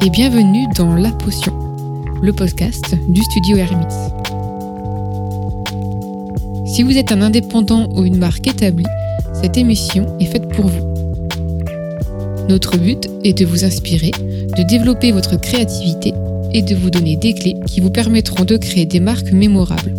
Et 0.00 0.10
bienvenue 0.10 0.66
dans 0.76 0.94
La 0.94 1.10
Potion, 1.10 1.52
le 2.22 2.32
podcast 2.32 2.94
du 3.08 3.20
studio 3.20 3.56
Hermits. 3.56 3.86
Si 6.66 6.84
vous 6.84 6.96
êtes 6.96 7.10
un 7.10 7.20
indépendant 7.20 7.88
ou 7.96 8.04
une 8.04 8.16
marque 8.16 8.46
établie, 8.46 8.86
cette 9.34 9.56
émission 9.56 10.06
est 10.20 10.26
faite 10.26 10.48
pour 10.50 10.66
vous. 10.66 11.24
Notre 12.48 12.78
but 12.78 13.10
est 13.24 13.36
de 13.36 13.44
vous 13.44 13.64
inspirer, 13.64 14.12
de 14.12 14.62
développer 14.68 15.10
votre 15.10 15.34
créativité 15.40 16.14
et 16.52 16.62
de 16.62 16.76
vous 16.76 16.90
donner 16.90 17.16
des 17.16 17.34
clés 17.34 17.56
qui 17.66 17.80
vous 17.80 17.90
permettront 17.90 18.44
de 18.44 18.56
créer 18.56 18.86
des 18.86 19.00
marques 19.00 19.32
mémorables. 19.32 19.94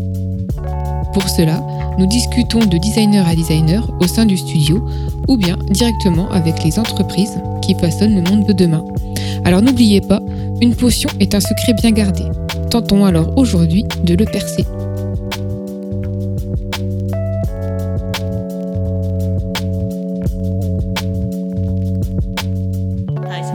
Pour 1.13 1.27
cela, 1.27 1.61
nous 1.97 2.07
discutons 2.07 2.65
de 2.65 2.77
designer 2.77 3.27
à 3.27 3.35
designer 3.35 3.91
au 3.99 4.07
sein 4.07 4.25
du 4.25 4.37
studio 4.37 4.81
ou 5.27 5.35
bien 5.35 5.57
directement 5.69 6.29
avec 6.31 6.63
les 6.63 6.79
entreprises 6.79 7.37
qui 7.61 7.75
façonnent 7.75 8.15
le 8.15 8.21
monde 8.21 8.45
de 8.45 8.53
demain. 8.53 8.85
Alors 9.45 9.61
n'oubliez 9.61 10.01
pas, 10.01 10.21
une 10.61 10.75
potion 10.75 11.09
est 11.19 11.33
un 11.35 11.39
secret 11.39 11.73
bien 11.81 11.91
gardé. 11.91 12.23
Tentons 12.69 13.05
alors 13.05 13.37
aujourd'hui 13.37 13.85
de 14.03 14.15
le 14.15 14.25
percer. 14.25 14.65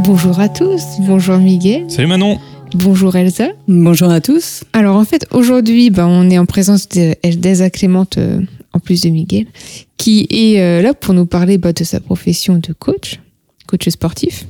Bonjour 0.05 0.41
à 0.41 0.49
tous, 0.49 0.83
bonjour 1.01 1.39
Miguel. 1.39 1.91
Salut 1.91 2.09
Manon. 2.09 2.39
Bonjour 2.75 3.15
Elsa. 3.15 3.49
Bonjour 3.69 4.11
à 4.11 4.21
tous. 4.21 4.65
Alors 4.73 4.97
en 4.97 5.05
fait, 5.05 5.27
aujourd'hui, 5.31 5.91
bah, 5.91 6.07
on 6.09 6.29
est 6.29 6.39
en 6.39 6.45
présence 6.45 6.89
d'Elsa 6.89 7.71
Clémente, 7.71 8.19
euh, 8.19 8.41
en 8.73 8.81
plus 8.81 9.03
de 9.03 9.11
Miguel, 9.11 9.47
qui 9.97 10.27
est 10.29 10.61
euh, 10.61 10.83
là 10.83 10.93
pour 10.93 11.15
nous 11.15 11.25
parler 11.25 11.57
bah, 11.57 11.73
de 11.73 11.85
sa 11.85 12.01
profession 12.01 12.59
de 12.59 12.73
coach, 12.73 13.21
coach 13.67 13.89
sportif. 13.89 14.47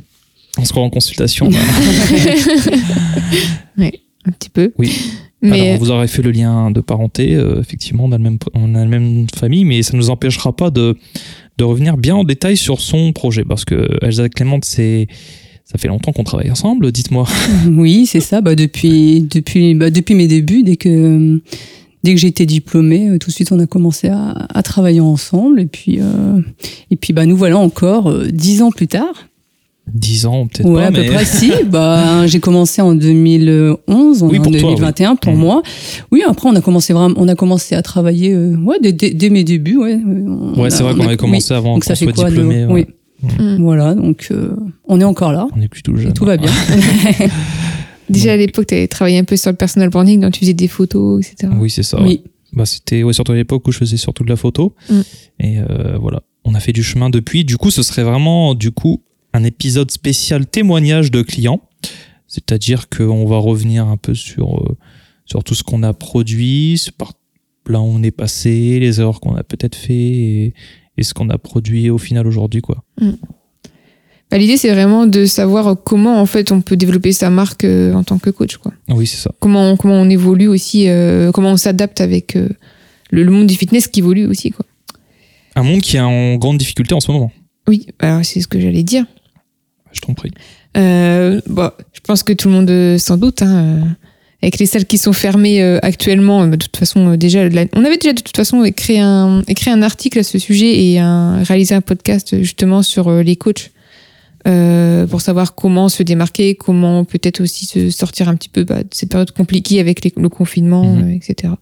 On 0.58 0.64
se 0.64 0.70
croit 0.70 0.82
en 0.84 0.90
consultation. 0.90 1.48
Oui, 3.78 3.90
un 4.26 4.30
petit 4.32 4.50
peu. 4.50 4.72
oui. 4.78 4.92
Mais 5.42 5.68
Alors, 5.68 5.78
vous 5.80 5.90
aurez 5.90 6.08
fait 6.08 6.22
le 6.22 6.30
lien 6.30 6.70
de 6.70 6.80
parenté. 6.80 7.34
euh, 7.34 7.60
effectivement, 7.60 8.04
on 8.04 8.12
a, 8.12 8.16
le 8.16 8.22
même, 8.22 8.38
on 8.54 8.74
a 8.74 8.78
la 8.78 8.86
même 8.86 9.26
famille, 9.34 9.66
mais 9.66 9.82
ça 9.82 9.92
ne 9.92 9.98
nous 9.98 10.08
empêchera 10.08 10.56
pas 10.56 10.70
de, 10.70 10.96
de 11.58 11.64
revenir 11.64 11.98
bien 11.98 12.14
en 12.16 12.24
détail 12.24 12.56
sur 12.56 12.80
son 12.80 13.12
projet. 13.12 13.44
Parce 13.44 13.66
que 13.66 13.88
Elsa 14.02 14.28
Clémente, 14.28 14.64
c'est. 14.64 15.06
Ça 15.66 15.78
fait 15.78 15.88
longtemps 15.88 16.12
qu'on 16.12 16.24
travaille 16.24 16.50
ensemble, 16.50 16.92
dites-moi. 16.92 17.26
Oui, 17.70 18.06
c'est 18.06 18.20
ça. 18.20 18.40
Bah, 18.42 18.54
depuis, 18.54 19.22
depuis, 19.22 19.74
bah, 19.74 19.90
depuis 19.90 20.14
mes 20.14 20.28
débuts, 20.28 20.62
dès 20.62 20.76
que, 20.76 21.42
dès 22.04 22.14
que 22.14 22.20
j'ai 22.20 22.28
été 22.28 22.44
diplômée, 22.46 23.08
euh, 23.08 23.18
tout 23.18 23.28
de 23.30 23.34
suite, 23.34 23.50
on 23.50 23.58
a 23.58 23.66
commencé 23.66 24.08
à, 24.08 24.30
à 24.54 24.62
travailler 24.62 25.00
ensemble. 25.00 25.60
Et 25.60 25.66
puis, 25.66 25.98
euh, 26.00 26.40
et 26.90 26.96
puis 26.96 27.12
bah, 27.12 27.26
nous 27.26 27.36
voilà 27.36 27.58
encore 27.58 28.08
euh, 28.10 28.28
dix 28.30 28.62
ans 28.62 28.70
plus 28.70 28.88
tard. 28.88 29.26
10 29.92 30.26
ans, 30.26 30.46
peut-être 30.46 30.68
Ouais, 30.68 30.82
pas, 30.82 30.86
à 30.88 30.92
peu 30.92 31.00
mais 31.02 31.08
près 31.08 31.24
si. 31.24 31.52
Bah, 31.70 32.26
j'ai 32.26 32.40
commencé 32.40 32.80
en 32.82 32.94
2011, 32.94 34.22
on 34.22 34.28
Oui, 34.28 34.36
est 34.36 34.38
en 34.38 34.42
pour 34.42 34.52
toi, 34.52 34.60
2021 34.60 35.16
pour 35.16 35.32
Mhm. 35.32 35.38
moi. 35.38 35.62
Oui, 36.10 36.22
après 36.26 36.48
on 36.48 36.54
a 36.56 36.60
commencé 36.60 36.92
vraiment, 36.92 37.14
on 37.18 37.28
a 37.28 37.34
commencé 37.34 37.74
à 37.74 37.82
travailler, 37.82 38.32
euh, 38.32 38.56
ouais, 38.56 38.78
dès, 38.80 38.92
dès- 38.92 39.10
dès 39.14 39.30
mes 39.30 39.44
débuts, 39.44 39.76
ouais. 39.76 40.00
On 40.04 40.60
Ouais, 40.60 40.70
c'est 40.70 40.82
vrai 40.82 40.92
on 40.94 40.96
qu'on 40.98 41.06
avait 41.06 41.16
commencé 41.16 41.52
avant 41.54 41.74
Donc 41.74 41.84
qu'on 41.84 41.94
soit 41.94 42.12
quoi, 42.12 42.24
de- 42.24 42.30
diplômé. 42.30 42.64
ouais. 42.66 42.86
Oui. 43.22 43.34
Mm. 43.38 43.62
Voilà, 43.62 43.94
donc 43.94 44.28
euh, 44.30 44.54
on 44.86 45.00
est 45.00 45.04
encore 45.04 45.32
là. 45.32 45.46
On 45.56 45.60
est 45.60 45.68
plutôt 45.68 45.96
Et 45.96 46.02
jeune. 46.02 46.12
tout 46.12 46.24
va 46.26 46.36
bien. 46.36 46.50
déjà 48.10 48.32
à 48.32 48.36
l'époque, 48.36 48.66
tu 48.66 48.74
avais 48.74 48.86
travaillé 48.88 49.18
un 49.18 49.24
peu 49.24 49.36
sur 49.36 49.50
le 49.50 49.56
personal 49.56 49.88
branding, 49.88 50.20
donc 50.20 50.32
tu 50.32 50.40
faisais 50.40 50.54
des 50.54 50.68
photos, 50.68 51.24
etc. 51.26 51.52
Oui, 51.58 51.70
c'est 51.70 51.82
ça. 51.82 51.98
ouais. 52.00 52.06
Oui. 52.06 52.22
Bah, 52.52 52.66
c'était 52.66 53.02
ouais, 53.02 53.12
surtout 53.12 53.32
à 53.32 53.36
l'époque 53.36 53.66
où 53.66 53.72
je 53.72 53.78
faisais 53.78 53.96
surtout 53.96 54.24
de 54.24 54.28
la 54.28 54.36
photo. 54.36 54.74
Mm. 54.90 55.00
Et 55.40 55.58
euh, 55.58 55.98
voilà, 56.00 56.22
on 56.44 56.54
a 56.54 56.60
fait 56.60 56.72
du 56.72 56.82
chemin 56.82 57.10
depuis. 57.10 57.44
Du 57.44 57.56
coup, 57.56 57.70
ce 57.70 57.82
serait 57.82 58.04
vraiment 58.04 58.54
du 58.54 58.70
coup 58.70 59.00
un 59.34 59.44
épisode 59.44 59.90
spécial 59.90 60.46
témoignage 60.46 61.10
de 61.10 61.20
clients. 61.20 61.60
C'est-à-dire 62.28 62.88
qu'on 62.88 63.26
va 63.26 63.36
revenir 63.36 63.86
un 63.86 63.96
peu 63.98 64.14
sur, 64.14 64.56
euh, 64.56 64.76
sur 65.26 65.44
tout 65.44 65.54
ce 65.54 65.62
qu'on 65.62 65.82
a 65.82 65.92
produit, 65.92 66.82
par 66.96 67.12
là 67.68 67.80
où 67.80 67.84
on 67.84 68.02
est 68.02 68.10
passé, 68.10 68.78
les 68.80 69.00
erreurs 69.00 69.20
qu'on 69.20 69.36
a 69.36 69.42
peut-être 69.44 69.74
fait 69.76 69.92
et, 69.94 70.54
et 70.96 71.02
ce 71.02 71.12
qu'on 71.14 71.28
a 71.30 71.36
produit 71.38 71.90
au 71.90 71.98
final 71.98 72.26
aujourd'hui. 72.26 72.60
quoi. 72.62 72.82
Bah, 74.30 74.38
L'idée, 74.38 74.56
c'est 74.56 74.70
vraiment 74.72 75.06
de 75.06 75.26
savoir 75.26 75.76
comment 75.84 76.20
en 76.20 76.26
fait 76.26 76.50
on 76.50 76.60
peut 76.60 76.76
développer 76.76 77.12
sa 77.12 77.30
marque 77.30 77.64
euh, 77.64 77.92
en 77.94 78.02
tant 78.04 78.18
que 78.18 78.30
coach. 78.30 78.56
Quoi. 78.56 78.72
Oui, 78.88 79.06
c'est 79.06 79.18
ça. 79.18 79.30
Comment, 79.40 79.72
on- 79.72 79.76
comment 79.76 79.94
on 80.00 80.08
évolue 80.10 80.48
aussi, 80.48 80.88
euh, 80.88 81.30
comment 81.32 81.50
on 81.52 81.56
s'adapte 81.56 82.00
avec 82.00 82.34
le, 82.34 82.48
le 83.10 83.30
monde 83.30 83.46
du 83.46 83.54
fitness 83.54 83.86
qui 83.88 84.00
évolue 84.00 84.26
aussi. 84.26 84.50
Quoi. 84.50 84.64
Un 85.56 85.62
monde 85.62 85.80
qui 85.82 85.96
est 85.96 86.00
en 86.00 86.36
grande 86.36 86.58
difficulté 86.58 86.94
en 86.94 87.00
ce 87.00 87.12
moment. 87.12 87.30
Oui, 87.68 87.86
alors 88.00 88.24
c'est 88.24 88.40
ce 88.40 88.48
que 88.48 88.58
j'allais 88.60 88.82
dire. 88.82 89.04
Je 89.94 90.00
t'en 90.02 90.12
prie. 90.12 90.30
Euh, 90.76 91.40
bon, 91.46 91.70
je 91.94 92.00
pense 92.00 92.22
que 92.22 92.32
tout 92.34 92.48
le 92.48 92.54
monde 92.54 92.68
euh, 92.70 92.98
s'en 92.98 93.16
doute. 93.16 93.40
Hein, 93.42 93.56
euh, 93.56 93.80
avec 94.42 94.58
les 94.58 94.66
salles 94.66 94.84
qui 94.84 94.98
sont 94.98 95.14
fermées 95.14 95.62
euh, 95.62 95.78
actuellement, 95.82 96.42
euh, 96.42 96.48
de 96.48 96.56
toute 96.56 96.76
façon, 96.76 97.14
déjà, 97.16 97.48
la- 97.48 97.64
on 97.72 97.82
avait 97.84 97.96
déjà 97.96 98.12
de 98.12 98.20
toute 98.20 98.36
façon 98.36 98.62
écrit 98.64 98.98
un, 98.98 99.42
écrit 99.48 99.70
un 99.70 99.80
article 99.80 100.18
à 100.18 100.22
ce 100.22 100.38
sujet 100.38 100.84
et 100.84 100.98
un, 100.98 101.42
réalisé 101.44 101.74
un 101.74 101.80
podcast 101.80 102.36
justement 102.42 102.82
sur 102.82 103.10
les 103.22 103.36
coachs 103.36 103.70
euh, 104.46 105.06
pour 105.06 105.22
savoir 105.22 105.54
comment 105.54 105.88
se 105.88 106.02
démarquer, 106.02 106.54
comment 106.56 107.04
peut-être 107.06 107.40
aussi 107.40 107.64
se 107.64 107.88
sortir 107.88 108.28
un 108.28 108.34
petit 108.34 108.50
peu 108.50 108.64
bah, 108.64 108.82
de 108.82 108.88
cette 108.92 109.08
période 109.08 109.30
compliquée 109.30 109.80
avec 109.80 110.04
les- 110.04 110.12
le 110.16 110.28
confinement, 110.28 110.84
Mhm. 110.96 111.12
etc. 111.12 111.54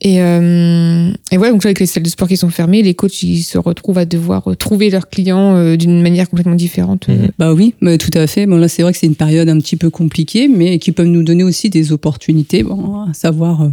Et, 0.00 0.22
euh, 0.22 1.10
et 1.32 1.38
ouais, 1.38 1.50
donc 1.50 1.64
là, 1.64 1.68
avec 1.68 1.80
les 1.80 1.86
salles 1.86 2.04
de 2.04 2.08
sport 2.08 2.28
qui 2.28 2.36
sont 2.36 2.50
fermées, 2.50 2.82
les 2.82 2.94
coachs 2.94 3.20
ils 3.22 3.42
se 3.42 3.58
retrouvent 3.58 3.98
à 3.98 4.04
devoir 4.04 4.46
euh, 4.48 4.54
trouver 4.54 4.90
leurs 4.90 5.08
clients 5.08 5.56
euh, 5.56 5.76
d'une 5.76 6.00
manière 6.02 6.30
complètement 6.30 6.54
différente. 6.54 7.08
Mhm. 7.08 7.30
Bah 7.38 7.52
oui, 7.52 7.74
bah, 7.82 7.98
tout 7.98 8.12
à 8.14 8.28
fait. 8.28 8.46
Bon, 8.46 8.56
là, 8.58 8.68
c'est 8.68 8.82
vrai 8.82 8.92
que 8.92 8.98
c'est 8.98 9.08
une 9.08 9.16
période 9.16 9.48
un 9.48 9.58
petit 9.58 9.76
peu 9.76 9.90
compliquée, 9.90 10.46
mais 10.46 10.78
qui 10.78 10.92
peuvent 10.92 11.06
nous 11.06 11.24
donner 11.24 11.42
aussi 11.42 11.68
des 11.68 11.90
opportunités, 11.90 12.62
bon, 12.62 13.06
à 13.08 13.12
savoir 13.12 13.62
euh, 13.62 13.68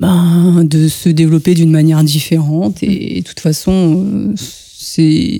ben, 0.00 0.64
de 0.64 0.88
se 0.88 1.08
développer 1.08 1.54
d'une 1.54 1.70
manière 1.70 2.02
différente. 2.02 2.82
Et, 2.82 3.20
de 3.20 3.24
toute 3.24 3.40
façon, 3.40 4.04
euh, 4.04 4.34
c'est 4.36 5.38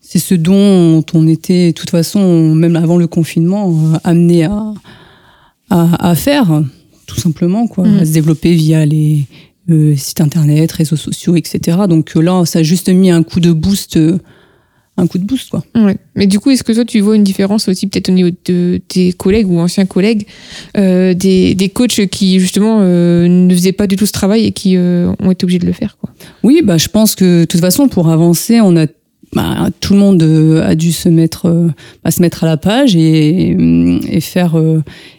c'est 0.00 0.18
ce 0.18 0.34
dont 0.34 1.04
on 1.14 1.26
était, 1.26 1.68
de 1.68 1.72
toute 1.72 1.90
façon, 1.90 2.54
même 2.54 2.76
avant 2.76 2.98
le 2.98 3.06
confinement, 3.06 3.74
amené 4.04 4.44
à, 4.44 4.74
à, 5.70 6.10
à 6.10 6.14
faire, 6.14 6.62
tout 7.06 7.18
simplement, 7.20 7.66
quoi, 7.66 7.86
Mm. 7.86 7.98
à 7.98 8.04
se 8.04 8.12
développer 8.12 8.54
via 8.54 8.84
les 8.86 9.24
euh, 9.70 9.94
sites 9.96 10.20
internet, 10.20 10.70
réseaux 10.72 10.96
sociaux, 10.96 11.34
etc. 11.36 11.78
Donc 11.88 12.16
euh, 12.16 12.20
là, 12.20 12.44
ça 12.44 12.60
a 12.60 12.62
juste 12.62 12.88
mis 12.88 13.10
un 13.10 13.22
coup 13.22 13.40
de 13.40 13.52
boost, 13.52 13.96
euh, 13.96 14.18
un 14.96 15.06
coup 15.06 15.18
de 15.18 15.24
boost, 15.24 15.50
quoi. 15.50 15.64
Ouais. 15.74 15.96
Mais 16.14 16.26
du 16.26 16.38
coup, 16.38 16.50
est-ce 16.50 16.62
que 16.64 16.72
toi, 16.72 16.84
tu 16.84 17.00
vois 17.00 17.16
une 17.16 17.24
différence 17.24 17.68
aussi 17.68 17.86
peut-être 17.86 18.08
au 18.08 18.12
niveau 18.12 18.30
de 18.46 18.80
tes 18.88 19.12
collègues 19.12 19.50
ou 19.50 19.58
anciens 19.58 19.84
collègues, 19.86 20.26
euh, 20.76 21.14
des, 21.14 21.54
des 21.54 21.68
coachs 21.68 22.06
qui 22.06 22.38
justement 22.40 22.78
euh, 22.80 23.26
ne 23.28 23.52
faisaient 23.54 23.72
pas 23.72 23.86
du 23.86 23.96
tout 23.96 24.06
ce 24.06 24.12
travail 24.12 24.46
et 24.46 24.52
qui 24.52 24.76
euh, 24.76 25.12
ont 25.20 25.30
été 25.32 25.44
obligés 25.44 25.58
de 25.58 25.66
le 25.66 25.72
faire 25.72 25.96
quoi? 26.00 26.10
Oui, 26.42 26.62
bah, 26.64 26.78
je 26.78 26.88
pense 26.88 27.14
que 27.14 27.40
de 27.40 27.44
toute 27.44 27.60
façon, 27.60 27.88
pour 27.88 28.08
avancer, 28.08 28.60
on 28.60 28.76
a 28.76 28.86
bah, 29.32 29.68
tout 29.80 29.92
le 29.92 29.98
monde 29.98 30.22
euh, 30.22 30.66
a 30.66 30.74
dû 30.74 30.92
se 30.92 31.08
mettre, 31.08 31.46
euh, 31.46 31.68
bah, 32.04 32.10
se 32.10 32.22
mettre 32.22 32.44
à 32.44 32.46
la 32.46 32.56
page 32.56 32.96
et, 32.96 33.54
euh, 33.58 33.98
et 34.08 34.20
faire 34.20 34.56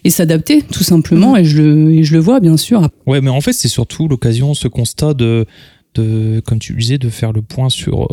et 0.03 0.09
s'adapter 0.09 0.61
tout 0.61 0.83
simplement. 0.83 1.35
Et 1.37 1.45
je 1.45 1.61
le, 1.61 1.93
et 1.93 2.03
je 2.03 2.13
le 2.13 2.19
vois 2.19 2.39
bien 2.39 2.57
sûr. 2.57 2.89
Ouais, 3.05 3.21
mais 3.21 3.29
en 3.29 3.41
fait, 3.41 3.53
c'est 3.53 3.67
surtout 3.67 4.07
l'occasion, 4.07 4.53
ce 4.53 4.67
constat 4.67 5.13
de, 5.13 5.45
de, 5.95 6.41
comme 6.45 6.59
tu 6.59 6.73
disais, 6.73 6.97
de 6.97 7.09
faire 7.09 7.33
le 7.33 7.41
point 7.41 7.69
sur, 7.69 8.07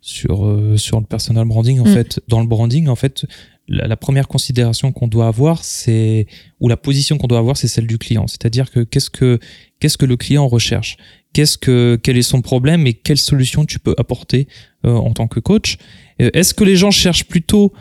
sur, 0.00 0.58
sur 0.76 1.00
le 1.00 1.06
personal 1.06 1.46
branding. 1.46 1.80
En 1.80 1.84
Mm. 1.84 1.94
fait, 1.94 2.20
dans 2.28 2.40
le 2.40 2.46
branding, 2.46 2.88
en 2.88 2.96
fait, 2.96 3.24
la, 3.68 3.86
la 3.86 3.96
première 3.96 4.28
considération 4.28 4.92
qu'on 4.92 5.08
doit 5.08 5.26
avoir, 5.28 5.64
c'est, 5.64 6.26
ou 6.60 6.68
la 6.68 6.76
position 6.76 7.16
qu'on 7.18 7.26
doit 7.28 7.38
avoir, 7.38 7.56
c'est 7.56 7.68
celle 7.68 7.86
du 7.86 7.98
client. 7.98 8.26
C'est-à-dire 8.26 8.70
que 8.70 8.80
qu'est-ce 8.80 9.10
que, 9.10 9.38
qu'est-ce 9.80 9.96
que 9.96 10.06
le 10.06 10.16
client 10.16 10.46
recherche? 10.46 10.96
Qu'est-ce 11.34 11.58
que, 11.58 11.98
quel 12.00 12.16
est 12.16 12.22
son 12.22 12.40
problème 12.42 12.86
et 12.86 12.94
quelle 12.94 13.18
solution 13.18 13.66
tu 13.66 13.80
peux 13.80 13.94
apporter 13.98 14.46
euh, 14.86 14.94
en 14.94 15.12
tant 15.12 15.26
que 15.26 15.40
coach? 15.40 15.78
Euh, 16.22 16.30
Est-ce 16.32 16.54
que 16.54 16.62
les 16.64 16.76
gens 16.76 16.92
cherchent 16.92 17.24
plutôt 17.24 17.72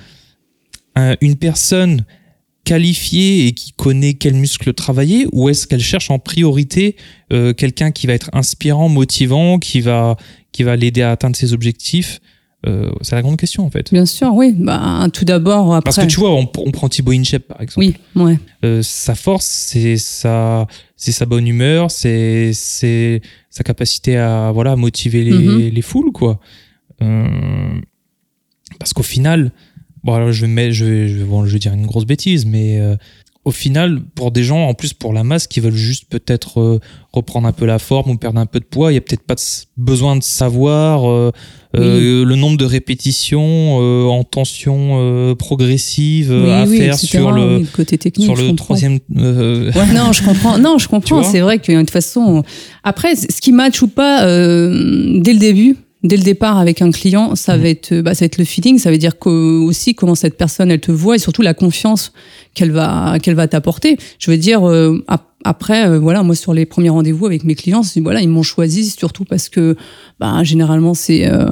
euh, 0.97 1.15
une 1.21 1.37
personne 1.37 2.03
qualifiée 2.65 3.47
et 3.47 3.51
qui 3.51 3.71
connaît 3.73 4.15
quel 4.15 4.33
muscle 4.33 4.73
travailler 4.73 5.27
ou 5.31 5.49
est-ce 5.49 5.67
qu'elle 5.67 5.81
cherche 5.81 6.09
en 6.09 6.17
priorité 6.17 6.95
quelqu'un 7.57 7.91
qui 7.91 8.07
va 8.07 8.13
être 8.13 8.29
inspirant, 8.31 8.87
motivant, 8.87 9.59
qui 9.59 9.81
va, 9.81 10.15
qui 10.53 10.63
va 10.63 10.77
l'aider 10.77 11.01
à 11.01 11.11
atteindre 11.11 11.35
ses 11.35 11.51
objectifs 11.51 12.21
Euh, 12.65 12.91
C'est 13.01 13.15
la 13.15 13.21
grande 13.21 13.37
question 13.37 13.65
en 13.65 13.69
fait. 13.69 13.91
Bien 13.91 14.05
sûr, 14.05 14.33
oui. 14.33 14.55
Bah, 14.57 15.07
tout 15.11 15.25
d'abord, 15.25 15.73
après. 15.75 15.83
Parce 15.85 15.97
que 15.97 16.05
tu 16.11 16.19
vois, 16.19 16.31
on, 16.33 16.49
on 16.57 16.71
prend 16.71 16.87
Thibaut 16.87 17.11
Inchep 17.11 17.47
par 17.47 17.61
exemple. 17.61 17.79
Oui, 17.85 17.95
ouais. 18.15 18.39
Euh, 18.63 18.81
sa 18.81 19.15
force, 19.15 19.45
c'est 19.45 19.97
sa, 19.97 20.65
c'est 20.95 21.11
sa 21.11 21.25
bonne 21.25 21.45
humeur, 21.47 21.91
c'est, 21.91 22.51
c'est 22.53 23.21
sa 23.49 23.63
capacité 23.63 24.17
à 24.17 24.51
voilà 24.53 24.75
motiver 24.77 25.23
les, 25.23 25.33
Mhm. 25.33 25.59
les 25.73 25.81
foules 25.81 26.11
quoi. 26.13 26.39
Euh, 27.01 27.27
parce 28.79 28.93
qu'au 28.93 29.03
final, 29.03 29.51
bon 30.03 30.13
alors 30.13 30.31
je 30.31 30.45
vais, 30.45 30.71
je 30.71 30.85
vais, 30.85 31.07
je 31.09 31.17
vais, 31.17 31.23
bon, 31.25 31.45
je 31.45 31.51
vais 31.53 31.59
dire 31.59 31.73
une 31.73 31.85
grosse 31.85 32.05
bêtise, 32.05 32.45
mais 32.45 32.79
au 33.45 33.51
final, 33.51 33.99
pour 34.15 34.31
des 34.31 34.43
gens, 34.43 34.67
en 34.67 34.73
plus 34.73 34.93
pour 34.93 35.11
la 35.13 35.23
masse, 35.25 35.47
qui 35.47 35.59
veulent 35.59 35.73
juste 35.75 36.05
peut-être 36.09 36.61
euh, 36.61 36.79
reprendre 37.11 37.45
un 37.47 37.51
peu 37.51 37.65
la 37.65 37.77
forme 37.77 38.11
ou 38.11 38.17
perdre 38.17 38.39
un 38.39 38.45
peu 38.45 38.59
de 38.59 38.65
poids, 38.65 38.91
il 38.91 38.95
y 38.95 38.97
a 38.97 39.01
peut-être 39.01 39.23
pas 39.23 39.35
de 39.35 39.41
besoin 39.75 40.15
de 40.15 40.23
savoir 40.23 41.09
euh, 41.09 41.31
euh, 41.75 42.23
le 42.23 42.35
nombre 42.35 42.57
de 42.57 42.63
répétitions 42.65 43.79
euh, 43.81 44.05
en 44.05 44.23
tension 44.23 44.91
euh, 45.01 45.35
progressive 45.35 46.31
Oui, 46.31 46.51
à 46.51 46.63
oui, 46.65 46.77
faire 46.77 46.93
etc. 46.93 47.07
sur 47.07 47.31
le, 47.31 47.63
côté 47.73 47.97
technique. 47.97 48.25
sur 48.25 48.35
le 48.35 48.55
troisième. 48.55 48.99
euh, 49.17 49.71
Ouais, 49.73 49.93
non, 49.93 50.13
je 50.13 50.23
comprends. 50.23 50.57
Non, 50.57 50.77
je 50.77 50.87
comprends. 50.93 51.23
C'est 51.23 51.41
vrai 51.41 51.59
que 51.59 51.71
de 51.71 51.79
toute 51.79 51.89
façon, 51.89 52.43
après, 52.83 53.15
ce 53.15 53.41
qui 53.41 53.51
match 53.51 53.81
ou 53.81 53.87
pas 53.87 54.25
euh, 54.25 55.19
dès 55.21 55.33
le 55.33 55.39
début, 55.39 55.75
dès 56.03 56.17
le 56.17 56.23
départ 56.23 56.57
avec 56.57 56.81
un 56.81 56.91
client, 56.91 57.35
ça 57.35 57.55
Mhm. 57.57 57.61
va 57.63 57.69
être, 57.69 57.93
bah, 58.01 58.13
ça 58.13 58.21
va 58.21 58.25
être 58.27 58.37
le 58.37 58.43
feeling. 58.45 58.77
Ça 58.77 58.91
veut 58.91 58.97
dire 58.97 59.17
que, 59.17 59.29
aussi 59.63 59.95
comment 59.95 60.15
cette 60.15 60.37
personne 60.37 60.69
elle 60.71 60.79
te 60.81 60.91
voit 60.91 61.15
et 61.15 61.19
surtout 61.19 61.41
la 61.41 61.53
confiance 61.53 62.11
qu'elle 62.53 62.71
va 62.71 63.17
qu'elle 63.21 63.35
va 63.35 63.47
t'apporter. 63.47 63.97
Je 64.19 64.29
veux 64.31 64.37
dire, 64.37 64.67
euh, 64.67 65.03
ap- 65.07 65.29
après, 65.45 65.87
euh, 65.87 65.99
voilà, 65.99 66.23
moi 66.23 66.35
sur 66.35 66.53
les 66.53 66.65
premiers 66.65 66.89
rendez-vous 66.89 67.25
avec 67.25 67.43
mes 67.43 67.55
clients, 67.55 67.81
voilà, 67.97 68.21
ils 68.21 68.29
m'ont 68.29 68.43
choisi 68.43 68.89
surtout 68.89 69.25
parce 69.25 69.49
que, 69.49 69.75
bah, 70.19 70.43
généralement 70.43 70.93
c'est 70.93 71.27
euh, 71.31 71.45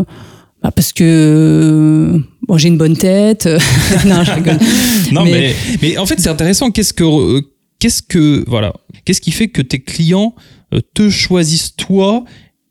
bah, 0.63 0.71
parce 0.75 0.93
que 0.93 1.03
euh, 1.03 2.19
bon, 2.47 2.57
j'ai 2.57 2.67
une 2.67 2.77
bonne 2.77 2.95
tête. 2.97 3.45
non, 4.05 4.23
je 4.23 4.31
rigole. 4.31 4.57
Non, 5.11 5.23
Mais- 5.25 5.31
mais, 5.31 5.55
mais, 5.81 5.97
en 5.97 6.05
fait, 6.05 6.19
c'est 6.19 6.29
intéressant. 6.29 6.71
Qu'est-ce 6.71 6.93
que, 6.93 7.03
euh, 7.03 7.41
qu'est-ce 7.79 8.01
que, 8.01 8.43
voilà, 8.47 8.73
qu'est-ce 9.05 9.19
qui 9.21 9.31
fait 9.31 9.47
que 9.49 9.61
tes 9.61 9.79
clients 9.79 10.35
euh, 10.73 10.79
te 10.93 11.09
choisissent 11.09 11.75
toi 11.75 12.23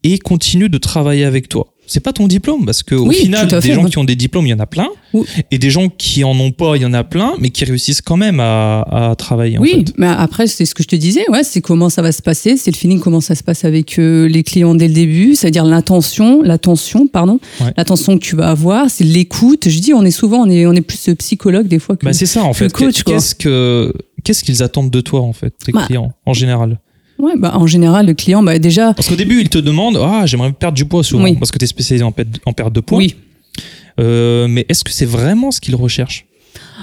et 0.05 0.19
continuent 0.19 0.69
de 0.71 0.79
travailler 0.79 1.25
avec 1.25 1.49
toi 1.49 1.67
C'est 1.87 2.01
pas 2.01 2.13
ton 2.13 2.29
diplôme, 2.29 2.65
parce 2.65 2.83
que 2.85 2.95
au 2.95 3.09
Oui, 3.09 3.17
final, 3.17 3.49
des 3.49 3.73
gens 3.75 3.85
qui 3.85 3.99
ont 3.99 4.05
des 4.05 4.15
diplômes, 4.17 4.47
il 4.47 4.51
y 4.51 4.55
en 4.55 4.61
a 4.61 4.67
plein, 4.67 4.89
Oui. 5.13 5.27
et 5.51 5.59
des 5.59 5.71
gens 5.71 5.89
qui 5.89 6.23
en 6.25 6.39
ont 6.39 6.53
pas, 6.53 6.77
il 6.77 6.83
y 6.83 6.87
en 6.87 6.93
a 6.95 7.03
plein, 7.05 7.35
mais 7.41 7.51
qui 7.51 7.65
réussissent 7.65 8.01
quand 8.01 8.17
même 8.17 8.39
à, 8.41 8.83
à 9.11 9.15
travailler. 9.17 9.59
en 9.59 9.61
Oui, 9.63 9.85
fait. 9.87 9.93
mais 9.99 10.07
après, 10.07 10.47
c'est 10.47 10.65
ce 10.67 10.75
que 10.75 10.83
je 10.85 10.89
te 10.89 10.95
disais, 10.97 11.29
ouais, 11.31 11.43
c'est 11.43 11.61
comment 11.61 11.89
ça 11.91 12.01
va 12.01 12.13
se 12.13 12.23
passer, 12.23 12.57
c'est 12.57 12.71
le 12.71 12.77
feeling, 12.77 13.01
comment 13.01 13.21
ça 13.21 13.35
se 13.35 13.43
passe 13.43 13.65
avec 13.65 13.99
euh, 13.99 14.29
les 14.29 14.43
clients 14.45 14.75
dès 14.77 14.87
le 14.89 14.95
début, 14.95 15.35
c'est-à-dire 15.35 15.65
l'intention, 15.65 16.43
l'attention, 16.43 17.09
pardon, 17.09 17.41
Ouais. 17.61 17.73
l'attention 17.77 18.17
que 18.17 18.23
tu 18.25 18.37
vas 18.37 18.49
avoir, 18.51 18.89
c'est 18.89 19.05
l'écoute. 19.05 19.69
Je 19.69 19.81
dis, 19.81 19.93
on 19.93 20.05
est 20.05 20.11
souvent, 20.13 20.39
on 20.47 20.49
est, 20.51 20.67
on 20.67 20.73
est 20.75 20.81
plus 20.83 21.09
euh, 21.09 21.15
psychologue 21.17 21.67
des 21.67 21.79
fois 21.81 21.97
que. 21.97 22.07
Bah, 22.07 22.13
c'est 22.13 22.27
ça 22.27 22.45
en 22.45 22.53
fait. 22.53 22.73
Qu'est-ce 22.73 23.35
que 23.35 23.93
qu'est-ce 24.23 24.45
qu'ils 24.45 24.63
attendent 24.63 24.91
de 24.91 25.01
toi 25.01 25.23
en 25.23 25.33
fait, 25.33 25.53
tes 25.65 25.73
Bah. 25.73 25.85
clients 25.87 26.13
en 26.25 26.33
général? 26.35 26.79
Ouais, 27.21 27.33
bah, 27.37 27.53
en 27.57 27.67
général, 27.67 28.07
le 28.07 28.15
client, 28.15 28.43
bah, 28.43 28.59
déjà, 28.59 28.95
Parce 28.95 29.09
qu'au 29.09 29.17
début, 29.17 29.41
ils 29.41 29.49
te 29.49 29.59
demandent 29.59 29.99
ah 30.03 30.27
j'aimerais 30.27 30.53
perdre 30.53 30.77
du 30.77 30.85
poids 30.85 31.05
souvent 31.05 31.25
Oui. 31.25 31.37
parce 31.39 31.51
que 31.51 31.59
tu 31.59 31.65
es 31.65 31.69
spécialisé 31.69 32.05
en, 32.05 32.13
perte- 32.13 32.41
en 32.47 32.53
perte 32.53 32.73
de 32.73 32.81
poids. 32.81 32.99
oui. 32.99 33.15
Euh, 33.99 34.47
mais 34.49 34.65
est-ce 34.69 34.85
que 34.85 34.93
c'est 34.93 35.05
vraiment 35.07 35.51
ce 35.51 35.61
qu'ils 35.61 35.75
recherchent? 35.75 36.27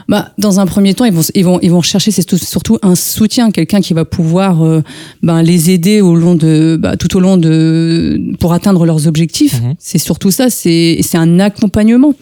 Bah, 0.08 0.32
dans 0.38 0.60
un 0.60 0.66
premier 0.66 0.94
temps, 0.94 1.06
ils 1.06 1.14
vont, 1.14 1.22
ils 1.34 1.44
vont, 1.44 1.60
ils 1.62 1.72
vont 1.72 1.82
chercher 1.82 2.12
c'est 2.12 2.24
tout- 2.24 2.38
surtout 2.38 2.78
un 2.82 2.96
soutien, 2.96 3.52
quelqu'un 3.52 3.82
qui 3.82 3.94
va 3.94 4.06
pouvoir 4.06 4.64
euh, 4.64 4.82
ben, 5.24 5.42
les 5.42 5.72
aider 5.72 6.00
au 6.02 6.16
long 6.16 6.36
de, 6.36 6.78
bah, 6.80 6.96
tout 6.96 7.18
au 7.18 7.20
long 7.20 7.36
de, 7.38 8.22
pour 8.40 8.54
atteindre 8.54 8.86
leurs 8.86 9.08
objectifs. 9.08 9.62
Mhm. 9.62 9.76
C'est 9.80 9.98
surtout 9.98 10.32
ça, 10.32 10.50
c'est, 10.50 11.00
c'est 11.02 11.18
un 11.18 11.40
accompagnement. 11.40 12.14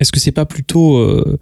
Est-ce 0.00 0.12
que 0.12 0.20
c'est 0.20 0.32
pas 0.32 0.46
plutôt 0.46 0.96
euh, 0.98 1.38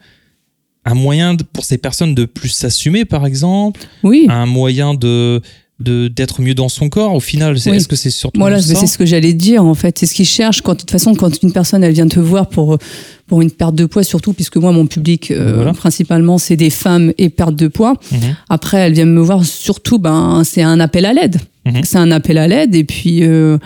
un 0.85 0.95
moyen 0.95 1.35
de- 1.35 1.45
pour 1.45 1.65
ces 1.65 1.79
personnes 1.79 2.15
de 2.15 2.25
plus 2.25 2.49
s'assumer, 2.49 3.05
par 3.05 3.27
exemple? 3.27 3.81
Oui. 4.03 4.27
Un 4.29 4.47
moyen 4.47 4.95
de 4.95 5.41
de- 5.81 6.09
d'être 6.09 6.41
mieux 6.43 6.55
dans 6.55 6.69
son 6.69 6.89
corps 6.89 7.15
au 7.15 7.21
final 7.21 7.59
c'est- 7.59 7.71
Oui. 7.71 7.77
Est-ce 7.79 7.89
que 7.89 7.97
c'est 7.97 8.11
surtout 8.11 8.39
Voilà, 8.39 8.61
c'est 8.63 8.87
ce 8.87 8.97
que 8.99 9.05
j'allais 9.07 9.33
dire 9.33 9.65
en 9.65 9.75
fait. 9.75 9.99
C'est 9.99 10.07
ce 10.07 10.15
qu'ils 10.15 10.27
cherchent. 10.27 10.63
Quand, 10.63 10.75
de 10.75 10.79
toute 10.79 10.91
façon, 10.91 11.15
quand 11.15 11.43
une 11.43 11.53
personne 11.53 11.83
elle 11.83 11.93
vient 11.93 12.07
te 12.09 12.21
voir 12.21 12.49
pour 12.49 12.79
pour 13.27 13.41
une 13.43 13.51
perte 13.51 13.75
de 13.75 13.87
poids, 13.87 14.05
surtout 14.05 14.33
puisque 14.35 14.57
moi 14.59 14.73
mon 14.73 14.87
public 14.87 15.31
euh, 15.31 15.55
Voilà. 15.57 15.73
principalement 15.73 16.37
c'est 16.39 16.57
des 16.57 16.71
femmes 16.71 17.13
et 17.19 17.31
perte 17.31 17.57
de 17.57 17.67
poids. 17.69 17.95
Mhm. 18.13 18.19
Après, 18.49 18.79
elles 18.79 18.93
viennent 18.93 19.15
me 19.15 19.23
voir 19.23 19.45
surtout, 19.45 19.99
ben 19.99 20.43
c'est 20.45 20.63
un 20.63 20.79
appel 20.81 21.05
à 21.07 21.13
l'aide. 21.15 21.39
Mhm. 21.67 21.81
C'est 21.85 21.99
un 21.99 22.11
appel 22.11 22.39
à 22.39 22.47
l'aide 22.47 22.75
et 22.75 22.85
puis 22.85 23.23
euh, 23.25 23.57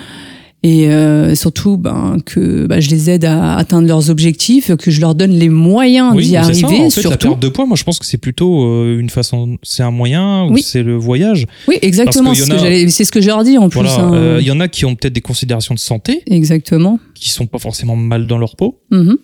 et 0.63 0.89
euh, 0.89 1.35
surtout 1.35 1.77
ben 1.77 2.17
que 2.25 2.67
ben, 2.67 2.81
je 2.81 2.91
les 2.91 3.09
aide 3.11 3.25
à 3.25 3.57
atteindre 3.57 3.87
leurs 3.87 4.11
objectifs, 4.11 4.75
que 4.77 4.91
je 4.91 5.01
leur 5.01 5.15
donne 5.15 5.31
les 5.33 5.49
moyens 5.49 6.13
Oui, 6.17 6.23
d'y 6.25 6.29
c'est 6.31 6.35
ça, 6.35 6.41
arriver. 6.41 6.65
en 6.67 6.91
fait, 6.91 7.03
la 7.03 7.11
surtout. 7.11 7.29
perte 7.29 7.41
de 7.41 7.49
poids, 7.49 7.67
moi 7.67 7.77
je 7.77 7.85
pense 7.85 7.99
que 7.99 8.07
c'est 8.07 8.19
plutôt 8.19 8.65
euh, 8.65 8.99
une 8.99 9.11
façon, 9.11 9.59
c'est 9.63 9.83
un 9.83 9.91
moyen 9.91 10.45
ou 10.47 10.55
Oui. 10.55 10.63
c'est 10.63 10.83
le 10.83 10.97
voyage. 10.97 11.47
Oui, 11.69 11.77
exactement. 11.83 12.35
C'est 12.35 12.45
ce, 12.45 12.49
que 12.51 12.55
a- 12.87 13.05
ce 13.05 13.11
que 13.13 13.21
je 13.21 13.27
leur 13.29 13.45
dis 13.45 13.59
en 13.59 13.69
plus. 13.69 13.81
Voilà, 13.81 13.95
hein. 14.01 14.15
euh, 14.15 14.39
il 14.41 14.47
y 14.47 14.51
en 14.51 14.59
a 14.61 14.67
qui 14.69 14.85
ont 14.87 14.95
peut-être 14.97 15.13
des 15.13 15.21
considérations 15.21 15.75
de 15.75 15.79
santé, 15.79 16.23
Exactement. 16.27 16.99
qui 17.15 17.31
sont 17.31 17.47
pas 17.47 17.59
forcément 17.59 17.95
mal 17.97 18.27
dans 18.27 18.39
leur 18.39 18.57
peau. 18.57 18.81
Mhm. 18.91 19.19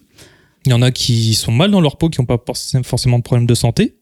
Il 0.66 0.70
y 0.70 0.74
en 0.74 0.82
a 0.82 0.92
qui 0.92 1.34
sont 1.34 1.50
mal 1.50 1.72
dans 1.72 1.80
leur 1.80 1.96
peau, 1.96 2.08
qui 2.08 2.20
n'ont 2.20 2.26
pas 2.26 2.36
forc- 2.36 2.82
forcément 2.84 3.18
de 3.18 3.24
problème 3.24 3.46
de 3.46 3.54
santé. 3.54 3.94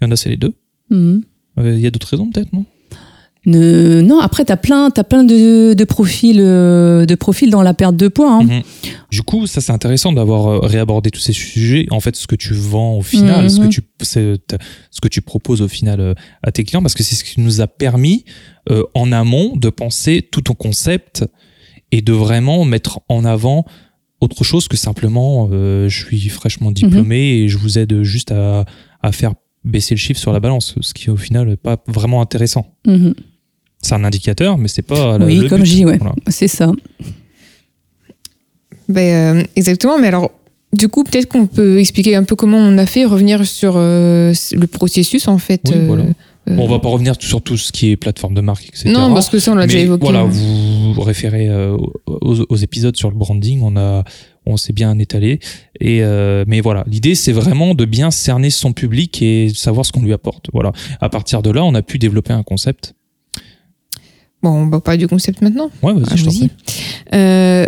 Il 0.00 0.06
y 0.06 0.08
en 0.08 0.10
a, 0.10 0.16
c'est 0.16 0.30
les 0.30 0.36
deux. 0.36 0.54
Mhm. 0.90 1.22
Euh, 1.60 1.74
Il 1.76 1.80
y 1.80 1.86
a 1.86 1.90
d'autres 1.92 2.08
raisons 2.08 2.28
peut-être, 2.28 2.52
non? 2.52 2.64
Ne- 3.44 4.02
non, 4.02 4.20
après, 4.20 4.44
tu 4.44 4.52
as 4.52 4.56
plein, 4.56 4.90
t'as 4.90 5.02
plein 5.02 5.24
de, 5.24 5.74
de, 5.74 5.84
profils, 5.84 6.38
euh, 6.40 7.06
de 7.06 7.14
profils 7.16 7.50
dans 7.50 7.62
la 7.62 7.74
perte 7.74 7.96
de 7.96 8.06
poids. 8.06 8.34
hein. 8.34 8.44
Mhm. 8.44 8.62
Du 9.10 9.22
coup, 9.22 9.46
ça 9.48 9.60
c'est 9.60 9.72
intéressant 9.72 10.12
d'avoir 10.12 10.46
euh, 10.46 10.58
réabordé 10.60 11.10
tous 11.10 11.20
ces 11.20 11.32
sujets. 11.32 11.86
En 11.90 11.98
fait, 12.00 12.14
ce 12.14 12.26
que 12.28 12.36
tu 12.36 12.54
vends 12.54 12.94
au 12.98 13.02
final, 13.02 13.44
Mhm. 13.44 13.48
ce 13.48 13.60
que 13.60 13.66
tu 13.66 13.80
c'est, 14.02 14.38
t'as- 14.46 14.58
ce 14.92 15.00
que 15.00 15.08
tu 15.08 15.22
proposes 15.22 15.60
au 15.60 15.66
final 15.68 16.00
euh, 16.00 16.14
à 16.44 16.52
tes 16.52 16.62
clients, 16.62 16.82
parce 16.82 16.94
que 16.94 17.02
c'est 17.02 17.16
ce 17.16 17.24
qui 17.24 17.40
nous 17.40 17.60
a 17.60 17.66
permis 17.66 18.24
euh, 18.70 18.84
en 18.94 19.10
amont 19.10 19.56
de 19.56 19.70
penser 19.70 20.22
tout 20.30 20.42
ton 20.42 20.54
concept 20.54 21.24
et 21.90 22.00
de 22.00 22.12
vraiment 22.12 22.64
mettre 22.64 23.00
en 23.08 23.24
avant 23.24 23.64
autre 24.20 24.44
chose 24.44 24.68
que 24.68 24.76
simplement 24.76 25.48
euh, 25.50 25.88
je 25.88 26.04
suis 26.06 26.28
fraîchement 26.28 26.70
diplômé 26.70 27.18
et 27.38 27.48
je 27.48 27.58
vous 27.58 27.76
aide 27.76 28.02
juste 28.04 28.30
à, 28.30 28.64
à 29.02 29.10
faire 29.10 29.34
baisser 29.64 29.94
le 29.96 29.98
chiffre 29.98 30.20
sur 30.20 30.32
la 30.32 30.38
balance, 30.40 30.76
ce 30.80 30.94
qui 30.94 31.10
au 31.10 31.16
final 31.16 31.48
n'est 31.48 31.56
pas 31.56 31.76
vraiment 31.88 32.20
intéressant. 32.22 32.66
C'est 33.82 33.94
un 33.94 34.04
indicateur, 34.04 34.56
mais 34.58 34.68
c'est 34.68 34.82
pas 34.82 35.18
la- 35.18 35.26
Oui, 35.26 35.36
le 35.38 35.48
comme 35.48 35.60
but. 35.62 35.66
je 35.66 35.74
dis, 35.74 35.84
ouais. 35.84 35.98
Voilà. 35.98 36.14
C'est 36.28 36.48
ça. 36.48 36.72
Ben, 38.88 39.38
euh, 39.38 39.42
exactement, 39.56 39.98
mais 39.98 40.08
alors, 40.08 40.30
du 40.72 40.88
coup, 40.88 41.04
peut-être 41.04 41.26
qu'on 41.26 41.46
peut 41.46 41.78
expliquer 41.78 42.16
un 42.16 42.24
peu 42.24 42.36
comment 42.36 42.58
on 42.58 42.78
a 42.78 42.86
fait, 42.86 43.04
revenir 43.04 43.44
sur 43.46 43.74
euh, 43.76 44.32
le 44.52 44.66
processus, 44.66 45.28
en 45.28 45.38
fait. 45.38 45.60
Oui, 45.66 45.72
euh, 45.76 45.86
voilà. 45.86 46.02
euh, 46.04 46.56
Bon, 46.56 46.64
on 46.64 46.68
va 46.68 46.78
pas 46.80 46.88
revenir 46.88 47.14
sur 47.18 47.40
tout 47.42 47.56
ce 47.56 47.70
qui 47.72 47.90
est 47.90 47.96
plateforme 47.96 48.34
de 48.34 48.40
marque, 48.40 48.66
etc. 48.68 48.90
Non, 48.90 49.12
parce 49.14 49.28
que 49.28 49.38
ça, 49.38 49.52
on 49.52 49.54
l'a 49.54 49.66
déjà 49.66 49.78
évoqué. 49.78 50.02
Voilà, 50.04 50.24
vous 50.24 50.92
vous 50.94 51.00
référez 51.02 51.48
euh, 51.48 51.76
aux, 52.06 52.40
aux 52.48 52.56
épisodes 52.56 52.96
sur 52.96 53.10
le 53.10 53.16
branding, 53.16 53.60
on 53.62 53.76
a, 53.76 54.02
on 54.44 54.56
s'est 54.56 54.72
bien 54.72 54.98
étalé. 54.98 55.38
Et 55.80 56.02
euh, 56.02 56.44
mais 56.48 56.60
voilà, 56.60 56.82
l'idée 56.88 57.14
c'est 57.14 57.32
vraiment 57.32 57.74
de 57.74 57.84
bien 57.84 58.10
cerner 58.10 58.50
son 58.50 58.72
public 58.72 59.22
et 59.22 59.48
de 59.48 59.54
savoir 59.56 59.86
ce 59.86 59.92
qu'on 59.92 60.02
lui 60.02 60.12
apporte. 60.12 60.46
Voilà. 60.52 60.72
À 61.00 61.08
partir 61.08 61.42
de 61.42 61.50
là, 61.50 61.62
on 61.64 61.74
a 61.74 61.82
pu 61.82 61.98
développer 61.98 62.32
un 62.32 62.42
concept. 62.42 62.94
Bon, 64.42 64.50
on 64.50 64.66
va 64.66 64.80
parler 64.80 64.98
du 64.98 65.08
concept 65.08 65.40
maintenant. 65.42 65.70
Ouais, 65.82 65.92
vas-y, 65.92 66.18
je 66.18 66.24
t'en. 66.24 66.32
Euh, 67.14 67.66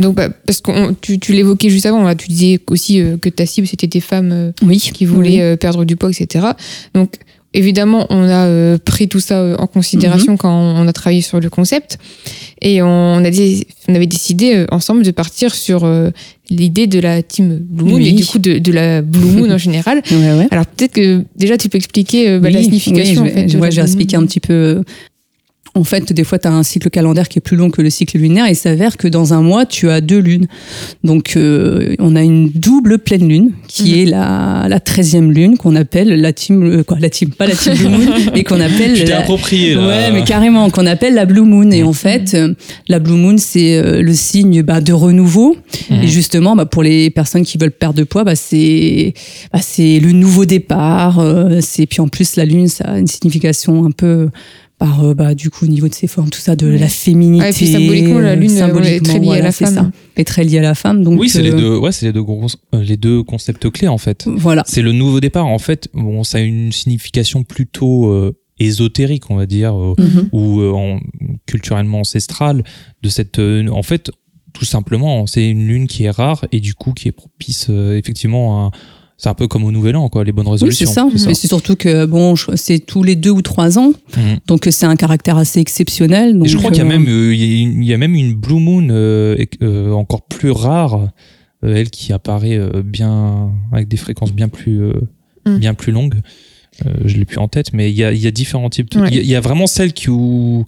donc, 0.00 0.14
bah, 0.16 0.28
parce 0.46 0.60
que 0.60 0.92
tu, 1.00 1.18
tu 1.18 1.32
l'évoquais 1.32 1.70
juste 1.70 1.86
avant, 1.86 2.02
là, 2.02 2.14
tu 2.14 2.28
disais 2.28 2.60
aussi 2.68 3.00
euh, 3.00 3.16
que 3.16 3.28
ta 3.28 3.46
cible, 3.46 3.66
c'était 3.66 3.86
des 3.86 4.00
femmes 4.00 4.30
euh, 4.32 4.52
Oui. 4.62 4.78
qui 4.78 5.06
voulaient 5.06 5.30
Oui. 5.30 5.40
euh, 5.40 5.56
perdre 5.56 5.84
du 5.84 5.96
poids, 5.96 6.10
etc. 6.10 6.46
Donc, 6.94 7.14
évidemment, 7.52 8.06
on 8.10 8.22
a 8.24 8.46
euh, 8.46 8.76
pris 8.84 9.08
tout 9.08 9.20
ça 9.20 9.38
euh, 9.40 9.56
en 9.58 9.66
considération 9.68 10.32
Mhm. 10.32 10.38
quand 10.38 10.52
on 10.52 10.86
a 10.88 10.92
travaillé 10.92 11.20
sur 11.22 11.40
le 11.40 11.48
concept. 11.48 11.98
Et 12.60 12.82
on, 12.82 13.16
a 13.24 13.30
dit, 13.30 13.66
on 13.88 13.94
avait 13.94 14.06
décidé 14.06 14.54
euh, 14.54 14.66
ensemble 14.72 15.02
de 15.04 15.10
partir 15.12 15.54
sur 15.54 15.84
euh, 15.84 16.10
l'idée 16.50 16.86
de 16.86 16.98
la 16.98 17.22
team 17.22 17.58
Blue 17.60 17.84
Moon 17.84 17.94
Oui. 17.96 18.08
et 18.08 18.12
du 18.12 18.24
coup 18.26 18.38
de, 18.38 18.58
de 18.58 18.72
la 18.72 19.00
Blue 19.02 19.20
Moon 19.26 19.50
en 19.50 19.58
général. 19.58 20.02
Ouais, 20.10 20.16
ouais. 20.38 20.48
Alors, 20.50 20.66
peut-être 20.66 20.92
que 20.92 21.24
déjà, 21.36 21.56
tu 21.56 21.68
peux 21.68 21.76
expliquer 21.78 22.28
euh, 22.30 22.40
bah, 22.40 22.50
la 22.50 22.58
Oui, 22.58 22.64
signification. 22.64 23.22
oui, 23.22 23.30
en 23.30 23.34
fait, 23.34 23.48
je 23.48 23.52
de 23.52 23.52
vais, 23.52 23.58
la 23.58 23.60
ouais, 23.62 23.70
je 23.70 23.76
vais 23.76 23.82
Blue 23.82 23.90
expliquer 23.90 24.16
Moon. 24.16 24.24
un 24.24 24.26
petit 24.26 24.40
peu. 24.40 24.82
En 25.76 25.82
fait, 25.82 26.12
des 26.12 26.22
fois, 26.22 26.38
tu 26.38 26.46
as 26.46 26.52
un 26.52 26.62
cycle 26.62 26.88
calendaire 26.88 27.28
qui 27.28 27.38
est 27.38 27.42
plus 27.42 27.56
long 27.56 27.68
que 27.70 27.82
le 27.82 27.90
cycle 27.90 28.16
lunaire 28.18 28.46
et 28.46 28.50
il 28.52 28.56
s'avère 28.56 28.96
que 28.96 29.08
dans 29.08 29.34
un 29.34 29.42
mois, 29.42 29.66
tu 29.66 29.90
as 29.90 30.00
deux 30.00 30.18
lunes. 30.20 30.46
Donc, 31.02 31.36
euh, 31.36 31.96
on 31.98 32.14
a 32.14 32.22
une 32.22 32.48
double 32.50 32.98
pleine 33.00 33.28
lune 33.28 33.50
qui 33.66 33.90
Mhm. 33.92 33.98
est 33.98 34.04
la, 34.06 34.66
la 34.68 34.78
13e 34.78 35.32
lune 35.32 35.56
qu'on 35.56 35.74
appelle 35.74 36.08
la 36.20 36.32
team, 36.32 36.62
euh, 36.62 36.82
quoi, 36.84 36.98
la 37.00 37.10
team, 37.10 37.30
pas 37.30 37.46
la 37.48 37.56
team 37.56 37.74
Blue 37.74 37.88
Moon, 37.88 37.98
mais 38.34 38.44
qu'on 38.44 38.60
appelle 38.60 38.94
Tu 38.94 39.04
t'es 39.04 39.10
la- 39.10 39.18
approprié 39.18 39.74
là. 39.74 39.86
Ouais, 39.86 40.12
mais 40.12 40.22
carrément, 40.22 40.70
qu'on 40.70 40.86
appelle 40.86 41.14
la 41.14 41.26
Blue 41.26 41.42
Moon. 41.42 41.68
Et 41.72 41.82
Mhm. 41.82 41.88
en 41.88 41.92
fait, 41.92 42.34
euh, 42.34 42.54
la 42.88 43.00
Blue 43.00 43.14
Moon, 43.16 43.36
c'est 43.38 43.76
euh, 43.76 44.00
le 44.00 44.12
signe 44.14 44.62
bah, 44.62 44.80
de 44.80 44.92
renouveau. 44.92 45.56
Mhm. 45.90 46.02
Et 46.04 46.06
justement, 46.06 46.54
bah, 46.54 46.66
pour 46.66 46.84
les 46.84 47.10
personnes 47.10 47.42
qui 47.44 47.58
veulent 47.58 47.72
perdre 47.72 47.98
de 47.98 48.04
poids, 48.04 48.22
bah, 48.22 48.36
c'est 48.36 49.12
bah, 49.52 49.58
le 49.76 50.12
nouveau 50.12 50.44
départ. 50.44 51.18
euh, 51.18 51.58
c'est 51.60 51.86
puis 51.86 52.00
en 52.00 52.06
plus, 52.08 52.36
la 52.36 52.44
Lune, 52.44 52.68
ça 52.68 52.84
a 52.84 52.98
une 52.98 53.06
signification 53.08 53.84
un 53.84 53.90
peu 53.90 54.28
par 54.78 55.04
euh, 55.04 55.14
bah, 55.14 55.34
du 55.34 55.50
coup 55.50 55.64
au 55.64 55.68
niveau 55.68 55.88
de 55.88 55.94
ses 55.94 56.06
formes, 56.06 56.30
tout 56.30 56.40
ça, 56.40 56.56
de 56.56 56.66
Ouais. 56.70 56.78
la 56.78 56.88
féminité. 56.88 57.44
Ah, 57.46 57.50
et 57.50 57.52
puis 57.52 57.66
symboliquement, 57.66 58.18
la 58.18 58.34
Lune, 58.34 58.50
euh, 58.50 58.58
symboliquement, 58.58 58.96
est 58.96 59.00
très 59.04 59.18
liée 59.20 59.30
à 59.38 59.42
la 59.42 59.52
femme. 59.52 59.74
ça. 59.74 59.90
Est 60.16 60.24
très 60.24 60.44
liée 60.44 60.58
à 60.58 60.62
la 60.62 60.74
femme. 60.74 61.02
Donc, 61.04 61.18
Oui, 61.20 61.28
c'est 61.28 61.42
les 61.42 61.52
euh, 61.52 61.56
deux. 61.58 61.76
Ouais, 61.78 61.92
c'est 61.92 62.06
les 62.06 62.12
deux 62.12 62.22
gros, 62.22 62.46
les 62.72 62.96
deux 62.96 63.22
concepts 63.22 63.70
clés 63.70 63.88
en 63.88 63.98
fait. 63.98 64.24
Voilà. 64.26 64.62
C'est 64.66 64.82
le 64.82 64.92
nouveau 64.92 65.20
départ. 65.20 65.46
En 65.46 65.58
fait, 65.58 65.88
bon, 65.94 66.24
ça 66.24 66.38
a 66.38 66.40
une 66.40 66.72
signification 66.72 67.44
plutôt 67.44 68.08
euh, 68.10 68.36
ésotérique, 68.58 69.30
on 69.30 69.36
va 69.36 69.46
dire, 69.46 69.74
euh, 69.74 69.94
Mhm. 69.98 70.28
ou 70.32 70.60
euh, 70.60 70.72
en- 70.72 71.00
culturellement 71.46 72.00
ancestrale 72.00 72.62
de 73.02 73.08
cette. 73.08 73.38
euh, 73.38 73.66
en 73.68 73.82
fait, 73.82 74.10
tout 74.52 74.64
simplement, 74.64 75.26
c'est 75.26 75.48
une 75.48 75.66
lune 75.66 75.86
qui 75.88 76.04
est 76.04 76.10
rare 76.10 76.44
et 76.52 76.60
du 76.60 76.74
coup 76.74 76.92
qui 76.92 77.08
est 77.08 77.12
propice 77.12 77.66
euh, 77.70 77.98
effectivement 77.98 78.66
à 78.66 78.70
c'est 79.16 79.28
un 79.28 79.34
peu 79.34 79.46
comme 79.48 79.64
au 79.64 79.70
Nouvel 79.72 79.96
An, 79.96 80.08
quoi, 80.08 80.24
les 80.24 80.32
bonnes 80.32 80.46
Oui, 80.46 80.52
résolutions. 80.52 80.86
c'est 80.86 80.92
ça. 80.92 81.08
Mais 81.28 81.34
c'est 81.34 81.46
surtout 81.46 81.76
que 81.76 82.04
bon, 82.06 82.34
c'est 82.56 82.78
tous 82.80 83.02
les 83.02 83.14
deux 83.16 83.30
ou 83.30 83.42
trois 83.42 83.78
ans, 83.78 83.92
Mhm. 84.16 84.38
donc 84.46 84.66
c'est 84.70 84.86
un 84.86 84.96
caractère 84.96 85.36
assez 85.38 85.60
exceptionnel. 85.60 86.34
Donc, 86.36 86.46
Et 86.46 86.48
je 86.48 86.56
crois 86.58 86.70
qu'il 86.70 86.78
y 86.78 86.82
a 86.82 86.84
euh, 86.84 86.88
même, 86.98 87.06
euh, 87.08 87.34
il 87.34 87.84
y 87.84 87.92
a 87.94 87.98
même 87.98 88.14
une 88.14 88.34
Blue 88.34 88.60
Moon 88.60 88.88
euh, 88.90 89.36
encore 89.92 90.22
plus 90.22 90.50
rare, 90.50 91.08
elle 91.62 91.90
qui 91.90 92.12
apparaît 92.12 92.60
bien 92.84 93.50
avec 93.72 93.88
des 93.88 93.96
fréquences 93.96 94.32
bien 94.32 94.48
plus, 94.48 94.80
Mm. 95.46 95.58
bien 95.58 95.74
plus 95.74 95.92
longues. 95.92 96.20
Je 97.04 97.16
l'ai 97.16 97.24
plus 97.24 97.38
en 97.38 97.46
tête, 97.48 97.72
mais 97.72 97.90
il 97.90 97.96
y 97.96 98.02
a, 98.02 98.12
il 98.12 98.18
y 98.18 98.26
a 98.26 98.30
différents 98.32 98.68
types. 98.68 98.90
de- 98.90 99.00
Ouais. 99.00 99.08
Il 99.10 99.14
y 99.14 99.18
a- 99.18 99.22
il 99.22 99.28
y, 99.28 99.36
a 99.36 99.40
vraiment 99.40 99.66
celle 99.68 99.92
qui 99.92 100.10
où 100.10 100.64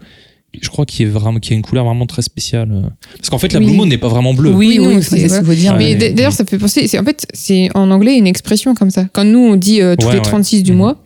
je 0.61 0.69
crois 0.69 0.87
qui 0.87 1.03
est 1.03 1.07
vraiment 1.07 1.39
qui 1.39 1.53
a 1.53 1.57
une 1.57 1.63
couleur 1.63 1.85
vraiment 1.85 2.07
très 2.07 2.23
spéciale. 2.23 2.71
euh. 2.73 2.83
Parce 3.19 3.29
qu'en 3.31 3.39
fait, 3.39 3.53
la 3.53 3.59
Oui. 3.61 3.67
Blue 3.67 3.75
Moon 3.77 3.87
n'est 3.87 3.99
pas 3.99 4.09
vraiment 4.09 4.33
bleue. 4.35 4.51
Oui, 4.53 4.79
Oui, 4.81 5.03
c'est 5.03 5.29
ça 5.29 5.39
qu'il 5.39 5.47
faut 5.47 5.55
dire. 5.55 5.73
Ouais. 5.73 5.97
Mais 5.99 6.13
d'ailleurs, 6.13 6.33
ça 6.33 6.45
fait 6.45 6.59
penser. 6.59 6.87
c'est- 6.89 6.99
En 6.99 7.05
fait, 7.05 7.27
c'est 7.35 7.69
en 7.75 7.91
anglais 7.91 8.17
une 8.17 8.27
expression 8.27 8.75
comme 8.75 8.91
ça. 8.91 9.05
Quand 9.13 9.25
nous, 9.25 9.39
on 9.39 9.57
dit 9.57 9.83
euh, 9.83 9.97
tous 9.97 10.07
Ouais, 10.07 10.13
les 10.15 10.19
ouais. 10.19 10.25
36 10.25 10.63
du 10.63 10.73
Mhm. 10.73 10.79
mois. 10.79 11.03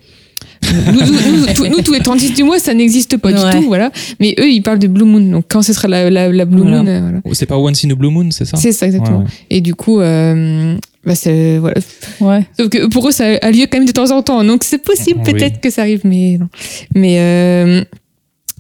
nous, 0.63 1.01
nous, 1.01 1.07
nous, 1.39 1.47
tous- 1.55 1.67
nous, 1.67 1.83
tous 1.83 1.93
les 1.93 2.01
36 2.01 2.33
du 2.35 2.45
mois, 2.45 2.59
ça 2.59 2.75
n'existe 2.75 3.17
pas 3.17 3.31
Ouais. 3.33 3.35
du 3.55 3.59
tout, 3.61 3.67
voilà. 3.67 3.91
Mais 4.21 4.35
eux, 4.39 4.49
ils 4.51 4.61
parlent 4.63 4.79
de 4.79 4.87
Blue 4.89 5.05
Moon. 5.05 5.21
Donc, 5.21 5.45
quand 5.49 5.63
ce 5.63 5.73
sera 5.73 5.89
la, 5.89 6.11
la, 6.11 6.31
la 6.31 6.45
Blue 6.45 6.61
Voilà. 6.63 6.83
Moon, 6.83 6.87
euh, 6.87 7.01
voilà. 7.01 7.21
C'est 7.33 7.47
pas 7.47 7.57
Once 7.59 7.85
in 7.85 7.91
a 7.91 7.95
Blue 7.95 8.11
Moon, 8.11 8.29
c'est 8.31 8.45
ça? 8.45 8.57
C'est 8.59 8.73
ça, 8.73 8.87
exactement. 8.87 9.19
Ouais, 9.21 9.25
ouais. 9.25 9.31
Et 9.51 9.61
du 9.63 9.75
coup, 9.75 10.01
euh, 10.01 10.77
bah, 11.05 11.15
c'est, 11.15 11.59
voilà. 11.59 11.81
Ouais. 12.21 12.47
Sauf 12.59 12.69
que 12.69 12.87
pour 12.89 13.09
eux, 13.09 13.11
ça 13.11 13.25
a 13.41 13.51
lieu 13.51 13.67
quand 13.71 13.79
même 13.79 13.87
de 13.87 13.93
temps 13.93 14.11
en 14.15 14.23
temps. 14.23 14.45
Donc, 14.45 14.63
c'est 14.65 14.83
possible 14.83 15.21
Oui. 15.27 15.33
peut-être 15.33 15.61
que 15.61 15.71
ça 15.71 15.81
arrive, 15.83 16.03
mais 16.05 16.37
non. 16.39 16.49
Mais, 16.95 17.19
euh, 17.19 17.81
et 17.81 17.85
mais 17.85 17.87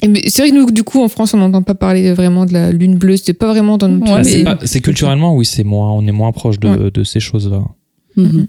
c'est 0.02 0.42
vrai 0.42 0.50
que 0.50 0.54
nous, 0.56 0.70
du 0.70 0.82
coup, 0.82 1.02
en 1.02 1.08
France, 1.08 1.34
on 1.34 1.38
n'entend 1.38 1.62
pas 1.62 1.74
parler 1.74 2.08
de- 2.08 2.14
vraiment 2.14 2.46
de 2.46 2.52
la 2.52 2.72
lune 2.72 2.96
bleue. 2.96 3.16
C'est 3.16 3.32
pas 3.34 3.48
vraiment 3.48 3.78
dans 3.78 3.88
notre 3.88 4.04
Ouais, 4.12 4.18
Ah, 4.20 4.24
c'est 4.24 4.44
pas- 4.44 4.58
c'est 4.64 4.80
culturellement, 4.80 5.34
oui, 5.36 5.44
c'est 5.44 5.64
moins, 5.64 5.92
on 5.92 6.06
est 6.06 6.12
moins 6.12 6.32
proche 6.32 6.58
de, 6.58 6.68
Ouais. 6.68 6.90
de 6.90 7.04
ces 7.04 7.20
choses-là. 7.20 7.62
Mhm. 8.16 8.46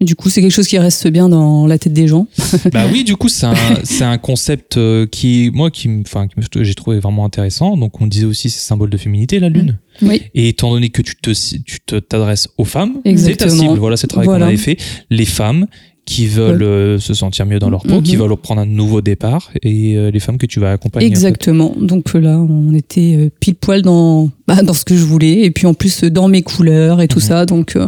Du 0.00 0.14
coup, 0.14 0.30
c'est 0.30 0.40
quelque 0.40 0.50
chose 0.52 0.66
qui 0.66 0.78
reste 0.78 1.06
bien 1.08 1.28
dans 1.28 1.66
la 1.66 1.78
tête 1.78 1.92
des 1.92 2.08
gens. 2.08 2.26
bah 2.72 2.84
oui, 2.90 3.04
du 3.04 3.16
coup, 3.16 3.28
c'est 3.28 3.44
un, 3.44 3.54
c'est 3.84 4.04
un 4.04 4.16
concept 4.16 4.78
euh, 4.78 5.06
qui, 5.06 5.50
moi, 5.52 5.70
qui, 5.70 5.90
enfin, 6.06 6.26
que 6.26 6.64
j'ai 6.64 6.74
trouvé 6.74 6.98
vraiment 7.00 7.26
intéressant. 7.26 7.76
Donc, 7.76 8.00
on 8.00 8.06
disait 8.06 8.24
aussi, 8.24 8.48
c'est 8.48 8.60
symbole 8.60 8.88
de 8.88 8.96
féminité, 8.96 9.38
la 9.40 9.50
lune. 9.50 9.78
Oui. 10.00 10.22
Et 10.34 10.48
étant 10.48 10.70
donné 10.70 10.88
que 10.88 11.02
tu 11.02 11.16
te, 11.16 11.30
tu 11.32 11.80
te 11.84 11.96
t'adresses 11.96 12.48
aux 12.56 12.64
femmes, 12.64 12.94
c'est 12.96 13.02
ta 13.02 13.10
Exactement. 13.10 13.50
cible. 13.62 13.78
Voilà, 13.78 13.98
c'est 13.98 14.06
le 14.06 14.08
travail 14.08 14.26
Voilà. 14.26 14.46
qu'on 14.46 14.48
avait 14.48 14.56
fait. 14.56 14.78
Les 15.10 15.26
femmes 15.26 15.66
qui 16.06 16.26
veulent 16.26 16.62
euh, 16.62 16.98
se 16.98 17.14
sentir 17.14 17.46
mieux 17.46 17.58
dans 17.60 17.70
leur 17.70 17.82
peau, 17.82 18.00
qui 18.02 18.16
Mhm. 18.16 18.22
veulent 18.22 18.36
prendre 18.36 18.60
un 18.62 18.66
nouveau 18.66 19.00
départ, 19.00 19.50
et 19.62 19.96
euh, 19.96 20.10
les 20.10 20.18
femmes 20.20 20.38
que 20.38 20.46
tu 20.46 20.58
vas 20.58 20.72
accompagner. 20.72 21.06
en 21.06 21.08
fait. 21.10 21.12
Exactement. 21.14 21.74
Donc 21.80 22.14
euh, 22.14 22.20
là, 22.20 22.38
on 22.38 22.74
était 22.74 23.14
euh, 23.16 23.30
pile 23.40 23.54
poil 23.54 23.82
dans, 23.82 24.28
bah, 24.48 24.62
dans 24.62 24.74
ce 24.74 24.84
que 24.84 24.96
je 24.96 25.04
voulais. 25.04 25.42
Et 25.44 25.50
puis 25.50 25.66
en 25.66 25.74
plus, 25.74 26.02
dans 26.04 26.28
mes 26.28 26.42
couleurs 26.42 27.00
et 27.00 27.06
tout 27.08 27.18
Mhm. 27.20 27.24
ça. 27.24 27.46
Donc, 27.46 27.76
euh, 27.76 27.86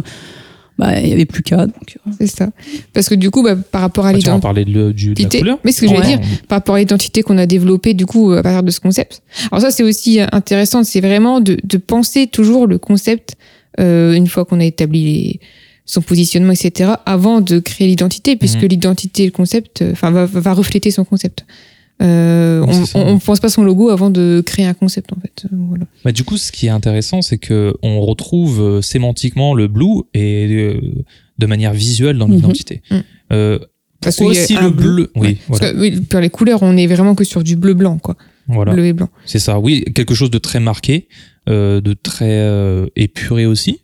bah, 0.79 0.99
il 1.01 1.07
y 1.09 1.13
avait 1.13 1.25
plus 1.25 1.43
qu'à. 1.43 1.65
Donc, 1.67 1.97
C'est 2.19 2.27
ça. 2.27 2.49
Parce 2.93 3.09
que 3.09 3.15
du 3.15 3.29
coup, 3.29 3.43
bah, 3.43 3.55
par 3.55 3.81
rapport 3.81 4.05
à 4.05 4.09
Ah, 4.09 4.13
tu 4.13 4.21
vas 4.25 4.33
en 4.33 4.37
l'identité. 4.37 4.41
parler 4.41 4.65
de, 4.65 4.91
du- 4.91 5.13
de 5.13 5.23
la 5.23 5.29
couleur 5.29 5.59
Mais 5.65 5.71
ce 5.71 5.81
que 5.81 5.87
je 5.87 5.91
Ouais. 5.91 5.97
veux 5.99 6.03
dire, 6.05 6.19
par 6.47 6.57
rapport 6.59 6.75
à 6.75 6.79
l'identité 6.79 7.21
qu'on 7.23 7.37
a 7.37 7.45
développée 7.45 7.93
du 7.93 8.05
coup 8.05 8.31
à 8.31 8.41
partir 8.41 8.63
de 8.63 8.71
ce 8.71 8.79
concept. 8.79 9.21
Alors 9.51 9.61
ça 9.61 9.69
c'est 9.71 9.83
aussi 9.83 10.19
intéressant, 10.31 10.83
c'est 10.83 11.01
vraiment 11.01 11.41
de, 11.41 11.57
de 11.63 11.77
penser 11.77 12.27
toujours 12.27 12.65
le 12.67 12.77
concept 12.79 13.35
euh, 13.79 14.13
une 14.13 14.27
fois 14.27 14.45
qu'on 14.45 14.59
a 14.59 14.65
établi 14.65 15.03
les- 15.03 15.39
son 15.85 16.01
positionnement, 16.01 16.53
etc. 16.53 16.91
avant 17.05 17.41
de 17.41 17.59
créer 17.59 17.87
l'identité, 17.87 18.35
puisque 18.35 18.61
Mhm. 18.63 18.67
l'identité 18.69 19.23
et 19.23 19.25
le 19.27 19.31
concept, 19.31 19.81
euh, 19.81 19.91
enfin 19.91 20.11
va, 20.11 20.25
va 20.25 20.53
refléter 20.53 20.91
son 20.91 21.03
concept. 21.03 21.45
Euh, 22.01 22.65
Oui, 22.67 22.75
on, 22.95 23.01
on 23.07 23.19
pense 23.19 23.39
pas 23.39 23.49
son 23.49 23.63
logo 23.63 23.89
avant 23.89 24.09
de 24.09 24.41
créer 24.45 24.65
un 24.65 24.73
concept 24.73 25.13
en 25.13 25.17
fait. 25.21 25.45
Euh, 25.45 25.55
Voilà. 25.69 25.85
Bah, 26.03 26.11
du 26.11 26.23
coup, 26.23 26.37
ce 26.37 26.51
qui 26.51 26.65
est 26.67 26.69
intéressant, 26.69 27.21
c'est 27.21 27.37
que 27.37 27.73
on 27.83 28.01
retrouve 28.01 28.61
euh, 28.61 28.81
sémantiquement 28.81 29.53
le 29.53 29.67
blue 29.67 30.01
et 30.13 30.47
euh, 30.49 30.81
de 31.37 31.45
manière 31.45 31.73
visuelle 31.73 32.17
dans 32.17 32.27
Mhm. 32.27 32.33
l'identité. 32.35 32.81
Mhm. 32.89 33.03
Euh, 33.31 33.59
Parce 34.01 34.19
aussi 34.21 34.55
le 34.55 34.69
bleu. 34.69 35.11
Oui, 35.15 35.21
Ouais. 35.27 35.37
Parce 35.47 35.59
que, 35.59 35.79
oui, 35.79 36.01
pour 36.01 36.19
les 36.19 36.29
couleurs, 36.29 36.61
on 36.63 36.75
est 36.75 36.87
vraiment 36.87 37.15
que 37.15 37.23
sur 37.23 37.43
du 37.43 37.55
bleu 37.55 37.73
blanc 37.73 37.97
quoi, 37.99 38.15
voilà. 38.47 38.73
bleu 38.73 38.85
et 38.87 38.93
blanc. 38.93 39.09
C'est 39.25 39.39
ça. 39.39 39.59
Oui, 39.59 39.85
quelque 39.95 40.13
chose 40.15 40.31
de 40.31 40.39
très 40.39 40.59
marqué, 40.59 41.07
de 41.47 41.93
très 41.93 42.85
épuré 42.97 43.45
aussi. 43.45 43.79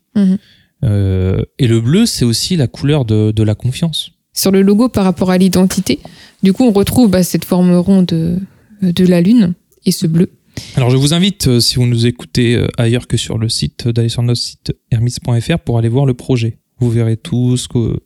Euh, 0.84 1.44
et 1.58 1.68
le 1.68 1.82
bleu, 1.82 2.06
c'est 2.06 2.26
aussi 2.26 2.56
la 2.56 2.68
couleur 2.68 3.06
de, 3.06 3.32
de 3.32 3.44
la 3.44 3.56
confiance. 3.56 4.12
sur 4.34 4.52
le 4.52 4.62
logo 4.62 4.90
par 4.90 5.04
rapport 5.04 5.32
à 5.32 5.38
l'identité. 5.38 6.00
Du 6.44 6.54
coup, 6.54 6.64
on 6.64 6.72
retrouve 6.72 7.10
bah, 7.10 7.24
cette 7.24 7.46
forme 7.46 7.76
ronde 7.76 8.06
de, 8.06 8.40
de 8.82 9.06
la 9.06 9.22
lune 9.22 9.54
et 9.86 9.92
ce 9.92 10.08
bleu. 10.08 10.30
Alors, 10.76 10.90
je 10.90 10.98
vous 10.98 11.14
invite, 11.14 11.48
euh, 11.48 11.60
si 11.60 11.76
vous 11.76 11.86
nous 11.86 12.06
écoutez 12.06 12.56
euh, 12.56 12.68
ailleurs 12.78 13.08
que 13.08 13.18
sur 13.18 13.38
le 13.38 13.50
site, 13.50 13.88
euh, 13.88 13.94
d'aller 13.94 14.10
sur 14.10 14.24
notre 14.24 14.42
site 14.42 14.74
hermis.fr 14.92 15.60
pour 15.60 15.78
aller 15.78 15.90
voir 15.90 16.06
le 16.06 16.14
projet. 16.14 16.58
Vous 16.80 16.90
verrez 16.90 17.18
tout 17.18 17.58
ce 17.58 17.68
que, 17.68 18.00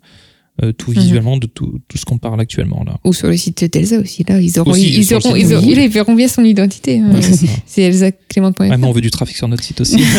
euh, 0.61 0.71
tout 0.71 0.91
Mhm. 0.91 0.99
visuellement 0.99 1.37
de 1.37 1.47
tout, 1.47 1.79
tout 1.87 1.97
ce 1.97 2.05
qu'on 2.05 2.19
parle 2.19 2.39
actuellement 2.39 2.83
là. 2.85 2.97
Ou 3.03 3.11
sur 3.13 3.27
le 3.27 3.35
site 3.37 3.63
d'Elsa 3.73 3.97
aussi. 3.99 4.23
Là, 4.27 4.39
ils, 4.39 4.59
auront, 4.59 4.71
Aussi, 4.71 4.93
ils, 4.99 5.13
auront, 5.15 5.35
ils, 5.35 5.51
auront- 5.53 5.65
ils 5.67 5.89
verront 5.89 6.13
bien 6.13 6.27
son 6.27 6.43
identité. 6.43 6.99
hein. 6.99 7.09
Ouais, 7.11 7.21
c'est 7.23 7.35
ça. 7.47 7.47
C'est 7.65 7.81
elsaclément.fr. 7.81 8.61
Ah, 8.71 8.77
mais 8.77 8.85
on 8.85 8.91
veut 8.91 9.01
du 9.01 9.09
trafic 9.09 9.35
sur 9.35 9.47
notre 9.47 9.63
site 9.63 9.81
aussi. 9.81 9.97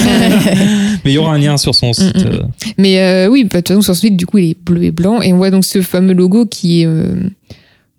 mais 1.05 1.13
il 1.13 1.13
y 1.13 1.19
aura 1.19 1.35
un 1.35 1.39
lien 1.39 1.57
sur 1.57 1.75
son 1.75 1.93
site. 1.93 2.17
Mm, 2.17 2.21
mm. 2.21 2.27
euh, 2.33 2.43
Mais 2.79 2.99
euh, 3.01 3.29
oui, 3.29 3.45
bah, 3.45 3.49
de 3.51 3.57
toute 3.59 3.69
façon, 3.69 3.83
sur 3.83 3.95
ce 3.95 4.01
site, 4.01 4.17
du 4.17 4.27
coup, 4.27 4.39
il 4.39 4.51
est 4.51 4.59
bleu 4.61 4.83
et 4.83 4.91
blanc. 4.91 5.23
Et 5.23 5.33
on 5.33 5.37
voit 5.37 5.51
donc 5.53 5.65
ce 5.65 5.81
fameux 5.83 6.15
logo 6.15 6.47
qui 6.47 6.81
est, 6.83 6.87
euh, 6.87 7.15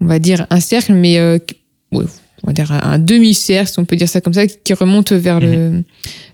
on 0.01 0.05
va 0.05 0.19
dire, 0.19 0.45
un 0.49 0.59
cercle, 0.59 0.93
mais 0.93 1.17
euh, 1.19 1.37
ouais, 1.93 2.03
on 2.43 2.47
va 2.47 2.53
dire 2.53 2.69
un, 2.73 2.99
demi-cercle, 2.99 3.71
si 3.71 3.79
on 3.79 3.85
peut 3.85 3.95
dire 3.95 4.09
ça 4.09 4.19
comme 4.19 4.33
ça, 4.33 4.45
qui 4.45 4.73
remonte 4.73 5.13
vers, 5.13 5.39
le, 5.39 5.83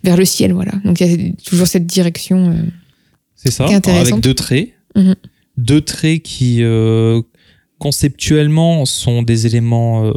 vers 0.04 0.18
le 0.18 0.26
ciel. 0.26 0.52
Voilà. 0.54 0.72
Donc 0.84 1.00
il 1.00 1.08
y 1.08 1.28
a 1.30 1.32
toujours 1.46 1.68
cette 1.68 1.86
direction. 1.86 2.56
C'est 3.36 3.52
ça, 3.52 3.66
Qui 3.66 3.74
est 3.74 3.76
intéressante. 3.76 4.14
avec 4.14 4.24
deux 4.24 4.34
traits. 4.34 4.70
Mhm. 4.96 5.16
Deux 5.62 5.82
traits 5.82 6.24
qui, 6.24 6.64
euh, 6.64 7.22
conceptuellement, 7.80 8.86
sont 8.86 9.22
des 9.24 9.46
éléments, 9.48 10.06
euh, 10.06 10.14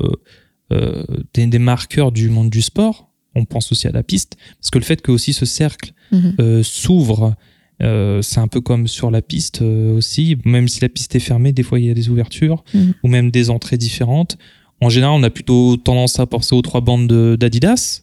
euh, 0.73 1.05
des, 1.35 1.47
des 1.47 1.59
marqueurs 1.59 2.13
du 2.13 2.29
monde 2.31 2.51
du 2.51 2.63
sport. 2.63 3.11
On 3.35 3.45
pense 3.45 3.73
aussi 3.73 3.89
à 3.89 3.91
la 3.93 4.03
piste. 4.03 4.37
Parce 4.61 4.71
que 4.71 4.79
le 4.79 4.85
fait 4.85 5.03
que 5.03 5.11
aussi 5.11 5.33
ce 5.33 5.45
cercle 5.47 5.93
Mhm. 6.13 6.63
s'ouvre, 6.63 7.35
c'est 7.81 8.39
un 8.39 8.47
peu 8.49 8.61
comme 8.61 8.87
sur 8.87 9.11
la 9.11 9.21
piste 9.23 9.63
aussi. 9.63 10.37
Même 10.45 10.69
si 10.69 10.81
la 10.81 10.89
piste 10.89 11.17
est 11.17 11.21
fermée, 11.21 11.53
des 11.53 11.65
fois 11.65 11.81
il 11.81 11.87
y 11.87 11.91
a 11.91 11.95
des 11.95 12.09
ouvertures 12.09 12.63
Mhm. 12.73 12.95
ou 13.03 13.09
même 13.09 13.31
des 13.33 13.51
entrées 13.51 13.77
différentes. 13.79 14.39
En 14.81 14.89
général, 14.89 15.15
on 15.19 15.23
a 15.25 15.31
plutôt 15.31 15.77
tendance 15.77 16.21
à 16.21 16.27
penser 16.27 16.55
aux 16.55 16.63
trois 16.63 16.81
bandes 16.81 17.09
de- 17.09 17.37
d'Adidas. 17.39 18.03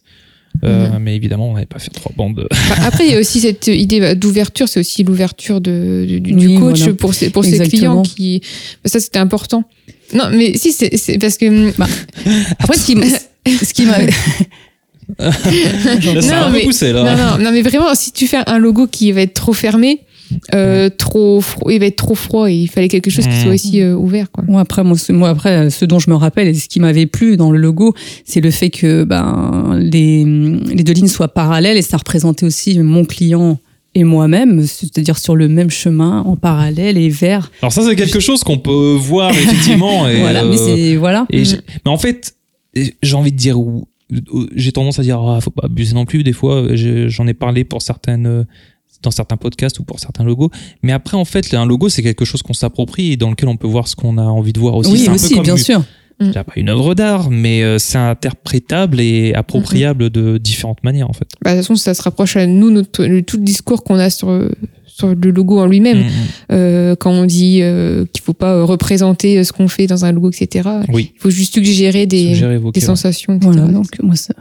Euh, 0.64 0.88
Mais 1.00 1.16
évidemment, 1.16 1.48
on 1.50 1.54
n'avait 1.54 1.66
pas 1.66 1.78
fait 1.78 1.90
trois 1.90 2.12
bandes. 2.16 2.46
Après, 2.84 3.06
il 3.06 3.12
y 3.12 3.16
a 3.16 3.18
aussi 3.20 3.40
cette 3.40 3.66
idée 3.66 4.14
d'ouverture, 4.14 4.68
c'est 4.68 4.80
aussi 4.80 5.02
l'ouverture 5.02 5.60
de, 5.60 6.04
du, 6.06 6.20
du 6.20 6.34
Oui, 6.34 6.54
coach 6.58 6.78
voilà. 6.78 6.94
pour 6.94 7.14
ses, 7.14 7.30
pour 7.30 7.44
ses 7.44 7.58
clients 7.68 8.02
qui. 8.02 8.42
Ça, 8.84 9.00
c'était 9.00 9.18
important. 9.18 9.64
Non, 10.14 10.24
mais 10.30 10.56
si, 10.56 10.72
c'est 10.72 11.18
parce 11.18 11.36
que. 11.38 11.76
Bah, 11.78 11.88
Après, 12.58 12.76
ce 12.76 12.86
qui, 12.86 12.92
m- 12.92 13.04
ce 13.64 13.72
qui 13.74 13.86
m'a. 13.86 13.98
Non, 15.18 15.26
un 15.26 16.46
peu 16.46 16.52
mais- 16.52 16.62
poussé, 16.64 16.92
là. 16.92 17.02
Non, 17.04 17.16
non, 17.38 17.44
non, 17.44 17.52
mais 17.52 17.62
vraiment, 17.62 17.94
si 17.94 18.12
tu 18.12 18.26
fais 18.26 18.38
un 18.46 18.58
logo 18.58 18.86
qui 18.86 19.12
va 19.12 19.22
être 19.22 19.34
trop 19.34 19.52
fermé, 19.52 20.00
euh, 20.54 20.88
trop 20.90 21.42
il 21.68 21.78
va 21.80 21.86
être 21.86 21.96
trop 21.96 22.14
froid 22.14 22.50
et 22.50 22.54
il 22.54 22.68
fallait 22.68 22.88
quelque 22.88 23.10
chose 23.10 23.26
qui 23.26 23.36
soit 23.36 23.52
aussi 23.52 23.80
euh, 23.80 23.94
ouvert, 23.94 24.30
quoi. 24.30 24.44
Moi 24.46 24.60
après, 24.60 24.84
moi, 24.84 24.96
ce- 24.98 25.12
moi 25.12 25.28
après, 25.30 25.70
ce 25.70 25.84
dont 25.84 25.98
je 25.98 26.10
me 26.10 26.14
rappelle 26.16 26.48
et 26.48 26.54
ce 26.54 26.68
qui 26.68 26.80
m'avait 26.80 27.06
plu 27.06 27.36
dans 27.36 27.50
le 27.52 27.58
logo, 27.58 27.94
c'est 28.24 28.40
le 28.40 28.50
fait 28.50 28.70
que 28.70 29.04
ben 29.04 29.76
les, 29.78 30.24
les 30.24 30.82
deux 30.84 30.92
lignes 30.92 31.08
soient 31.08 31.28
parallèles 31.28 31.76
et 31.76 31.82
ça 31.82 31.96
représentait 31.96 32.46
aussi 32.46 32.78
mon 32.78 33.04
client 33.04 33.58
et 33.94 34.04
moi-même, 34.04 34.62
c'est-à-dire 34.66 35.18
sur 35.18 35.36
le 35.36 35.48
même 35.48 35.68
chemin 35.68 36.20
en 36.22 36.34
parallèle 36.36 36.96
et 36.96 37.10
vert. 37.10 37.50
Alors 37.60 37.72
ça, 37.72 37.82
c'est 37.82 37.94
quelque 37.94 38.20
chose 38.20 38.42
qu'on 38.42 38.56
peut 38.58 38.96
voir 38.98 39.30
effectivement. 39.30 40.08
Et, 40.08 40.20
voilà, 40.20 40.44
euh, 40.44 40.48
mais 40.48 40.56
c'est 40.56 40.96
voilà. 40.96 41.26
et 41.30 41.42
Mm. 41.42 41.60
mais 41.84 41.90
en 41.90 41.98
fait, 41.98 42.34
j'ai 42.74 43.14
envie 43.16 43.32
de 43.32 43.36
dire, 43.36 43.58
j'ai 44.54 44.72
tendance 44.72 44.98
à 44.98 45.02
dire, 45.02 45.20
ah, 45.20 45.40
faut 45.40 45.50
pas 45.50 45.66
abuser 45.66 45.94
non 45.94 46.04
plus. 46.04 46.22
Des 46.22 46.32
fois, 46.32 46.66
j'en 46.74 47.26
ai 47.26 47.34
parlé 47.34 47.64
pour 47.64 47.82
certaines, 47.82 48.26
euh, 48.26 48.44
dans 49.02 49.10
certains 49.10 49.36
podcasts 49.36 49.78
ou 49.78 49.84
pour 49.84 50.00
certains 50.00 50.24
logos. 50.24 50.50
Mais 50.82 50.92
après, 50.92 51.16
en 51.16 51.24
fait, 51.24 51.52
un 51.54 51.66
logo, 51.66 51.88
c'est 51.88 52.02
quelque 52.02 52.24
chose 52.24 52.42
qu'on 52.42 52.52
s'approprie 52.54 53.12
et 53.12 53.16
dans 53.16 53.30
lequel 53.30 53.48
on 53.48 53.56
peut 53.56 53.66
voir 53.66 53.88
ce 53.88 53.96
qu'on 53.96 54.18
a 54.18 54.22
envie 54.22 54.52
de 54.52 54.58
voir 54.60 54.74
aussi. 54.76 54.90
oui, 54.92 54.98
C'est 55.00 55.08
un 55.08 55.12
peu 55.12 55.14
aussi, 55.16 55.34
comme 55.34 55.42
bien 55.44 55.56
une- 55.56 55.62
sûr. 55.62 55.82
dirais 56.20 56.44
pas 56.44 56.52
une 56.56 56.68
œuvre 56.68 56.94
d'art, 56.94 57.30
mais 57.30 57.62
euh, 57.64 57.78
c'est 57.78 57.98
interprétable 57.98 59.00
et 59.00 59.34
appropriable 59.34 60.08
de 60.10 60.38
différentes 60.38 60.82
manières, 60.84 61.10
en 61.10 61.12
fait. 61.14 61.26
Bah, 61.44 61.52
de 61.52 61.56
toute 61.58 61.66
façon, 61.66 61.76
ça 61.76 61.94
se 61.94 62.02
rapproche 62.02 62.36
à 62.36 62.46
nous, 62.46 62.70
notre, 62.70 63.04
le, 63.04 63.22
tout 63.22 63.38
le 63.38 63.42
discours 63.42 63.82
qu'on 63.82 63.96
a 63.98 64.08
sur, 64.08 64.48
sur 64.86 65.08
le 65.08 65.30
logo 65.30 65.58
en 65.58 65.66
lui-même. 65.66 65.98
Mm, 65.98 66.02
mm. 66.02 66.08
Euh, 66.52 66.94
quand 66.96 67.10
on 67.10 67.24
dit 67.24 67.58
euh, 67.62 68.04
qu'il 68.12 68.22
faut 68.22 68.34
pas 68.34 68.62
représenter 68.64 69.42
ce 69.42 69.52
qu'on 69.52 69.66
fait 69.66 69.86
dans 69.88 70.04
un 70.04 70.12
logo, 70.12 70.30
etc. 70.30 70.68
Oui, 70.92 71.12
Il 71.16 71.20
faut 71.20 71.30
juste 71.30 71.54
suggérer 71.54 72.06
des, 72.06 72.28
suggérer, 72.34 72.54
évoquer, 72.54 72.78
des 72.78 72.86
sensations, 72.86 73.34
etc. 73.34 73.50
Voilà, 73.52 73.72
donc 73.72 73.86
moi 74.02 74.14
ça, 74.14 74.34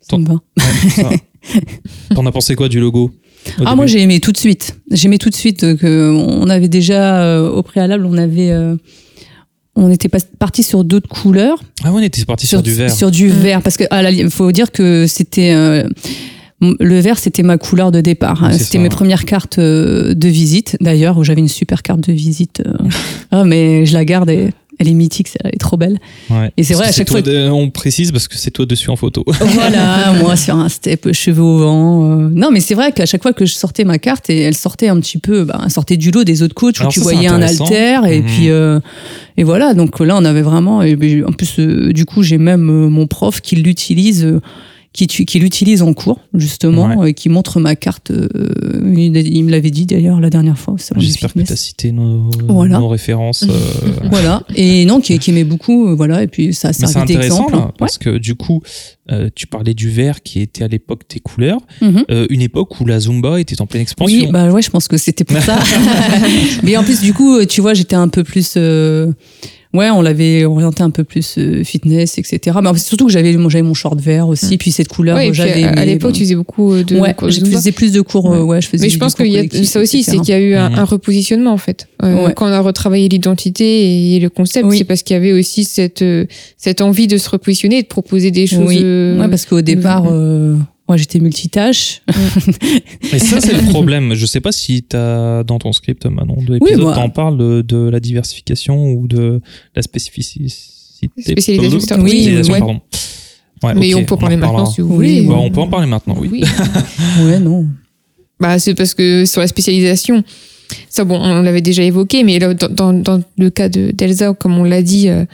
ça 0.00 0.18
me 0.18 0.24
va. 0.26 0.34
T'en 2.14 2.26
as 2.26 2.32
pensé 2.32 2.54
quoi 2.54 2.68
du 2.68 2.80
logo? 2.80 3.12
Ah 3.64 3.74
moi 3.74 3.86
j'ai 3.86 4.00
aimé 4.00 4.20
tout 4.20 4.32
de 4.32 4.36
suite. 4.38 4.76
J'ai 4.90 5.06
aimé 5.06 5.18
tout 5.18 5.30
de 5.30 5.34
suite 5.34 5.64
euh, 5.64 5.76
que 5.76 6.10
on 6.12 6.48
avait 6.50 6.68
déjà 6.68 7.22
euh, 7.22 7.48
au 7.48 7.62
préalable, 7.62 8.04
on 8.06 8.16
avait 8.18 8.50
euh, 8.50 8.76
on 9.76 9.90
était 9.90 10.08
parti 10.38 10.62
sur 10.62 10.84
d'autres 10.84 11.08
couleurs, 11.08 11.58
Ah 11.84 11.92
ouais, 11.92 12.00
on 12.00 12.04
était 12.04 12.24
parti 12.24 12.46
sur, 12.46 12.62
du 12.62 12.72
vert. 12.74 12.90
sur 12.92 13.10
du 13.10 13.28
Mm. 13.28 13.32
vert 13.32 13.62
parce 13.62 13.76
que 13.76 13.84
il 14.12 14.30
faut 14.30 14.52
dire 14.52 14.72
que 14.72 15.06
c'était 15.06 15.52
euh, 15.54 15.88
Le 16.60 17.00
vert, 17.00 17.18
c'était 17.18 17.42
ma 17.42 17.56
couleur 17.56 17.90
de 17.90 18.02
départ. 18.02 18.44
hein. 18.44 18.50
Oui, 18.52 18.58
C'était 18.58 18.76
mes 18.78 18.90
premières 18.90 19.24
cartes 19.24 19.58
de 19.58 20.28
visite, 20.28 20.76
d'ailleurs, 20.82 21.16
où 21.16 21.24
j'avais 21.24 21.40
une 21.40 21.48
super 21.48 21.82
carte 21.82 22.00
de 22.00 22.12
visite. 22.12 22.62
euh. 22.66 22.72
Ah, 23.30 23.44
mais 23.44 23.86
je 23.86 23.94
la 23.94 24.04
garde, 24.04 24.28
et 24.28 24.50
elle 24.80 24.88
est 24.88 24.94
mythique, 24.94 25.28
elle 25.44 25.50
est 25.54 25.58
trop 25.58 25.76
belle. 25.76 25.98
Ouais. 26.30 26.50
Et 26.56 26.64
c'est 26.64 26.74
vrai, 26.74 26.88
à 26.88 26.92
chaque 26.92 27.08
fois 27.08 27.20
de- 27.22 27.48
On 27.50 27.70
précise 27.70 28.10
parce 28.10 28.26
que 28.26 28.36
c'est 28.36 28.50
toi 28.50 28.66
dessus 28.66 28.90
en 28.90 28.96
photo. 28.96 29.24
voilà, 29.40 30.12
moi 30.20 30.34
sur 30.36 30.56
un 30.56 30.68
step, 30.68 31.12
cheveux 31.12 31.42
au 31.42 31.58
vent. 31.58 32.04
euh. 32.18 32.28
Non, 32.32 32.50
mais 32.50 32.60
c'est 32.60 32.74
vrai 32.74 32.90
qu'à 32.92 33.06
chaque 33.06 33.22
fois 33.22 33.32
que 33.32 33.44
je 33.46 33.54
sortais 33.54 33.84
ma 33.84 33.98
carte, 33.98 34.28
et 34.30 34.40
elle 34.40 34.56
sortait 34.56 34.88
un 34.88 34.98
petit 34.98 35.18
peu, 35.18 35.44
bah, 35.44 35.60
elle 35.62 35.70
sortait 35.70 35.96
du 35.96 36.10
lot 36.10 36.24
des 36.24 36.42
autres 36.42 36.54
coachs 36.54 36.78
où 36.78 36.82
Alors 36.82 36.92
tu 36.92 36.98
ça, 37.00 37.04
voyais 37.04 37.28
un 37.28 37.42
alter 37.42 38.00
et 38.08 38.20
Mhm. 38.20 38.26
puis 38.26 38.48
euh, 38.50 38.80
et 39.36 39.44
voilà. 39.44 39.74
Donc 39.74 40.00
là, 40.00 40.16
on 40.16 40.24
avait 40.24 40.42
vraiment. 40.42 40.82
Et 40.82 40.96
en 41.24 41.32
plus, 41.32 41.58
euh, 41.58 41.92
du 41.92 42.04
coup, 42.06 42.22
j'ai 42.22 42.38
même 42.38 42.68
euh, 42.70 42.88
mon 42.88 43.06
prof 43.06 43.40
qui 43.40 43.56
l'utilise. 43.56 44.40
Qui, 44.92 45.38
l'utilise 45.38 45.82
en 45.82 45.94
cours 45.94 46.18
justement 46.34 47.04
et 47.04 47.14
qui 47.14 47.28
montre 47.28 47.60
ma 47.60 47.76
carte 47.76 48.10
euh, 48.10 48.28
il, 48.96 49.16
il 49.16 49.44
me 49.44 49.50
l'avait 49.52 49.70
dit 49.70 49.86
d'ailleurs 49.86 50.20
la 50.20 50.30
dernière 50.30 50.58
fois 50.58 50.74
J'espère 50.96 51.32
que 51.32 51.40
tu 51.42 51.52
as 51.52 51.56
cité 51.56 51.92
nos, 51.92 52.28
Voilà. 52.48 52.78
nos 52.80 52.88
références. 52.88 53.44
euh, 53.48 53.90
voilà 54.10 54.42
et 54.56 54.84
non 54.86 55.00
qui, 55.00 55.16
qui 55.20 55.30
aimait 55.30 55.44
beaucoup 55.44 55.88
euh, 55.88 55.94
voilà 55.94 56.24
et 56.24 56.26
puis 56.26 56.52
ça 56.54 56.72
c'est 56.72 56.84
intéressant 56.84 57.06
d'exemple 57.46 57.52
là, 57.52 57.66
Ouais. 57.66 57.72
parce 57.78 57.98
que 57.98 58.18
du 58.18 58.34
coup, 58.34 58.62
euh, 59.12 59.28
tu 59.34 59.46
parlais 59.46 59.74
du 59.74 59.88
vert 59.90 60.22
qui 60.22 60.40
était 60.40 60.64
à 60.64 60.68
l'époque 60.68 61.06
tes 61.06 61.20
couleurs, 61.20 61.60
Mhm. 61.80 62.04
une 62.28 62.42
époque 62.42 62.80
où 62.80 62.84
la 62.86 62.98
Zumba 63.00 63.38
était 63.40 63.60
en 63.60 63.66
pleine 63.66 63.82
expansion. 63.82 64.18
Oui, 64.26 64.26
bah 64.32 64.50
ouais, 64.50 64.60
je 64.62 64.70
pense 64.70 64.88
que 64.88 64.96
c'était 64.96 65.24
pour 65.24 65.38
ça. 65.40 65.58
Mais 66.64 66.76
en 66.76 66.82
plus, 66.84 67.00
du 67.00 67.12
coup, 67.14 67.44
tu 67.46 67.60
vois, 67.60 67.74
j'étais 67.74 67.96
un 67.96 68.08
peu 68.08 68.24
plus. 68.24 68.56
Euh, 69.74 69.78
Ouais, 69.78 69.88
on 69.90 70.02
l'avait 70.02 70.44
orienté 70.44 70.82
un 70.82 70.90
peu 70.90 71.04
plus 71.04 71.36
euh, 71.38 71.62
fitness, 71.64 72.18
etc. 72.18 72.58
Mais 72.62 72.76
surtout 72.78 73.06
que 73.06 73.12
j'avais 73.12 73.32
j'avais 73.48 73.62
mon 73.62 73.74
short 73.74 74.00
vert 74.00 74.26
aussi, 74.28 74.56
puis 74.58 74.72
cette 74.72 74.88
couleur, 74.88 75.16
Ouais, 75.16 75.30
j'avais. 75.32 75.62
à, 75.64 75.84
l'époque, 75.84 76.10
bon. 76.10 76.16
tu 76.16 76.24
faisais 76.24 76.34
beaucoup 76.34 76.72
euh, 76.72 76.82
de 76.82 76.98
Ouais, 76.98 77.14
cours 77.14 77.30
je 77.30 77.40
faisais 77.44 77.72
plus 77.72 77.92
de 77.92 78.00
cours. 78.00 78.32
euh, 78.32 78.42
Ouais, 78.42 78.60
je 78.60 78.68
faisais 78.68 78.84
Mais 78.86 78.90
je 78.90 78.98
pense 78.98 79.14
cours 79.14 79.24
qu'il 79.24 79.34
y 79.34 79.38
a 79.38 79.64
ça 79.64 79.80
aussi, 79.80 80.02
c'est 80.02 80.18
qu'il 80.18 80.30
y 80.30 80.32
a 80.32 80.40
eu 80.40 80.54
un, 80.54 80.72
un 80.74 80.84
repositionnement 80.84 81.52
en 81.52 81.56
fait. 81.58 81.86
Euh, 82.02 82.26
Ouais. 82.26 82.32
Quand 82.34 82.46
on 82.46 82.52
a 82.52 82.60
retravaillé 82.60 83.08
l'identité 83.08 84.14
et 84.16 84.18
le 84.20 84.28
concept, 84.30 84.66
Oui. 84.66 84.78
c'est 84.78 84.84
parce 84.84 85.02
qu'il 85.02 85.14
y 85.14 85.16
avait 85.16 85.32
aussi 85.32 85.64
cette 85.64 86.02
euh, 86.02 86.26
cette 86.56 86.80
envie 86.80 87.06
de 87.06 87.16
se 87.18 87.30
repositionner 87.30 87.78
et 87.78 87.82
de 87.82 87.86
proposer 87.88 88.30
des 88.30 88.46
choses. 88.46 88.66
Oui. 88.66 88.80
euh, 88.82 89.20
Ouais, 89.20 89.28
parce 89.28 89.46
qu'au 89.46 89.60
départ, 89.62 90.06
euh, 90.10 90.56
moi, 90.90 90.96
j'étais 90.96 91.20
multitâche. 91.20 92.02
Et 93.12 93.20
ça, 93.20 93.40
c'est 93.40 93.52
le 93.52 93.62
problème. 93.70 94.12
Je 94.14 94.26
sais 94.26 94.40
pas 94.40 94.50
si 94.50 94.82
tu 94.82 94.96
as 94.96 95.44
dans 95.44 95.60
ton 95.60 95.72
script, 95.72 96.04
Manon, 96.04 96.42
de 96.42 96.54
l'épisode, 96.54 96.80
moi- 96.80 96.96
t'en 96.96 97.10
parles 97.10 97.38
de, 97.38 97.62
de 97.62 97.88
la 97.88 98.00
diversification 98.00 98.90
ou 98.94 99.06
de 99.06 99.40
la 99.76 99.82
spécificité. 99.82 100.48
Spécialisation, 101.16 101.78
oui, 102.00 102.10
Spécialisation, 102.10 102.52
ouais. 102.54 102.58
pardon. 102.58 102.80
Ouais, 103.62 103.74
Mais 103.76 103.94
on 103.94 104.04
peut 104.04 104.14
en 104.14 104.16
en 104.16 104.20
parler 104.20 104.36
maintenant 104.36 104.66
si 104.66 104.80
vous 104.80 104.96
Oui, 104.96 105.20
voulez. 105.20 105.28
Bah, 105.28 105.34
on 105.38 105.50
peut 105.52 105.60
en 105.60 105.68
parler 105.68 105.86
maintenant, 105.86 106.16
oui. 106.18 106.42
Ouais, 107.22 107.38
non. 107.38 107.68
Bah, 108.40 108.58
c'est 108.58 108.74
parce 108.74 108.92
que 108.92 109.24
sur 109.26 109.40
la 109.40 109.46
spécialisation, 109.46 110.24
ça, 110.88 111.04
bon, 111.04 111.20
on 111.22 111.42
l'avait 111.42 111.60
déjà 111.60 111.84
évoqué, 111.84 112.24
mais 112.24 112.40
là, 112.40 112.52
dans, 112.52 113.22
le 113.38 113.50
cas 113.50 113.68
de 113.68 113.92
d'Elsa, 113.92 114.34
comme 114.34 114.58
on 114.58 114.64
l'a 114.64 114.82
dit, 114.82 115.08
euh, 115.08 115.24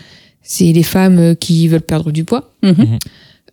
c'est 0.43 0.71
les 0.71 0.83
femmes 0.83 1.19
euh, 1.19 1.35
qui 1.35 1.67
veulent 1.69 1.81
perdre 1.81 2.11
du 2.13 2.25
poids. 2.25 2.53
Mhm. 2.63 2.99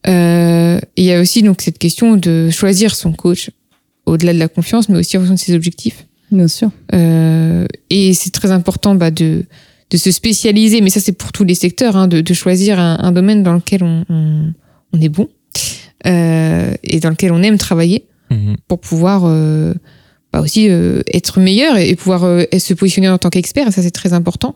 Euh, 0.08 0.78
et 0.98 1.02
il 1.04 1.06
y 1.06 1.14
a 1.14 1.22
aussi 1.22 1.44
donc 1.44 1.62
cette 1.62 1.78
question 1.80 2.16
de 2.18 2.50
choisir 2.50 2.94
son 2.96 3.14
coach 3.14 3.50
au-delà 4.06 4.34
de 4.34 4.40
la 4.40 4.48
confiance, 4.50 4.90
mais 4.90 4.98
aussi 5.00 5.16
en 5.18 5.22
fonction 5.22 5.36
de 5.36 5.40
ses 5.40 5.56
objectifs. 5.56 6.06
Bien 6.32 6.48
sûr. 6.48 6.70
Euh, 6.94 7.66
et 7.90 8.14
c'est 8.14 8.32
très 8.32 8.52
important 8.52 8.96
bah, 8.96 9.12
de, 9.12 9.46
de 9.90 9.98
se 9.98 10.12
spécialiser, 10.12 10.82
mais 10.82 10.90
ça 10.90 11.00
c'est 11.00 11.12
pour 11.14 11.32
tous 11.32 11.44
les 11.44 11.56
secteurs, 11.56 11.96
hein, 11.96 12.08
de, 12.08 12.22
de 12.22 12.34
choisir 12.34 12.80
un, 12.80 12.98
un 13.02 13.12
domaine 13.12 13.44
dans 13.44 13.54
lequel 13.54 13.84
on, 13.84 14.04
on, 14.10 14.54
on 14.94 15.02
est 15.02 15.10
bon 15.10 15.30
euh, 16.06 16.74
et 16.84 17.00
dans 17.00 17.10
lequel 17.10 17.32
on 17.32 17.42
aime 17.44 17.58
travailler 17.58 18.06
Mhm. 18.32 18.56
pour 18.68 18.80
pouvoir 18.80 19.24
euh, 19.26 19.74
bah 20.32 20.42
aussi 20.42 20.68
euh, 20.70 21.02
être 21.14 21.40
meilleur 21.40 21.78
et, 21.78 21.90
et 21.90 21.96
pouvoir 21.96 22.24
euh, 22.24 22.46
se 22.58 22.74
positionner 22.74 23.10
en 23.10 23.20
tant 23.20 23.30
qu'expert. 23.30 23.68
Et 23.68 23.72
ça, 23.72 23.84
c'est 23.84 23.92
très 23.92 24.14
important. 24.14 24.56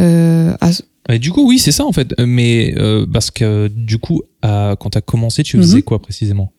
Euh, 0.00 0.54
à- 0.62 0.70
Et 1.10 1.18
du 1.18 1.30
coup, 1.30 1.48
oui, 1.48 1.58
c'est 1.58 1.72
ça 1.72 1.84
en 1.86 1.92
fait. 1.92 2.14
Mais 2.18 2.74
euh, 2.76 3.06
parce 3.12 3.30
que 3.30 3.68
du 3.68 3.98
coup, 3.98 4.22
à- 4.42 4.76
quand 4.78 4.90
tu 4.90 4.98
as 4.98 5.00
commencé, 5.00 5.42
tu 5.42 5.56
faisais 5.56 5.76
Mhm. 5.78 5.82
quoi 5.82 6.00
précisément? 6.02 6.52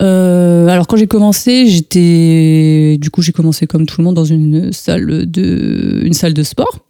Euh, 0.00 0.66
alors 0.68 0.86
quand 0.86 0.96
j'ai 0.96 1.06
commencé, 1.06 1.66
j'étais 1.68 2.96
du 3.00 3.10
coup 3.10 3.20
j'ai 3.22 3.32
commencé 3.32 3.66
comme 3.66 3.86
tout 3.86 3.96
le 4.00 4.04
monde 4.04 4.14
dans 4.16 4.24
une 4.24 4.72
salle 4.72 5.30
de 5.30 6.00
une 6.02 6.14
salle 6.14 6.32
de 6.34 6.42
sport. 6.42 6.86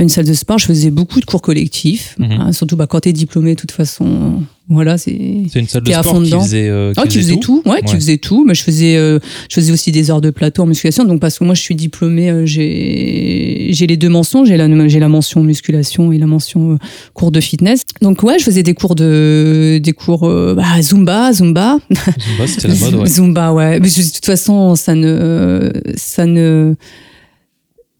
Une 0.00 0.08
salle 0.08 0.26
de 0.26 0.32
sport, 0.34 0.58
je 0.58 0.66
faisais 0.66 0.90
beaucoup 0.90 1.18
de 1.20 1.24
cours 1.24 1.42
collectifs, 1.42 2.14
Mhm. 2.20 2.30
hein, 2.40 2.52
surtout 2.52 2.76
bah, 2.76 2.86
quand 2.86 3.00
t'es 3.00 3.12
diplômé, 3.12 3.54
de 3.56 3.60
toute 3.60 3.72
façon, 3.72 4.42
voilà, 4.68 4.96
c'est 4.96 5.18
C'est 5.50 5.58
une 5.58 5.66
salle 5.66 5.82
de 5.82 5.90
sport 5.90 6.04
fond 6.04 6.20
qui 6.20 6.26
dedans. 6.26 6.40
faisait, 6.42 6.68
euh, 6.68 6.92
ah, 6.96 7.04
qui 7.08 7.18
faisait 7.18 7.38
tout, 7.38 7.62
ouais, 7.66 7.82
qui 7.82 7.94
faisait 7.96 8.18
tout. 8.18 8.44
Mais 8.46 8.54
je 8.54 8.62
faisais, 8.62 8.96
euh, 8.96 9.18
je 9.48 9.54
faisais 9.56 9.72
aussi 9.72 9.90
des 9.90 10.08
heures 10.12 10.20
de 10.20 10.30
plateau 10.30 10.62
en 10.62 10.66
musculation. 10.66 11.04
Donc 11.04 11.20
parce 11.20 11.38
que 11.38 11.44
moi, 11.44 11.54
je 11.54 11.62
suis 11.62 11.74
diplômée, 11.74 12.30
euh, 12.30 12.46
j'ai, 12.46 13.70
j'ai 13.70 13.86
les 13.88 13.96
deux 13.96 14.08
mentions. 14.08 14.44
J'ai 14.44 14.56
la, 14.56 14.68
j'ai 14.88 15.00
la 15.00 15.08
mention 15.08 15.42
musculation 15.42 16.12
et 16.12 16.18
la 16.18 16.26
mention 16.26 16.72
euh, 16.74 16.76
cours 17.14 17.32
de 17.32 17.40
fitness. 17.40 17.82
Donc 18.00 18.22
ouais, 18.22 18.38
je 18.38 18.44
faisais 18.44 18.62
des 18.62 18.74
cours 18.74 18.94
de, 18.94 19.80
des 19.82 19.92
cours 19.94 20.28
euh, 20.28 20.54
bah, 20.54 20.80
zumba, 20.80 21.32
zumba. 21.32 21.78
Zumba, 21.90 22.46
c'était 22.46 22.68
la 22.68 22.74
mode, 22.76 22.94
ouais. 23.00 23.06
Zumba, 23.08 23.52
ouais. 23.52 23.80
Mais 23.80 23.88
de 23.88 24.12
toute 24.14 24.26
façon, 24.26 24.76
ça 24.76 24.94
ne, 24.94 25.72
ça 25.96 26.24
ne. 26.24 26.74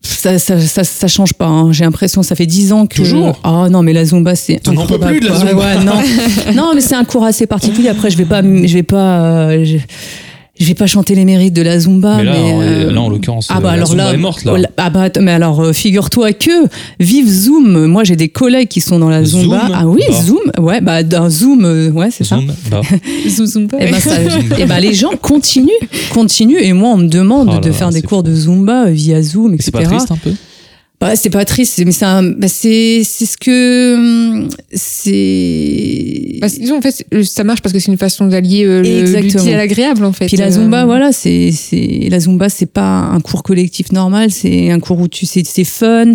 Ça, 0.03 0.39
ça, 0.39 0.61
ça, 0.61 0.85
ça 0.85 1.07
change 1.09 1.35
pas. 1.35 1.47
hein. 1.47 1.73
J'ai 1.73 1.85
l'impression, 1.85 2.23
ça 2.23 2.35
fait 2.35 2.47
10 2.47 2.73
ans 2.73 2.87
que. 2.87 2.97
Toujours 2.97 3.39
Ah 3.45 3.69
non, 3.71 3.83
mais 3.83 3.93
la 3.93 4.05
Zumba, 4.05 4.35
c'est. 4.35 4.63
Peux 4.63 4.71
incroyable, 4.71 5.07
plus 5.07 5.21
de 5.21 5.29
la. 5.29 5.35
Zumba. 5.39 5.55
Ouais, 5.55 5.85
non. 5.85 5.93
non, 6.55 6.73
mais 6.75 6.81
c'est 6.81 6.95
un 6.95 7.05
cours 7.05 7.25
assez 7.25 7.47
particulier. 7.47 7.89
Après, 7.89 8.11
je 8.11 8.17
vais 8.17 8.25
pas, 8.25 8.43
je 8.43 8.73
vais 8.75 8.83
pas, 8.83 9.21
euh, 9.51 9.65
je, 9.65 9.77
je 10.61 10.65
vais 10.67 10.75
pas 10.75 10.87
chanter 10.87 11.15
les 11.15 11.25
mérites 11.25 11.55
de 11.55 11.63
la 11.63 11.79
Zumba. 11.79 12.17
Mais 12.19 12.25
là, 12.25 12.33
mais, 12.33 12.53
en- 12.53 12.61
euh, 12.61 12.91
là, 12.93 13.01
en 13.01 13.09
l'occurrence, 13.09 13.47
ah 13.51 13.55
bah 13.61 13.69
la 13.69 13.73
alors 13.75 13.89
Zumba 13.89 14.05
là, 14.05 14.15
est 14.15 14.17
morte 14.17 14.45
là. 14.45 14.53
oh 14.55 14.57
là- 14.57 14.71
ah 14.77 14.91
bah 14.91 15.03
attends, 15.03 15.21
mais 15.23 15.33
alors 15.33 15.61
euh, 15.61 15.73
figure-toi 15.73 16.33
que 16.33 16.51
vive 17.01 17.29
Zoom. 17.29 17.87
Moi, 17.87 18.05
j'ai 18.05 18.17
des 18.17 18.29
collègues 18.29 18.69
qui 18.69 18.81
sont 18.81 18.99
dans 18.99 19.09
la 19.09 19.25
Zoom 19.25 19.43
Zumba. 19.43 19.63
ah 19.75 19.87
oui, 19.87 20.03
Bah. 20.09 20.15
Zoom. 20.23 20.65
Ouais, 20.65 20.81
bah 20.81 21.03
d'un 21.03 21.31
Zoom, 21.31 21.65
euh, 21.65 21.91
ouais, 21.91 22.11
c'est 22.11 22.25
ça. 22.25 22.37
Zoom, 22.37 22.51
bah. 22.71 22.81
Zoom, 23.29 23.47
zoom, 23.47 23.69
Eh 23.79 23.87
ben, 23.91 24.01
ça- 24.01 24.11
eh 24.59 24.65
ben, 24.67 24.81
les 24.81 24.95
gens 24.95 25.13
continuent, 25.21 25.69
continuent, 26.13 26.59
et 26.61 26.73
moi 26.73 26.91
on 26.91 26.99
me 26.99 27.09
demande 27.09 27.49
Oh 27.51 27.55
là 27.55 27.61
de 27.61 27.71
faire 27.73 27.91
des 27.91 28.03
cours 28.03 28.23
de 28.23 28.35
Zumba 28.35 28.87
euh, 28.87 28.91
via 28.91 29.23
Zoom, 29.23 29.57
C'est 29.61 29.69
etc. 29.69 29.85
pas 29.85 29.91
triste 29.97 30.11
un 30.11 30.17
peu? 30.17 30.31
Bah, 31.01 31.15
c'est 31.15 31.31
pas 31.31 31.45
triste, 31.45 31.81
mais 31.87 31.93
c'est 31.93 32.05
un- 32.07 32.25
bah, 32.25 32.49
c'est 32.49 33.03
c'est 33.05 33.25
ce 33.27 33.37
que 33.37 33.95
hum, 33.95 34.49
c'est. 34.73 36.39
Bah, 36.41 36.49
disons, 36.49 36.79
en 36.79 36.83
fait, 36.83 37.07
ça 37.25 37.45
marche 37.45 37.61
parce 37.63 37.73
que 37.73 37.79
c'est 37.79 37.91
une 37.93 37.99
façon 37.99 38.27
d'allier 38.27 38.65
euh, 38.65 38.83
l'utile 39.21 39.51
à 39.51 39.57
l'agréable, 39.57 40.05
en 40.05 40.13
fait. 40.13 40.27
Puis 40.27 40.37
la 40.37 40.47
Euh, 40.47 40.51
Zumba, 40.51 40.85
voilà, 40.85 41.13
c'est 41.13 41.53
c'est 41.53 42.09
la 42.11 42.19
Zumba, 42.21 42.49
c'est 42.49 42.67
pas 42.67 43.01
un 43.13 43.21
cours 43.21 43.43
collectif 43.43 43.93
normal, 43.93 44.31
c'est 44.31 44.71
un 44.71 44.81
cours 44.81 44.99
où 45.01 45.09
tu 45.09 45.27
c'est 45.27 45.47
c'est 45.47 45.65
fun, 45.65 46.15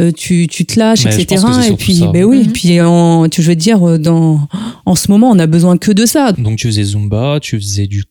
euh, 0.00 0.10
tu 0.16 0.46
tu 0.48 0.64
te 0.64 0.78
lâches, 0.78 1.04
Mais 1.04 1.14
etc. 1.22 1.42
Et 1.68 1.72
puis 1.74 1.96
ça. 1.96 2.06
ben 2.12 2.24
oui, 2.24 2.44
Mhm. 2.46 2.52
puis 2.52 2.80
en, 2.80 3.28
tu 3.28 3.42
je 3.42 3.48
veux 3.48 3.56
dire 3.56 3.98
dans 3.98 4.40
en 4.86 4.94
ce 4.94 5.10
moment, 5.10 5.30
on 5.30 5.38
a 5.38 5.46
besoin 5.46 5.76
que 5.76 5.92
de 5.92 6.06
ça. 6.06 6.32
Donc 6.32 6.56
tu 6.58 6.66
faisais 6.68 6.84
Zumba, 6.84 7.38
tu 7.40 7.56
faisais 7.60 7.86
du, 7.86 8.04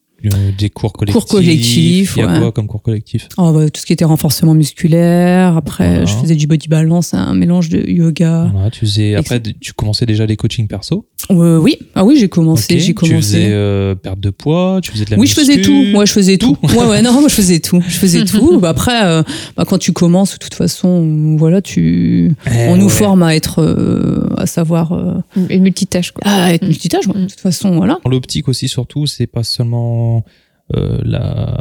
des 0.58 0.70
cours 0.70 0.94
collectifs. 0.94 1.26
collectifs, 1.26 2.14
Il 2.18 2.20
y 2.20 2.24
a 2.24 2.32
ouais. 2.34 2.40
quoi 2.40 2.52
comme 2.52 2.68
cours 2.68 2.82
collectif? 2.82 3.28
Oh, 3.38 3.52
bah, 3.52 3.70
tout 3.70 3.80
ce 3.82 3.86
qui 3.86 3.94
était 3.94 4.06
renforcement 4.06 4.54
musculaire. 4.54 5.58
Après, 5.58 5.90
Voilà. 5.90 6.06
je 6.06 6.14
faisais 6.16 6.36
du 6.36 6.48
body 6.48 6.68
balance, 6.68 7.14
un 7.14 7.34
mélange 7.34 7.70
de 7.70 7.80
yoga. 7.90 8.50
Voilà, 8.54 8.70
tu 8.70 8.82
faisais, 8.82 9.16
après, 9.16 9.42
tu 9.42 9.74
commençais 9.74 10.06
déjà 10.06 10.26
les 10.26 10.38
coachings 10.38 10.68
perso? 10.68 11.06
Euh, 11.30 11.58
oui, 11.60 11.78
ah 11.96 12.04
oui, 12.04 12.18
j'ai 12.20 12.28
commencé, 12.30 12.80
j'ai 12.80 12.88
Tu 12.88 12.94
commencé. 12.94 13.16
faisais 13.18 13.48
euh, 13.52 13.96
perte 13.96 14.20
de 14.20 14.32
poids, 14.32 14.80
tu 14.82 14.92
faisais 14.92 15.06
de 15.06 15.12
la 15.12 15.18
oui, 15.18 15.28
je 15.28 15.34
faisais 15.34 15.62
tout. 15.62 15.86
Moi, 15.92 16.06
je 16.06 16.12
faisais 16.14 16.38
tout. 16.38 16.58
Tout 16.62 16.76
Ouais, 16.76 16.86
ouais, 16.86 17.02
non, 17.02 17.14
moi, 17.14 17.30
je 17.30 17.36
faisais 17.36 17.60
tout. 17.60 17.82
Je 17.88 17.98
faisais 17.98 18.26
tout. 18.26 18.60
Bah, 18.60 18.70
après, 18.70 19.06
euh, 19.06 19.24
bah, 19.56 19.64
quand 19.68 19.78
tu 19.78 19.94
commences, 19.94 20.34
de 20.34 20.38
toute 20.38 20.56
façon, 20.56 21.36
voilà, 21.38 21.62
tu, 21.62 22.34
Eh 22.48 22.68
on 22.70 22.76
nous 22.76 22.86
ouais. 22.86 22.90
forme 22.90 23.24
à 23.24 23.36
être, 23.36 23.62
euh, 23.62 24.28
à 24.38 24.46
savoir, 24.46 24.92
euh, 24.94 25.14
Une 25.50 25.62
multitâche, 25.62 26.12
quoi. 26.12 26.24
à 26.26 26.54
être 26.54 26.64
multitâche. 26.66 27.08
ouais. 27.08 27.14
Mm. 27.18 27.26
De 27.26 27.30
toute 27.30 27.40
façon, 27.40 27.76
voilà. 27.78 28.00
L'optique 28.10 28.50
aussi, 28.50 28.68
surtout, 28.68 29.06
c'est 29.06 29.28
pas 29.28 29.44
seulement 29.44 30.11
euh, 30.76 31.00
la, 31.04 31.60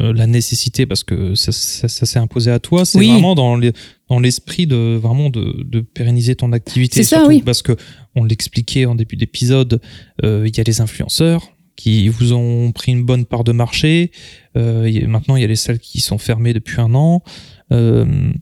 euh, 0.00 0.12
la 0.12 0.26
nécessité, 0.26 0.86
parce 0.86 1.04
que 1.04 1.34
ça, 1.34 1.52
ça, 1.52 1.86
ça 1.88 2.04
s'est 2.06 2.18
imposé 2.18 2.50
à 2.50 2.58
toi, 2.58 2.84
c'est 2.84 2.98
Oui. 2.98 3.10
vraiment 3.10 3.34
dans 3.34 3.56
les- 3.56 3.72
dans 4.10 4.18
l'esprit 4.20 4.66
de 4.66 4.96
vraiment 5.00 5.30
de, 5.30 5.62
de 5.64 5.80
pérenniser 5.80 6.34
ton 6.34 6.52
activité. 6.52 6.96
C'est 7.02 7.16
ça, 7.16 7.26
oui. 7.28 7.42
Parce 7.44 7.62
que 7.62 7.74
on 8.16 8.24
l'expliquait 8.24 8.86
en 8.86 8.94
début 8.96 9.16
d'épisode, 9.16 9.80
euh, 10.24 10.44
il 10.48 10.56
y 10.56 10.60
a 10.60 10.64
les 10.64 10.80
influenceurs 10.80 11.42
qui 11.76 12.08
vous 12.08 12.32
ont 12.32 12.70
pris 12.72 12.92
une 12.92 13.04
bonne 13.04 13.24
part 13.24 13.44
de 13.44 13.52
marché. 13.52 14.10
Euh, 14.56 14.88
maintenant, 15.08 15.36
il 15.36 15.42
y 15.42 15.44
a 15.44 15.48
les 15.48 15.56
salles 15.56 15.78
qui 15.80 16.00
sont 16.00 16.18
fermées 16.18 16.52
depuis 16.52 16.80
un 16.80 16.94
an. 16.94 17.22
Euh, 17.72 18.32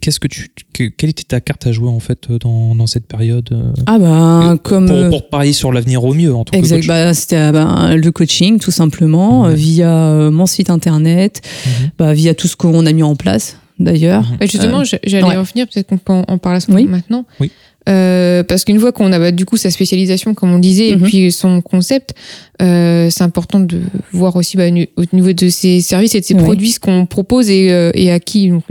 Qu'est-ce 0.00 0.20
que 0.20 0.28
tu, 0.28 0.48
que- 0.72 0.84
quelle 0.84 1.10
était 1.10 1.24
ta 1.24 1.40
carte 1.40 1.66
à 1.66 1.72
jouer 1.72 1.88
en 1.88 1.98
fait 1.98 2.30
dans, 2.40 2.74
dans 2.76 2.86
cette 2.86 3.06
période 3.06 3.48
euh, 3.52 3.72
Ah, 3.86 3.98
bah, 3.98 4.56
comme. 4.62 4.86
pour, 4.86 4.96
euh, 4.96 5.08
pour 5.10 5.28
parier 5.28 5.52
sur 5.52 5.72
l'avenir 5.72 6.04
au 6.04 6.14
mieux 6.14 6.32
en 6.34 6.44
tant 6.44 6.52
que 6.52 6.56
Exact, 6.58 6.76
coach. 6.76 6.86
bah, 6.86 7.14
c'était 7.14 7.36
euh, 7.36 7.52
bah, 7.52 7.96
le 7.96 8.10
coaching 8.12 8.58
tout 8.60 8.70
simplement 8.70 9.42
Ouais. 9.42 9.50
euh, 9.50 9.54
via 9.54 9.90
euh, 9.90 10.30
mon 10.30 10.46
site 10.46 10.70
internet, 10.70 11.42
Mhm. 11.66 11.90
bah, 11.98 12.14
via 12.14 12.34
tout 12.34 12.46
ce 12.46 12.54
qu'on 12.56 12.86
a 12.86 12.92
mis 12.92 13.02
en 13.02 13.16
place 13.16 13.56
d'ailleurs. 13.80 14.22
Mhm. 14.30 14.36
Bah, 14.38 14.46
justement, 14.46 14.80
Euh, 14.80 14.84
j'a- 14.84 14.98
j'allais 15.04 15.24
ouais. 15.26 15.36
en 15.36 15.42
venir, 15.42 15.66
peut-être 15.66 15.88
qu'on 15.88 15.98
peut 15.98 16.12
en, 16.12 16.24
en 16.28 16.38
parler 16.38 16.58
à 16.58 16.60
ce 16.60 16.70
Oui. 16.70 16.84
maintenant. 16.86 17.24
Oui. 17.40 17.50
Euh, 17.88 18.42
parce 18.42 18.64
qu'une 18.64 18.80
fois 18.80 18.90
qu'on 18.92 19.12
a 19.12 19.18
bah, 19.18 19.30
du 19.30 19.44
coup 19.44 19.56
sa 19.56 19.70
spécialisation, 19.70 20.34
comme 20.34 20.52
on 20.52 20.58
disait, 20.58 20.88
et 20.88 20.96
Mhm. 20.96 21.02
puis 21.02 21.30
son 21.32 21.60
concept, 21.60 22.14
euh, 22.60 23.08
c'est 23.10 23.22
important 23.22 23.60
de 23.60 23.80
voir 24.12 24.34
aussi 24.36 24.56
bah, 24.56 24.64
au 24.96 25.04
niveau 25.12 25.32
de 25.32 25.48
ses 25.48 25.80
services 25.80 26.14
et 26.16 26.20
de 26.20 26.24
ses 26.24 26.34
Ouais. 26.34 26.42
produits 26.42 26.70
ce 26.72 26.80
qu'on 26.80 27.06
propose 27.06 27.48
et, 27.48 27.70
euh, 27.70 27.90
et 27.94 28.10
à 28.10 28.18
qui. 28.18 28.48
Donc, 28.48 28.64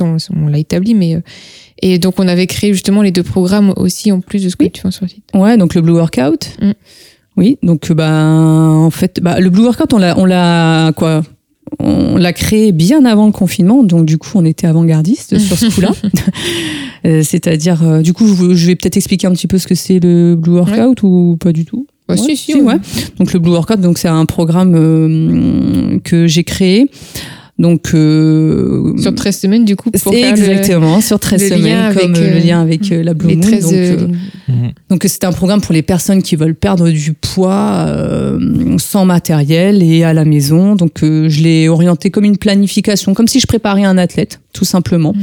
on, 0.00 0.46
l'a 0.48 0.58
établi, 0.58 0.94
mais 0.94 1.14
euh, 1.16 1.20
et 1.82 1.98
donc 1.98 2.14
on 2.18 2.26
avait 2.26 2.46
créé 2.48 2.72
justement 2.72 3.02
les 3.02 3.12
deux 3.12 3.22
programmes 3.22 3.72
aussi 3.76 4.10
en 4.10 4.20
plus 4.20 4.42
de 4.42 4.48
ce 4.48 4.56
que 4.56 4.64
Oui. 4.64 4.70
tu 4.72 4.80
fais 4.82 4.90
sur 4.90 5.04
le 5.04 5.08
site. 5.10 5.24
Ouais, 5.34 5.56
donc 5.56 5.74
le 5.74 5.80
Blue 5.80 5.92
Workout. 5.92 6.50
Mm. 6.60 6.72
Oui, 7.36 7.58
donc 7.62 7.92
ben 7.92 8.72
en 8.84 8.90
fait, 8.90 9.20
bah, 9.22 9.38
le 9.38 9.48
Blue 9.50 9.62
Workout, 9.62 9.92
on 9.92 9.98
l'a, 9.98 10.18
on 10.18 10.24
l'a 10.24 10.90
quoi 10.96 11.22
On 11.78 12.16
l'a 12.16 12.32
créé 12.32 12.72
bien 12.72 13.04
avant 13.04 13.26
le 13.26 13.32
confinement, 13.32 13.82
donc 13.84 14.04
du 14.04 14.18
coup, 14.18 14.30
on 14.34 14.44
était 14.44 14.66
avant-gardiste 14.66 15.38
sur 15.38 15.56
ce 15.58 15.66
coup-là. 15.74 15.90
Euh, 17.06 17.22
C'est-à-dire, 17.22 17.84
euh, 17.84 18.02
du 18.02 18.12
coup, 18.12 18.26
je, 18.26 18.66
vais 18.66 18.74
peut-être 18.74 18.96
expliquer 18.96 19.28
un 19.28 19.32
petit 19.32 19.46
peu 19.46 19.58
ce 19.58 19.68
que 19.68 19.76
c'est 19.76 20.00
le 20.00 20.34
Blue 20.34 20.54
Workout 20.54 21.00
ou 21.04 21.36
pas 21.38 21.52
du 21.52 21.64
tout? 21.64 21.86
Bah, 22.08 22.14
Ouais, 22.16 22.20
si, 22.20 22.36
si, 22.36 22.52
si, 22.52 22.54
on- 22.56 22.64
ouais. 22.66 22.74
Donc 23.20 23.32
le 23.32 23.38
Blue 23.38 23.52
Workout, 23.52 23.80
donc 23.80 23.98
c'est 23.98 24.08
un 24.08 24.26
programme 24.26 24.74
euh, 24.74 25.98
que 26.02 26.26
j'ai 26.26 26.42
créé. 26.42 26.90
Donc 27.58 27.92
euh, 27.94 28.96
Sur 28.98 29.14
13 29.14 29.36
semaines, 29.36 29.64
du 29.64 29.74
coup, 29.74 29.90
pour 29.90 30.12
le- 30.12 30.18
exactement 30.18 31.00
sur 31.00 31.18
13 31.18 31.42
le 31.42 31.48
lien 31.48 31.56
semaines, 31.56 31.76
avec, 31.78 31.98
comme 32.00 32.14
euh, 32.14 32.18
euh, 32.18 32.34
le 32.34 32.46
lien 32.46 32.60
avec 32.62 32.92
euh, 32.92 33.02
la 33.02 33.14
Blue 33.14 33.28
les 33.30 33.36
Moon. 33.36 33.42
13 33.48 33.62
donc, 33.64 33.72
euh, 33.74 33.96
Mhm. 34.48 34.70
donc 34.90 35.04
c'est 35.08 35.24
un 35.24 35.32
programme 35.32 35.60
pour 35.60 35.72
les 35.74 35.82
personnes 35.82 36.22
qui 36.22 36.36
veulent 36.36 36.54
perdre 36.54 36.88
du 36.88 37.12
poids 37.14 37.84
euh, 37.88 38.38
sans 38.78 39.04
matériel 39.04 39.82
et 39.82 40.04
à 40.04 40.12
la 40.14 40.24
maison. 40.24 40.76
Donc 40.76 41.02
euh, 41.02 41.28
je 41.28 41.42
l'ai 41.42 41.68
orienté 41.68 42.10
comme 42.10 42.24
une 42.24 42.36
planification, 42.38 43.12
comme 43.12 43.26
si 43.28 43.40
je 43.40 43.46
préparais 43.46 43.84
un 43.84 43.98
athlète, 43.98 44.40
tout 44.58 44.64
simplement, 44.64 45.14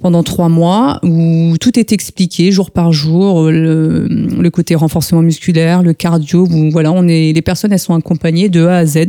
pendant 0.00 0.22
trois 0.22 0.48
mois 0.48 1.00
où 1.02 1.56
tout 1.60 1.76
est 1.76 1.90
expliqué 1.90 2.52
jour 2.52 2.70
par 2.70 2.92
jour, 2.92 3.42
euh, 3.42 3.50
le, 3.50 4.06
le 4.40 4.50
côté 4.50 4.76
renforcement 4.76 5.22
musculaire, 5.22 5.82
le 5.82 5.92
cardio. 5.92 6.46
Où, 6.48 6.70
voilà, 6.70 6.92
on 6.92 7.08
est 7.08 7.32
les 7.32 7.42
personnes 7.42 7.72
elles 7.72 7.80
sont 7.80 7.94
accompagnées 7.96 8.48
de 8.48 8.64
A 8.64 8.76
à 8.76 8.86
Z. 8.86 8.94
Donc 8.94 9.08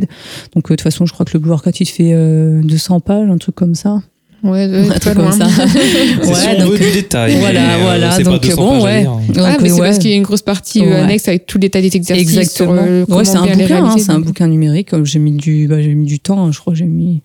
de 0.56 0.62
toute 0.68 0.80
façon 0.80 1.06
je 1.06 1.12
crois 1.12 1.24
que 1.24 1.30
le 1.34 1.38
Blue 1.38 1.50
Workout 1.50 1.78
il 1.80 1.86
fait 1.86 2.10
euh, 2.12 2.60
200 2.64 2.98
pages, 2.98 3.28
un 3.30 3.38
truc 3.38 3.54
comme 3.54 3.76
ça. 3.76 4.02
Ouais, 4.42 4.66
ouais, 4.68 4.88
Un 4.88 4.98
truc 4.98 5.14
loin. 5.14 5.30
comme 5.30 5.32
ça. 5.32 5.46
C'est 5.68 6.26
Ouais, 6.28 6.34
si 6.34 6.48
on 6.56 6.58
donc, 6.64 6.72
veut 6.72 6.78
du 6.78 6.92
détail. 6.92 7.36
voilà, 7.38 7.74
euh, 7.74 7.78
voilà, 7.82 8.10
c'est 8.12 8.22
pas 8.24 8.30
donc, 8.30 8.42
200 8.42 8.56
bon, 8.56 8.84
ouais. 8.84 9.00
lire. 9.00 9.12
Ah, 9.38 9.56
mais 9.60 9.68
c'est 9.68 9.74
ouais. 9.74 9.80
parce 9.88 9.98
qu'il 9.98 10.10
y 10.10 10.14
a 10.14 10.16
une 10.16 10.22
grosse 10.22 10.42
partie 10.42 10.80
Ouais. 10.80 10.92
annexe 10.92 11.26
avec 11.28 11.46
tous 11.46 11.58
les 11.58 11.70
tas 11.70 11.80
des 11.80 11.94
exercices 11.96 12.28
Exactement. 12.36 12.74
sur 12.76 12.82
euh, 12.84 13.04
ouais, 13.08 13.24
c'est 13.24 13.36
un 13.36 13.46
bouquin, 13.46 13.84
hein, 13.84 13.96
c'est 13.98 14.10
un 14.12 14.20
bouquin 14.20 14.46
numérique. 14.48 14.90
J'ai 15.04 15.18
mis 15.18 15.32
du, 15.32 15.66
bah, 15.68 15.80
j'ai 15.82 15.94
mis 15.94 16.06
du 16.06 16.18
temps. 16.20 16.44
hein, 16.46 16.50
Je 16.52 16.58
crois 16.60 16.74
j'ai 16.74 16.84
mis, 16.84 17.20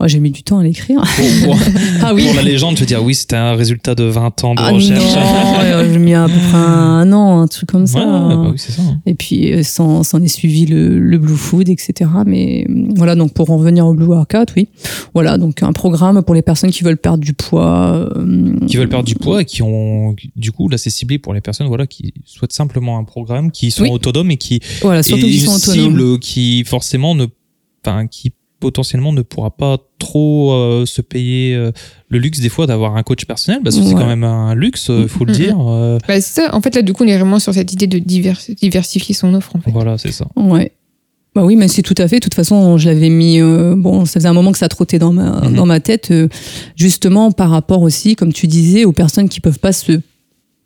ouais, 0.00 0.08
j'ai 0.08 0.20
mis 0.20 0.30
du 0.30 0.42
temps 0.42 0.58
à 0.58 0.62
l'écrire. 0.62 1.02
Pour, 1.16 1.26
pour- 1.50 1.58
Ah 2.02 2.14
oui. 2.14 2.24
pour 2.26 2.34
la 2.34 2.42
légende, 2.42 2.74
je 2.76 2.80
veux 2.80 2.86
dire, 2.86 3.02
oui, 3.02 3.14
c'était 3.14 3.36
un 3.36 3.54
résultat 3.54 3.94
de 3.94 4.04
20 4.04 4.44
ans 4.44 4.54
de 4.54 4.60
Ah 4.62 4.70
recherche. 4.70 5.02
non, 5.14 5.92
j'ai 5.92 5.98
mis 5.98 6.14
à 6.14 6.24
peu 6.26 6.32
près 6.48 6.56
un 6.56 7.12
an, 7.12 7.40
un 7.40 7.46
truc 7.48 7.70
comme 7.70 7.82
Ouais, 7.82 7.86
ça. 7.86 8.04
bah 8.04 8.48
oui, 8.50 8.54
c'est 8.56 8.72
ça. 8.72 8.82
hein. 8.82 9.00
Et 9.06 9.14
puis, 9.14 9.52
euh, 9.52 9.62
s'en 9.62 10.02
est 10.22 10.28
suivi 10.28 10.66
le, 10.66 10.98
le 10.98 11.18
Blue 11.18 11.36
Food, 11.36 11.68
etc. 11.68 12.10
Mais 12.26 12.66
euh, 12.68 12.88
voilà, 12.96 13.14
donc 13.14 13.32
pour 13.34 13.50
en 13.50 13.58
revenir 13.58 13.86
au 13.86 13.94
Blue 13.94 14.06
Workout, 14.06 14.52
oui. 14.56 14.68
Voilà, 15.14 15.38
donc 15.38 15.62
un 15.62 15.72
programme 15.72 16.22
pour 16.22 16.34
les 16.34 16.42
personnes 16.42 16.70
qui 16.70 16.82
veulent 16.84 16.96
perdre 16.96 17.22
du 17.22 17.32
poids. 17.34 18.08
euh, 18.16 18.56
Qui 18.66 18.76
veulent 18.76 18.88
perdre 18.88 19.04
du 19.06 19.14
poids 19.14 19.42
et 19.42 19.44
qui 19.44 19.62
ont, 19.62 20.14
du 20.36 20.52
coup, 20.52 20.68
là, 20.68 20.78
c'est 20.78 20.90
ciblé 20.90 21.18
pour 21.18 21.34
les 21.34 21.40
personnes, 21.40 21.66
voilà, 21.66 21.86
qui 21.86 22.14
souhaitent 22.24 22.52
simplement 22.52 22.98
un 22.98 23.04
programme, 23.04 23.50
qui 23.50 23.70
sont 23.70 23.82
Oui. 23.84 23.90
autonomes 23.90 24.30
et 24.30 24.36
qui, 24.36 24.60
Voilà, 24.82 25.02
surtout 25.02 25.26
et 25.26 25.30
qu'ils 25.30 25.40
sont 25.42 25.56
autonomes. 25.56 25.84
cible 25.98 26.18
qui 26.20 26.64
forcément 26.64 27.14
ne, 27.14 27.26
enfin, 27.84 28.06
qui 28.06 28.32
potentiellement 28.60 29.12
ne 29.12 29.22
pourra 29.22 29.50
pas 29.50 29.78
trop 29.98 30.52
euh, 30.52 30.86
se 30.86 31.00
payer 31.00 31.54
euh, 31.54 31.72
le 32.08 32.18
luxe 32.18 32.40
des 32.40 32.48
fois 32.48 32.66
d'avoir 32.66 32.96
un 32.96 33.02
coach 33.02 33.24
personnel 33.24 33.60
parce 33.64 33.76
que 33.76 33.82
c'est 33.82 33.94
quand 33.94 34.06
même 34.06 34.24
un 34.24 34.54
luxe, 34.54 34.90
il 34.90 35.08
faut 35.08 35.24
le 35.24 35.32
Mhm. 35.32 35.38
dire. 35.38 35.56
euh, 35.68 35.98
Bah, 36.06 36.20
c'est 36.20 36.42
ça. 36.42 36.54
En 36.54 36.60
fait, 36.60 36.74
là, 36.74 36.82
du 36.82 36.92
coup, 36.92 37.04
on 37.04 37.06
est 37.08 37.16
vraiment 37.16 37.38
sur 37.38 37.52
cette 37.54 37.72
idée 37.72 37.86
de 37.86 37.98
divers- 37.98 38.54
diversifier 38.60 39.14
son 39.14 39.34
offre, 39.34 39.56
en 39.56 39.60
fait. 39.60 39.70
voilà, 39.70 39.98
c'est 39.98 40.12
ça. 40.12 40.26
Ouais. 40.36 40.72
Bah 41.34 41.44
oui, 41.44 41.54
mais 41.54 41.68
c'est 41.68 41.82
tout 41.82 41.94
à 41.98 42.08
fait. 42.08 42.16
De 42.16 42.24
toute 42.24 42.34
façon, 42.34 42.76
je 42.76 42.88
l'avais 42.88 43.08
mis. 43.08 43.40
euh, 43.40 43.74
bon, 43.76 44.04
ça 44.04 44.14
faisait 44.14 44.28
un 44.28 44.32
moment 44.32 44.50
que 44.52 44.58
ça 44.58 44.68
trottait 44.68 44.98
dans 44.98 45.12
ma 45.12 45.42
Mhm. 45.48 45.54
dans 45.54 45.64
ma 45.66 45.78
tête, 45.80 46.10
euh, 46.10 46.28
justement 46.76 47.30
par 47.32 47.50
rapport 47.50 47.82
aussi, 47.82 48.16
comme 48.16 48.32
tu 48.32 48.46
disais, 48.46 48.84
aux 48.84 48.92
personnes 48.92 49.28
qui 49.28 49.40
peuvent 49.40 49.58
pas 49.60 49.72
se 49.72 50.00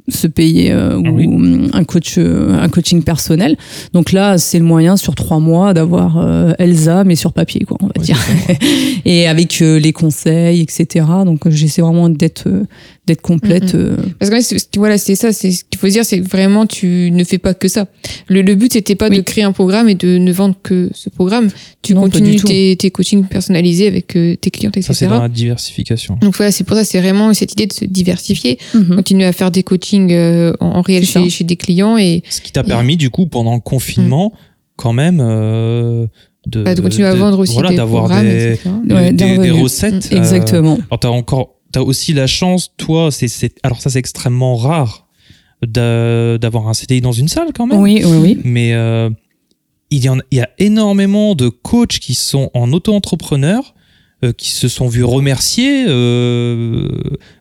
se 0.08 0.26
payer 0.26 0.70
euh, 0.70 1.00
Ah 1.02 1.08
ou 1.08 1.42
un 1.72 1.84
coach 1.84 2.16
euh, 2.18 2.58
un 2.60 2.68
coaching 2.68 3.02
personnel. 3.02 3.56
Donc 3.92 4.12
là 4.12 4.36
c'est 4.38 4.58
le 4.58 4.64
moyen 4.64 4.96
sur 4.96 5.14
trois 5.14 5.38
mois 5.38 5.72
d'avoir 5.72 6.18
euh, 6.18 6.52
Elsa 6.58 7.04
mais 7.04 7.16
sur 7.16 7.32
papier 7.32 7.60
quoi 7.60 7.78
on 7.80 7.86
va 7.86 8.02
dire. 8.02 8.18
et 9.04 9.26
avec 9.26 9.62
euh, 9.62 9.78
les 9.78 9.92
conseils 9.92 10.60
etc 10.60 11.06
donc 11.24 11.48
j'essaie 11.48 11.80
vraiment 11.80 12.10
d'être 12.10 12.46
euh, 12.48 12.64
d'être 13.06 13.20
complète 13.20 13.74
euh, 13.74 13.96
Parce 14.18 14.30
que 14.30 14.56
voilà, 14.78 14.96
c'est 14.96 15.14
ça. 15.14 15.32
C'est 15.32 15.50
ce 15.52 15.64
qu'il 15.64 15.78
faut 15.78 15.86
se 15.88 15.92
dire, 15.92 16.04
c'est 16.06 16.20
que 16.20 16.26
vraiment, 16.28 16.64
tu 16.66 17.10
ne 17.12 17.22
fais 17.24 17.36
pas 17.38 17.52
que 17.52 17.68
ça. 17.68 17.86
Le, 18.28 18.40
le 18.40 18.54
but, 18.54 18.72
c'était 18.72 18.94
pas 18.94 19.08
Oui. 19.10 19.16
de 19.18 19.22
créer 19.22 19.44
un 19.44 19.52
programme 19.52 19.88
et 19.90 19.94
de 19.94 20.16
ne 20.16 20.32
vendre 20.32 20.54
que 20.62 20.88
ce 20.94 21.10
programme. 21.10 21.48
Tu 21.82 21.94
Non, 21.94 22.00
continues 22.02 22.36
tes, 22.36 22.74
tes 22.76 22.90
coachings 22.90 23.24
personnalisés 23.26 23.86
avec 23.88 24.16
euh, 24.16 24.36
tes 24.36 24.50
clientes, 24.50 24.76
etc. 24.78 24.86
Ça, 24.86 24.94
c'est 24.98 25.06
dans 25.08 25.20
la 25.20 25.28
diversification. 25.28 26.16
Donc 26.22 26.34
voilà, 26.36 26.50
c'est 26.50 26.64
pour 26.64 26.76
ça, 26.76 26.84
c'est 26.84 26.98
vraiment 27.00 27.34
cette 27.34 27.52
idée 27.52 27.66
de 27.66 27.72
se 27.74 27.84
diversifier, 27.84 28.58
mhm. 28.74 28.96
continuer 28.96 29.24
à 29.26 29.32
faire 29.32 29.50
des 29.50 29.62
coachings 29.62 30.10
euh, 30.12 30.54
en, 30.60 30.66
en 30.78 30.80
réel 30.82 31.04
chez, 31.04 31.28
chez 31.28 31.44
des 31.44 31.56
clients 31.56 31.98
et 31.98 32.22
Ce 32.30 32.40
qui 32.40 32.52
t'a 32.52 32.62
permis, 32.64 32.96
du 32.96 33.10
coup, 33.10 33.26
pendant 33.26 33.54
le 33.54 33.60
confinement, 33.60 34.32
quand 34.76 34.94
même, 34.94 35.20
euh, 35.20 36.06
de, 36.46 36.62
bah, 36.62 36.74
de 36.74 36.80
continuer 36.80 37.06
à 37.06 37.14
vendre 37.14 37.38
aussi 37.38 37.52
voilà, 37.54 37.70
des 37.70 37.76
d'avoir 37.76 38.04
programmes, 38.04 38.26
des, 38.26 38.58
des- 38.86 38.94
Ouais, 38.94 39.12
des, 39.12 39.12
des 39.12 39.24
des 39.38 39.50
revenus. 39.50 39.62
recettes. 39.62 40.08
euh, 40.12 40.16
exactement 40.16 40.74
alors, 40.90 41.00
t'as 41.00 41.08
encore, 41.08 41.54
t'as 41.74 41.80
aussi 41.80 42.12
la 42.12 42.28
chance, 42.28 42.72
toi, 42.76 43.10
c'est, 43.10 43.26
c'est, 43.26 43.52
alors 43.64 43.80
ça, 43.80 43.90
c'est 43.90 43.98
extrêmement 43.98 44.54
rare 44.56 45.08
d'a- 45.66 46.38
d'avoir 46.38 46.68
un 46.68 46.74
CDI 46.74 47.00
dans 47.00 47.10
une 47.12 47.26
salle 47.26 47.48
quand 47.52 47.66
même. 47.66 47.80
oui 47.80 48.00
oui 48.04 48.16
oui 48.22 48.38
Mais 48.44 48.74
euh, 48.74 49.10
il, 49.90 50.04
y 50.04 50.08
en, 50.08 50.18
il 50.30 50.38
y 50.38 50.40
a 50.40 50.50
énormément 50.58 51.34
de 51.34 51.48
coachs 51.48 51.98
qui 51.98 52.14
sont 52.14 52.48
en 52.54 52.72
auto-entrepreneur, 52.72 53.74
euh, 54.24 54.32
qui 54.32 54.52
se 54.52 54.68
sont 54.68 54.86
vus 54.86 55.02
remercier 55.02 55.84
euh, 55.88 56.88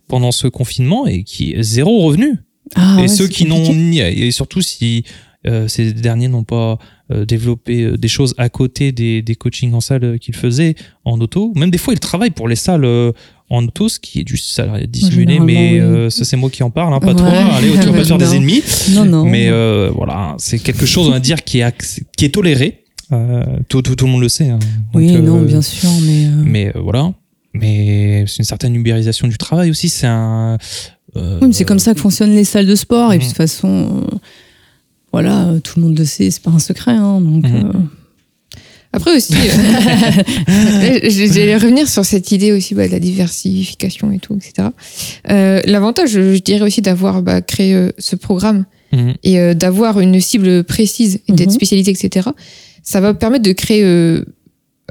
pendant 0.07 0.31
ce 0.31 0.47
confinement 0.47 1.05
et 1.05 1.23
qui 1.23 1.55
zéro 1.59 1.99
revenu. 2.01 2.39
Ah 2.75 2.95
et 2.97 3.01
ouais, 3.03 3.07
ceux 3.07 3.27
qui 3.27 3.45
n'ont 3.45 3.71
ni 3.73 3.99
et 3.99 4.31
surtout 4.31 4.61
si 4.61 5.03
ces 5.67 5.91
derniers 5.91 6.29
n'ont 6.29 6.45
pas 6.45 6.79
développé 7.27 7.97
des 7.97 8.07
choses 8.07 8.33
à 8.37 8.47
côté 8.47 8.93
des, 8.93 9.21
des 9.21 9.35
coachings 9.35 9.73
en 9.73 9.81
salle 9.81 10.17
qu'ils 10.17 10.35
faisaient 10.37 10.73
en 11.03 11.19
auto. 11.19 11.51
Même 11.55 11.69
des 11.69 11.77
fois, 11.77 11.93
ils 11.93 11.99
travaillent 11.99 12.31
pour 12.31 12.47
les 12.47 12.55
salles 12.55 12.87
en 13.49 13.61
ce 13.89 13.99
qui 13.99 14.19
est 14.19 14.23
du 14.23 14.37
salarié 14.37 14.87
dissimulé, 14.87 15.39
mais 15.39 15.79
euh, 15.79 16.09
ça 16.09 16.25
c'est 16.25 16.37
moi 16.37 16.49
qui 16.49 16.63
en 16.63 16.69
parle, 16.71 16.93
hein, 16.93 16.99
pas 16.99 17.07
Ouais. 17.07 17.15
toi. 17.15 17.27
Allez, 17.29 17.71
tu 17.71 17.77
vas 17.77 17.91
pas 17.93 18.01
te 18.01 18.07
faire 18.07 18.17
des 18.17 18.33
ennemis. 18.35 18.63
non 18.91 19.05
non 19.05 19.25
Mais 19.25 19.47
euh, 19.49 19.91
voilà, 19.93 20.35
c'est 20.39 20.59
quelque 20.59 20.85
chose, 20.85 21.07
on 21.07 21.11
va 21.11 21.19
dire, 21.19 21.43
qui 21.43 21.59
est, 21.59 21.63
acc- 21.63 22.01
qui 22.17 22.25
est 22.25 22.29
toléré. 22.33 22.79
Euh, 23.11 23.43
tout, 23.69 23.81
tout, 23.83 23.95
tout 23.95 24.05
le 24.05 24.11
monde 24.11 24.21
le 24.21 24.29
sait. 24.29 24.49
hein. 24.49 24.59
oui 24.95 25.11
non 25.17 25.41
bien 25.41 25.61
sûr 25.61 25.89
mais 26.05 26.27
Mais 26.45 26.71
voilà. 26.75 27.13
Mais 27.53 28.23
c'est 28.27 28.39
une 28.39 28.45
certaine 28.45 28.73
ubérisation 28.75 29.27
du 29.27 29.37
travail 29.37 29.69
aussi. 29.69 29.87
C'est 29.89 30.07
un. 30.07 30.57
Oui, 31.15 31.21
mais 31.43 31.53
c'est 31.53 31.65
comme 31.65 31.77
ça 31.77 31.93
que 31.93 31.99
fonctionnent 31.99 32.33
les 32.33 32.45
salles 32.45 32.65
de 32.65 32.73
sport. 32.73 33.13
Et 33.13 33.19
puis, 33.19 33.27
de 33.27 33.29
Mhm. 33.31 33.35
toute 33.35 33.37
façon, 33.37 34.07
voilà, 35.11 35.53
tout 35.63 35.79
le 35.79 35.85
monde 35.85 35.99
le 35.99 36.05
sait, 36.05 36.31
c'est 36.31 36.41
pas 36.41 36.49
un 36.49 36.57
secret. 36.59 36.93
Hein, 36.93 37.21
donc, 37.21 37.43
Mhm. 37.47 37.87
Après 38.93 39.15
aussi, 39.15 39.33
euh, 39.33 40.99
j'allais 41.09 41.55
revenir 41.57 41.89
sur 41.89 42.05
cette 42.05 42.31
idée 42.31 42.51
aussi 42.51 42.75
bah, 42.75 42.87
de 42.87 42.91
la 42.91 42.99
diversification 42.99 44.11
et 44.11 44.19
tout, 44.19 44.35
etc. 44.35 44.69
Euh, 45.29 45.61
L'avantage, 45.65 46.11
je 46.11 46.37
dirais 46.37 46.61
aussi 46.61 46.81
d'avoir 46.81 47.23
bah, 47.23 47.41
créé 47.41 47.73
euh, 47.73 47.89
ce 47.97 48.15
programme 48.15 48.65
mhm. 48.91 49.15
et 49.23 49.39
euh, 49.39 49.53
d'avoir 49.55 49.99
une 49.99 50.21
cible 50.21 50.63
précise 50.63 51.19
et 51.27 51.33
d'être 51.33 51.49
Mhm. 51.49 51.55
spécialisé, 51.55 51.91
etc. 51.91 52.29
Ça 52.83 53.01
va 53.01 53.13
permettre 53.15 53.43
de 53.43 53.51
créer, 53.53 53.83
euh, 53.83 54.25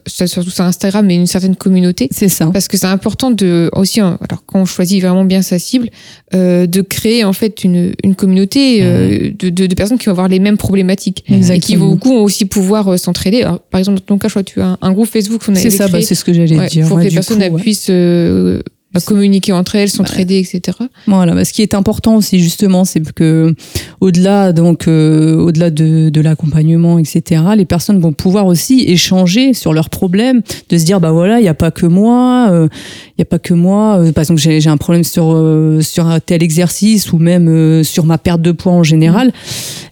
surtout 0.07 0.51
sur 0.51 0.65
Instagram, 0.65 1.07
mais 1.07 1.15
une 1.15 1.27
certaine 1.27 1.57
communauté. 1.57 2.09
c'est 2.11 2.29
ça. 2.29 2.47
Parce 2.53 2.69
que 2.69 2.77
c'est 2.77 2.87
important 2.87 3.31
de 3.31 3.71
aussi, 3.75 4.01
hein, 4.01 4.19
alors 4.29 4.43
quand 4.47 4.61
on 4.61 4.65
choisit 4.65 5.03
vraiment 5.03 5.25
bien 5.25 5.43
sa 5.43 5.59
cible, 5.59 5.89
euh, 6.35 6.67
de 6.67 6.81
créer 6.81 7.25
en 7.25 7.33
fait 7.33 7.63
une, 7.65 7.93
une 8.03 8.15
communauté 8.15 8.81
euh, 8.83 9.31
de, 9.39 9.51
de, 9.51 9.67
de 9.67 9.75
personnes 9.75 9.99
qui 9.99 10.07
vont 10.07 10.13
avoir 10.13 10.29
les 10.29 10.39
mêmes 10.39 10.57
problématiques 10.57 11.21
et 11.29 11.33
qui 11.33 11.35
Exactement. 11.35 11.85
vont 11.87 11.91
beaucoup 11.93 12.15
aussi 12.15 12.47
pouvoir 12.47 12.89
euh, 12.89 12.97
s'entraider. 12.97 13.43
Par 13.71 13.79
exemple, 13.79 13.99
dans 13.99 14.07
ton 14.07 14.19
cas, 14.19 14.29
je 14.29 14.33
crois 14.33 14.43
tu 14.43 14.61
as 14.61 14.67
un, 14.67 14.79
un 14.81 14.93
groupe 14.93 15.09
Facebook 15.09 15.45
qu'on 15.45 15.55
C'est 15.55 15.71
ça, 15.71 15.89
bah, 15.89 16.01
c'est 16.03 16.15
ce 16.15 16.25
que 16.25 16.33
j'allais 16.33 16.59
ouais, 16.59 16.69
dire. 16.69 16.89
pour 16.89 16.97
ouais, 16.97 17.05
que 17.05 17.09
les 17.09 17.15
personnes 17.15 17.39
coup, 17.39 17.45
elles 17.45 17.53
ouais. 17.53 17.61
puissent 17.61 17.87
euh, 17.91 18.63
bah, 18.95 19.01
communiquer 19.01 19.53
entre 19.53 19.77
elles, 19.77 19.89
s'entraider, 19.89 20.39
etc. 20.39 20.79
Voilà, 21.07 21.35
bah, 21.35 21.45
ce 21.45 21.53
qui 21.53 21.63
est 21.63 21.75
important 21.75 22.17
aussi 22.17 22.39
justement, 22.41 22.85
c'est 22.85 23.01
que 23.13 23.55
au-delà 24.01 24.53
donc 24.53 24.89
euh, 24.89 25.37
au-delà 25.37 25.71
de, 25.71 26.09
de 26.11 26.21
l'accompagnement, 26.21 26.99
etc. 26.99 27.43
Les 27.57 27.65
personnes 27.65 28.01
vont 28.01 28.13
pouvoir 28.13 28.47
aussi 28.47 28.85
échanger 28.87 29.55
sur 29.55 29.73
leurs 29.73 29.91
problèmes, 29.91 30.43
de 30.69 30.79
se 30.79 30.85
dire 30.85 31.01
bah 31.01 31.11
voilà, 31.13 31.41
il 31.41 31.45
y 31.45 31.49
a 31.49 31.55
pas 31.55 31.71
que 31.71 31.87
moi, 31.87 32.49
euh, 32.51 32.69
il 33.17 33.21
y 33.21 33.23
a 33.23 33.27
pas 33.27 33.39
que 33.39 33.55
moi. 33.55 33.99
euh, 33.99 34.13
par 34.13 34.23
exemple, 34.23 34.41
j'ai 34.41 34.61
j'ai 34.61 34.71
un 34.71 34.77
problème 34.77 35.05
sur 35.05 35.33
euh, 35.33 35.81
sur 35.81 36.07
un 36.07 36.21
tel 36.21 36.43
exercice 36.43 37.13
ou 37.13 37.19
même 37.19 37.49
euh, 37.49 37.83
sur 37.83 38.05
ma 38.05 38.19
perte 38.19 38.43
de 38.43 38.53
poids 38.53 38.73
en 38.73 38.83
général, 38.83 39.33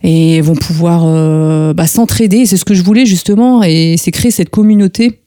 et 0.02 0.40
vont 0.40 0.54
pouvoir 0.54 1.02
euh, 1.06 1.72
bah, 1.72 1.86
s'entraider. 1.86 2.46
C'est 2.46 2.56
ce 2.56 2.64
que 2.64 2.74
je 2.74 2.82
voulais 2.82 3.06
justement, 3.06 3.62
et 3.62 3.96
c'est 3.98 4.10
créer 4.10 4.30
cette 4.30 4.50
communauté 4.50 5.20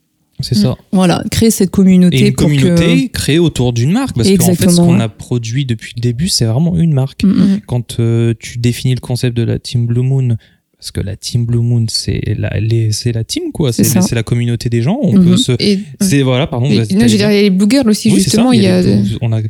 C'est 0.44 0.56
ça. 0.56 0.76
Voilà, 0.92 1.24
créer 1.32 1.50
cette 1.50 1.72
communauté. 1.72 2.18
Et 2.20 2.28
une 2.28 2.34
pour 2.36 2.48
que- 2.50 2.54
communauté 2.56 3.10
créée 3.10 3.40
autour 3.40 3.74
d'une 3.74 3.92
marque. 3.92 4.16
Parce 4.16 4.30
qu'en 4.38 4.54
fait, 4.54 4.70
ce 4.70 4.76
qu'on 4.78 5.00
a 5.00 5.10
produit 5.10 5.66
depuis 5.66 5.94
le 5.96 6.02
début, 6.02 6.28
c'est 6.28 6.46
vraiment 6.46 6.76
une 6.78 6.94
marque. 6.94 7.24
Mm, 7.24 7.28
mm. 7.30 7.60
Quand 7.66 8.00
euh, 8.00 8.34
tu 8.40 8.58
définis 8.60 8.94
le 8.96 9.00
concept 9.00 9.36
de 9.36 9.44
la 9.44 9.58
Team 9.60 9.86
Blue 9.88 10.02
Moon, 10.04 10.38
parce 10.78 10.92
que 10.92 11.00
la 11.00 11.16
Team 11.16 11.46
Blue 11.46 11.60
Moon, 11.62 11.86
c'est 11.88 12.22
la, 12.38 12.52
c'est 12.92 13.14
la 13.14 13.24
team, 13.24 13.52
quoi. 13.54 13.72
C'est 13.72 14.12
la 14.14 14.24
communauté 14.24 14.70
des 14.70 14.82
gens. 14.82 15.00
On 15.02 15.14
peut 15.14 15.38
se. 15.38 15.54
C'est 16.02 16.22
voilà, 16.24 16.46
pardon. 16.48 16.66
et- 16.70 16.78
non, 16.78 16.84
je 16.84 17.12
veux 17.14 17.18
dire, 17.18 17.32
il 17.32 17.36
y 17.36 17.40
a 17.40 17.42
les 17.44 17.50
Blue 17.50 17.68
Girls 17.70 17.88
aussi, 17.90 18.10
Oui, 18.12 18.16
justement. 18.22 18.52
il 18.52 18.62
y 18.64 18.68
a, 18.68 18.82
les 18.82 19.02
on 19.22 19.32
a 19.32 19.42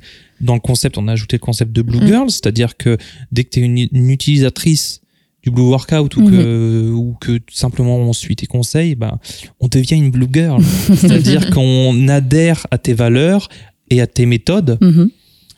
dans 0.41 0.53
le 0.55 0.59
concept, 0.59 0.97
on 0.97 1.07
a 1.07 1.13
ajouté 1.13 1.37
le 1.37 1.41
concept 1.41 1.71
de 1.71 1.81
Blue 1.81 1.99
Mm. 2.01 2.07
Girl, 2.07 2.29
c'est-à-dire 2.29 2.75
que 2.77 2.97
dès 3.31 3.43
que 3.45 3.49
tu 3.51 3.59
es 3.61 3.63
une, 3.63 3.77
une 3.77 4.09
utilisatrice 4.09 5.01
du 5.43 5.51
Blue 5.51 5.63
Workout 5.63 6.15
ou 6.17 6.21
Mhm. 6.21 6.31
que 6.31 6.89
ou 6.91 7.15
que 7.19 7.39
simplement 7.51 7.97
on 7.97 8.13
suit 8.13 8.35
tes 8.35 8.47
conseils, 8.47 8.95
bah 8.95 9.19
on 9.59 9.67
devient 9.67 9.95
une 9.95 10.09
Blue 10.11 10.27
Girl. 10.33 10.63
c'est-à-dire 10.63 11.49
qu'on 11.51 12.07
adhère 12.07 12.65
à 12.71 12.77
tes 12.77 12.93
valeurs 12.93 13.49
et 13.89 14.01
à 14.01 14.07
tes 14.07 14.25
méthodes 14.25 14.77
Mhm. 14.81 15.09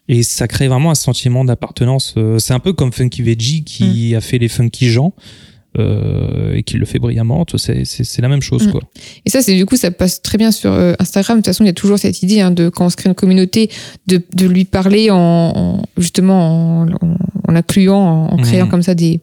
et 0.10 0.24
ça 0.24 0.48
crée 0.48 0.68
vraiment 0.68 0.92
un 0.92 0.96
sentiment 0.96 1.46
d'appartenance. 1.46 2.16
Euh, 2.18 2.40
C'est 2.40 2.54
un 2.54 2.60
peu 2.60 2.74
comme 2.74 2.92
Funky 2.92 3.22
Veggie 3.22 3.64
qui 3.64 4.12
Mm. 4.14 4.18
a 4.18 4.22
fait 4.22 4.38
les 4.40 4.48
Funky 4.50 4.90
Gens. 4.90 5.14
euh, 5.78 6.54
et 6.56 6.64
qui 6.64 6.78
le 6.78 6.86
fait 6.86 7.00
brillamment, 7.00 7.46
c'est 7.58 8.20
la 8.22 8.30
même 8.30 8.42
chose 8.42 8.66
quoi. 8.72 8.80
Et 9.26 9.30
ça, 9.30 9.42
c'est 9.42 9.56
du 9.58 9.66
coup, 9.66 9.76
ça 9.76 9.92
passe 9.92 10.22
très 10.22 10.38
bien 10.38 10.52
sur 10.52 10.72
euh, 10.72 10.94
Instagram. 11.00 11.38
De 11.38 11.42
toute 11.42 11.48
façon, 11.48 11.66
il 11.66 11.68
y 11.68 11.70
a 11.70 11.74
toujours 11.74 12.00
cette 12.00 12.24
idée 12.24 12.40
hein, 12.40 12.52
de 12.52 12.70
quand 12.70 12.86
on 12.86 12.90
se 12.90 12.96
crée 12.96 13.10
une 13.10 13.14
communauté, 13.16 13.70
de, 14.08 14.22
de 14.34 14.46
lui 14.46 14.64
parler 14.64 15.12
en, 15.12 15.18
en- 15.18 15.84
justement 15.98 16.82
en, 16.84 16.88
en, 16.88 17.18
en 17.56 17.60
incluant, 17.60 17.98
en, 18.00 18.34
en 18.34 18.38
créant 18.38 18.66
Mhm. 18.66 18.72
comme 18.72 18.84
ça 18.84 18.96
des, 18.96 19.20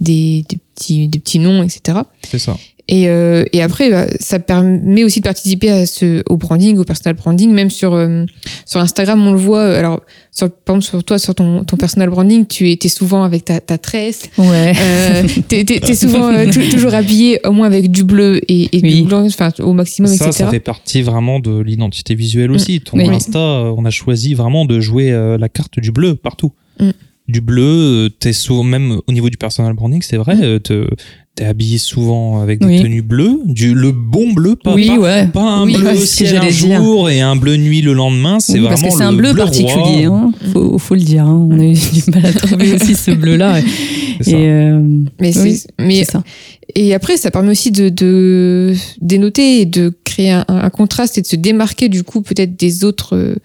des, 0.00 0.44
des 0.48 0.58
petits, 0.74 1.08
des 1.08 1.18
petits 1.18 1.38
noms, 1.38 1.62
etc. 1.62 1.98
C'est 2.28 2.38
ça. 2.38 2.56
Et, 2.88 3.08
euh, 3.08 3.44
et 3.52 3.62
après, 3.62 3.90
bah, 3.90 4.06
ça 4.18 4.40
permet 4.40 5.04
aussi 5.04 5.20
de 5.20 5.24
participer 5.24 5.70
à 5.70 5.86
ce, 5.86 6.20
au 6.28 6.36
branding, 6.36 6.76
au 6.78 6.84
personal 6.84 7.14
branding. 7.14 7.50
Même 7.52 7.70
sur, 7.70 7.94
euh, 7.94 8.24
sur 8.66 8.80
Instagram, 8.80 9.24
on 9.24 9.30
le 9.32 9.38
voit. 9.38 9.60
euh, 9.60 9.78
Alors, 9.78 10.00
sur, 10.32 10.50
par 10.50 10.74
exemple, 10.76 10.90
sur 10.90 11.04
toi, 11.04 11.18
sur 11.20 11.34
ton, 11.36 11.62
ton 11.62 11.76
personal 11.76 12.10
branding, 12.10 12.44
tu 12.44 12.68
étais 12.70 12.88
souvent 12.88 13.22
avec 13.22 13.44
ta, 13.44 13.60
ta 13.60 13.78
tresse. 13.78 14.24
Ouais. 14.36 14.72
Euh, 14.78 15.22
t'es, 15.48 15.64
t'es- 15.64 15.78
t'es 15.78 15.94
souvent 15.94 16.32
euh, 16.34 16.50
tou- 16.50 16.68
toujours 16.70 16.92
habillé 16.92 17.38
au 17.46 17.52
moins 17.52 17.68
avec 17.68 17.88
du 17.90 18.02
bleu 18.02 18.40
et, 18.48 18.64
et 18.76 18.80
Oui. 18.82 19.02
du 19.02 19.08
blanc, 19.08 19.24
enfin 19.26 19.50
au 19.60 19.72
maximum, 19.74 20.10
Ça, 20.10 20.26
etc. 20.26 20.32
ça 20.44 20.50
fait 20.50 20.60
partie 20.60 21.02
vraiment 21.02 21.38
de 21.38 21.60
l'identité 21.60 22.16
visuelle 22.16 22.50
aussi. 22.50 22.80
Ton 22.80 22.98
Oui. 22.98 23.08
Insta, 23.08 23.38
euh, 23.38 23.74
on 23.76 23.84
a 23.84 23.90
choisi 23.90 24.34
vraiment 24.34 24.64
de 24.64 24.80
jouer 24.80 25.12
euh, 25.12 25.38
la 25.38 25.48
carte 25.48 25.78
du 25.78 25.92
bleu 25.92 26.16
partout. 26.16 26.52
Mm. 26.80 26.90
Du 27.28 27.40
bleu, 27.40 27.62
euh, 27.62 28.08
t'es 28.08 28.32
souvent, 28.32 28.64
même 28.64 28.98
au 29.06 29.12
niveau 29.12 29.30
du 29.30 29.36
personal 29.36 29.72
branding, 29.74 30.02
c'est 30.02 30.16
vrai, 30.16 30.36
euh, 30.42 30.58
te- 30.58 30.88
t'es 31.36 31.44
habillé 31.44 31.78
souvent 31.78 32.40
avec 32.42 32.58
des 32.60 32.66
Oui. 32.66 32.82
tenues 32.82 33.00
bleues, 33.00 33.38
du, 33.46 33.74
le 33.74 33.92
bon 33.92 34.32
bleu, 34.32 34.56
pas, 34.56 34.74
oui, 34.74 34.88
pas, 34.88 34.98
ouais. 34.98 35.26
pas 35.28 35.40
un 35.42 35.64
Oui, 35.64 35.76
bleu 35.76 35.94
ciel 35.96 36.36
un 36.36 36.40
j'allais 36.42 36.52
dire. 36.52 36.76
jour 36.82 37.08
et 37.08 37.20
un 37.20 37.36
bleu 37.36 37.56
nuit 37.56 37.80
le 37.80 37.92
lendemain, 37.94 38.38
c'est 38.40 38.54
Oui, 38.54 38.58
vraiment 38.60 38.70
parce 38.70 38.82
que 38.82 38.90
c'est 38.90 39.04
le 39.04 39.08
un 39.08 39.12
bleu, 39.12 39.34
particulier, 39.34 40.04
hein. 40.04 40.32
faut, 40.52 40.76
faut 40.78 40.94
le 40.94 41.00
dire. 41.00 41.24
hein. 41.24 41.48
On 41.50 41.58
a 41.58 41.64
eu 41.64 41.72
du 41.74 42.10
mal 42.10 42.26
à 42.26 42.32
trouver 42.32 42.74
aussi 42.74 42.94
ce 42.96 43.12
bleu-là. 43.12 43.60
Et, 43.60 44.34
euh, 44.34 44.80
Mais, 45.20 45.36
oui, 45.38 45.54
c'est, 45.56 45.68
mais 45.80 46.04
c'est 46.04 46.10
ça. 46.12 46.24
et 46.74 46.92
après, 46.92 47.16
ça 47.16 47.30
permet 47.30 47.50
aussi 47.52 47.70
de, 47.70 47.88
de 47.88 48.74
dénoter 49.00 49.60
et 49.62 49.64
de 49.64 49.92
créer 50.04 50.32
un, 50.32 50.44
un 50.48 50.70
contraste 50.70 51.16
et 51.18 51.22
de 51.22 51.26
se 51.26 51.36
démarquer 51.36 51.88
du 51.88 52.02
coup 52.02 52.20
peut-être 52.20 52.58
des 52.58 52.84
autres 52.84 53.36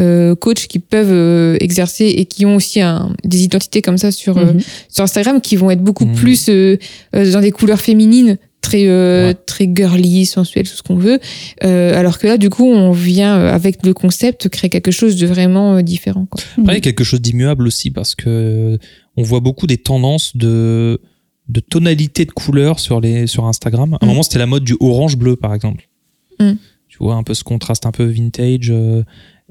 euh, 0.00 0.34
coachs 0.34 0.66
qui 0.66 0.78
peuvent 0.78 1.12
euh, 1.12 1.56
exercer 1.60 2.06
et 2.06 2.24
qui 2.24 2.46
ont 2.46 2.56
aussi 2.56 2.80
un, 2.80 3.14
des 3.24 3.42
identités 3.44 3.82
comme 3.82 3.98
ça 3.98 4.10
sur 4.10 4.38
euh, 4.38 4.52
Mhm. 4.54 4.60
sur 4.88 5.04
Instagram 5.04 5.40
qui 5.40 5.56
vont 5.56 5.70
être 5.70 5.82
beaucoup 5.82 6.06
Mhm. 6.06 6.14
plus 6.14 6.48
euh, 6.48 6.76
dans 7.12 7.40
des 7.40 7.50
couleurs 7.52 7.80
féminines 7.80 8.38
très 8.62 8.86
euh, 8.86 9.28
Ouais. 9.28 9.34
très 9.34 9.68
girly 9.74 10.26
sensuelles 10.26 10.68
tout 10.68 10.76
ce 10.76 10.82
qu'on 10.82 10.96
veut 10.96 11.18
Euh, 11.64 11.98
alors 11.98 12.18
que 12.18 12.26
là 12.26 12.36
du 12.36 12.50
coup 12.50 12.66
on 12.66 12.92
vient 12.92 13.36
euh, 13.38 13.52
avec 13.54 13.84
le 13.86 13.94
concept 13.94 14.48
créer 14.48 14.68
quelque 14.70 14.90
chose 14.90 15.16
de 15.16 15.26
vraiment 15.26 15.76
euh, 15.76 15.82
différent 15.82 16.26
quoi. 16.30 16.40
Après, 16.58 16.72
il 16.72 16.76
y 16.76 16.78
a 16.78 16.80
quelque 16.80 17.04
chose 17.04 17.20
d'immuable 17.20 17.66
aussi 17.66 17.90
parce 17.90 18.14
que 18.14 18.78
on 19.16 19.22
voit 19.22 19.40
beaucoup 19.40 19.66
des 19.66 19.78
tendances 19.78 20.36
de, 20.36 21.00
de 21.48 21.60
tonalité 21.60 22.24
de 22.26 22.30
couleurs 22.32 22.78
sur, 22.80 23.00
les, 23.00 23.26
sur 23.26 23.44
Instagram. 23.46 23.94
À 23.94 23.98
un 24.04 24.06
Mm. 24.06 24.08
moment, 24.10 24.22
c'était 24.22 24.38
la 24.38 24.46
mode 24.46 24.62
du 24.64 24.76
orange-bleu, 24.78 25.36
par 25.36 25.52
exemple. 25.54 25.88
Mm. 26.38 26.52
Tu 26.88 26.98
vois, 27.00 27.14
un 27.16 27.22
peu 27.22 27.34
ce 27.34 27.44
contraste 27.44 27.86
un 27.86 27.90
peu 27.92 28.04
vintage. 28.04 28.70
euh, 28.70 29.02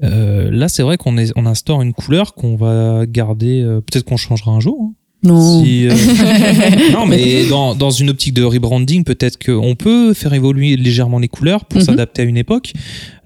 euh, 0.02 0.50
là, 0.50 0.68
c'est 0.68 0.82
vrai 0.82 0.96
qu'on 0.96 1.16
on 1.36 1.46
instaure 1.46 1.82
une 1.82 1.92
couleur 1.92 2.34
qu'on 2.34 2.56
va 2.56 3.04
garder. 3.06 3.60
euh, 3.62 3.80
Peut-être 3.80 4.04
qu'on 4.04 4.16
changera 4.16 4.52
un 4.52 4.60
jour. 4.60 4.78
hein. 4.82 4.92
Non. 5.22 5.62
Si, 5.62 5.86
euh, 5.86 5.92
non, 6.94 7.04
mais 7.04 7.44
dans, 7.46 7.74
dans 7.74 7.90
une 7.90 8.08
optique 8.08 8.32
de 8.32 8.42
rebranding, 8.42 9.04
peut-être 9.04 9.36
qu'on 9.44 9.74
peut 9.74 10.14
faire 10.14 10.32
évoluer 10.32 10.76
légèrement 10.76 11.18
les 11.18 11.28
couleurs 11.28 11.66
pour 11.66 11.80
Mhm. 11.80 11.84
s'adapter 11.84 12.22
à 12.22 12.24
une 12.24 12.38
époque. 12.38 12.72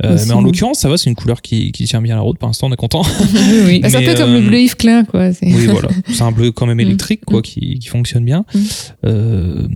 Euh, 0.03 0.17
Aussi. 0.17 0.27
mais 0.27 0.35
en 0.35 0.41
l'occurrence, 0.43 0.81
ça 0.81 0.89
va, 0.89 0.97
c'est 0.97 1.09
une 1.09 1.15
couleur 1.15 1.41
qui, 1.41 1.71
qui 1.71 1.85
tient 1.85 2.03
bien 2.03 2.17
la 2.17 2.23
route. 2.23 2.37
Pour 2.39 2.49
l'instant, 2.49 2.67
on 2.69 2.73
est 2.73 2.77
content. 2.77 3.03
Oui, 3.33 3.61
oui. 3.67 3.79
Bah, 3.79 3.91
c'est 3.91 3.97
un 3.99 4.03
peu 4.03 4.15
comme 4.17 4.31
euh, 4.33 4.41
le 4.41 4.49
bleu 4.49 4.59
Yves 4.63 4.75
Klein 4.77 5.05
quoi. 5.05 5.33
c'est- 5.33 5.47
Oui, 5.47 5.67
voilà. 5.71 5.89
C'est 6.09 6.23
un 6.23 6.33
bleu 6.33 6.51
quand 6.51 6.67
même 6.67 6.79
Mm. 6.79 6.81
électrique, 6.81 7.21
quoi, 7.25 7.39
Mm. 7.39 7.43
qui, 7.43 7.79
qui 7.79 7.87
fonctionne 7.89 8.25
bien. 8.25 8.45
Mm. 8.53 8.59
Euh, 9.07 9.69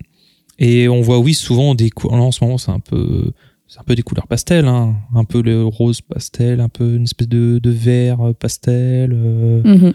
et 0.58 0.88
on 0.88 1.00
voit, 1.02 1.20
oui, 1.20 1.34
souvent 1.34 1.76
des 1.76 1.90
couleurs. 1.90 2.20
En 2.20 2.32
ce 2.32 2.42
moment, 2.42 2.58
c'est 2.58 2.72
un 2.72 2.80
peu. 2.80 3.30
C'est 3.68 3.78
un 3.80 3.84
peu 3.84 3.94
des 3.94 4.02
couleurs 4.02 4.26
pastel, 4.26 4.66
hein. 4.66 4.96
un 5.14 5.24
peu 5.24 5.42
le 5.42 5.62
rose 5.64 6.00
pastel, 6.00 6.60
un 6.60 6.70
peu 6.70 6.94
une 6.96 7.04
espèce 7.04 7.28
de, 7.28 7.60
de 7.62 7.70
vert 7.70 8.18
pastel, 8.40 9.12
euh, 9.14 9.60
Mhm. 9.62 9.92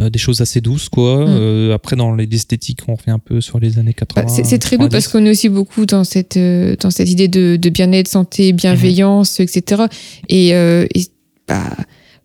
euh, 0.00 0.10
des 0.10 0.18
choses 0.18 0.40
assez 0.40 0.60
douces 0.60 0.88
quoi. 0.88 1.24
Mm. 1.24 1.28
Euh, 1.28 1.74
après 1.74 1.94
dans 1.94 2.14
les 2.16 2.26
esthétiques, 2.32 2.80
on 2.88 2.96
revient 2.96 3.10
un 3.12 3.18
peu 3.20 3.40
sur 3.40 3.60
les 3.60 3.78
années 3.78 3.94
80. 3.94 4.22
Bah, 4.26 4.28
c'est 4.28 4.58
très 4.58 4.76
doux 4.76 4.88
90. 4.88 4.90
parce 4.90 5.06
qu'on 5.08 5.24
est 5.24 5.30
aussi 5.30 5.48
beaucoup 5.48 5.86
dans 5.86 6.02
cette 6.02 6.36
euh, 6.36 6.74
dans 6.80 6.90
cette 6.90 7.08
idée 7.08 7.28
de, 7.28 7.56
de 7.56 7.68
bien-être, 7.70 8.08
santé, 8.08 8.52
bienveillance, 8.52 9.38
etc. 9.38 9.82
Et, 10.28 10.54
euh, 10.54 10.86
et, 10.94 11.02
bah, 11.46 11.62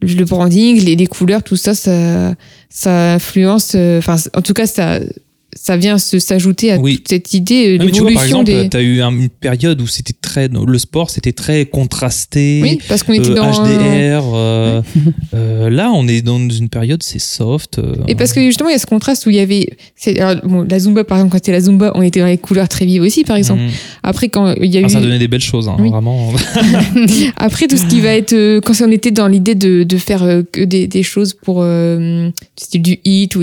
le 0.01 0.25
branding, 0.25 0.83
les, 0.83 0.95
les 0.95 1.07
couleurs, 1.07 1.43
tout 1.43 1.55
ça, 1.57 1.73
ça, 1.75 2.33
ça 2.69 3.13
influence. 3.15 3.73
euh, 3.75 3.99
Enfin, 3.99 4.15
en 4.35 4.41
tout 4.41 4.53
cas, 4.53 4.65
ça 4.67 4.99
ça 5.67 5.75
vient 5.75 5.97
se 5.97 6.17
s'ajouter 6.19 6.71
à 6.71 6.77
Oui. 6.77 6.95
toute 6.97 7.09
cette 7.09 7.33
idée, 7.33 7.77
mais 7.79 7.91
tu 7.91 8.01
vois, 8.01 8.11
par 8.13 8.23
exemple, 8.23 8.45
des. 8.45 8.69
tu 8.69 8.77
as 8.77 8.81
eu 8.81 9.01
un- 9.01 9.11
une 9.11 9.27
période 9.29 9.81
où 9.81 9.87
c'était 9.87 10.13
très. 10.21 10.47
Le 10.47 10.77
sport, 10.77 11.09
c'était 11.09 11.33
très 11.33 11.65
contrasté. 11.65 12.59
Oui, 12.63 12.79
parce 12.87 13.03
qu'on 13.03 13.11
était 13.13 13.31
euh, 13.31 13.35
dans. 13.35 13.51
HDR. 13.51 14.23
euh, 14.33 14.81
euh, 15.33 15.69
là, 15.69 15.91
on 15.93 16.07
est 16.07 16.21
dans 16.21 16.39
une 16.49 16.69
période, 16.69 17.03
c'est 17.03 17.19
soft. 17.19 17.79
euh, 17.79 17.95
Et 18.07 18.15
parce 18.15 18.31
que 18.31 18.41
justement, 18.45 18.69
il 18.69 18.73
y 18.73 18.75
a 18.75 18.79
ce 18.79 18.85
contraste 18.85 19.25
où 19.25 19.29
il 19.29 19.35
y 19.35 19.39
avait. 19.39 19.67
c'est- 19.95 20.17
alors, 20.19 20.41
bon, 20.47 20.65
la 20.69 20.79
Zumba, 20.79 21.03
par 21.03 21.17
exemple, 21.17 21.31
quand 21.33 21.37
c'était 21.39 21.51
la 21.51 21.59
Zumba, 21.61 21.91
on 21.95 22.01
était 22.01 22.21
dans 22.21 22.27
les 22.27 22.37
couleurs 22.37 22.69
très 22.69 22.85
vives 22.85 23.01
aussi, 23.01 23.23
par 23.25 23.35
exemple. 23.35 23.61
mhm. 23.61 23.69
Après, 24.03 24.29
quand 24.29 24.53
il 24.61 24.73
y 24.73 24.77
a 24.77 24.81
Ah, 24.83 24.87
eu. 24.87 24.89
ça 24.89 25.01
donnait 25.01 25.19
des 25.19 25.27
belles 25.27 25.41
choses, 25.41 25.67
hein, 25.67 25.75
Oui. 25.79 25.89
vraiment. 25.89 26.31
Après, 27.35 27.67
tout 27.67 27.77
ce 27.77 27.85
qui 27.87 27.99
va 28.01 28.09
être. 28.15 28.33
euh, 28.33 28.61
quand 28.61 28.73
on 28.81 28.91
était 28.91 29.11
dans 29.11 29.27
l'idée 29.27 29.55
de, 29.55 29.83
de 29.83 29.97
faire 29.97 30.23
euh, 30.23 30.43
que 30.49 30.61
des, 30.63 30.87
des 30.87 31.03
choses 31.03 31.33
pour. 31.33 31.57
Euh, 31.61 32.29
style 32.57 32.81
du 32.81 32.99
hit 33.03 33.35
ou. 33.35 33.41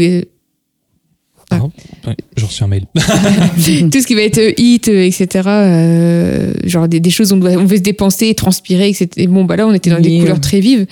Euh, 1.53 1.59
Ouais, 2.07 2.17
J'en 2.37 2.47
reçu 2.47 2.65
un 2.65 2.67
mail. 2.69 2.87
tout 2.95 4.01
ce 4.01 4.07
qui 4.07 4.15
va 4.15 4.23
être 4.23 4.39
euh, 4.39 4.53
hit, 4.57 4.89
euh, 4.89 5.05
etc. 5.05 5.27
euh, 5.47 6.53
genre 6.65 6.89
des, 6.89 7.01
des 7.01 7.11
choses 7.11 7.33
où 7.33 7.37
on, 7.37 7.39
doit, 7.39 7.53
on 7.53 7.65
veut 7.65 7.77
se 7.77 7.83
dépenser, 7.83 8.35
transpirer, 8.35 8.89
etc. 8.89 9.09
Et 9.17 9.27
bon, 9.27 9.45
bah 9.45 9.57
là, 9.57 9.67
on 9.67 9.73
était 9.73 9.91
dans 9.91 10.01
des 10.01 10.19
couleurs 10.19 10.37
ouais. 10.37 10.41
très 10.41 10.61
vives. 10.61 10.87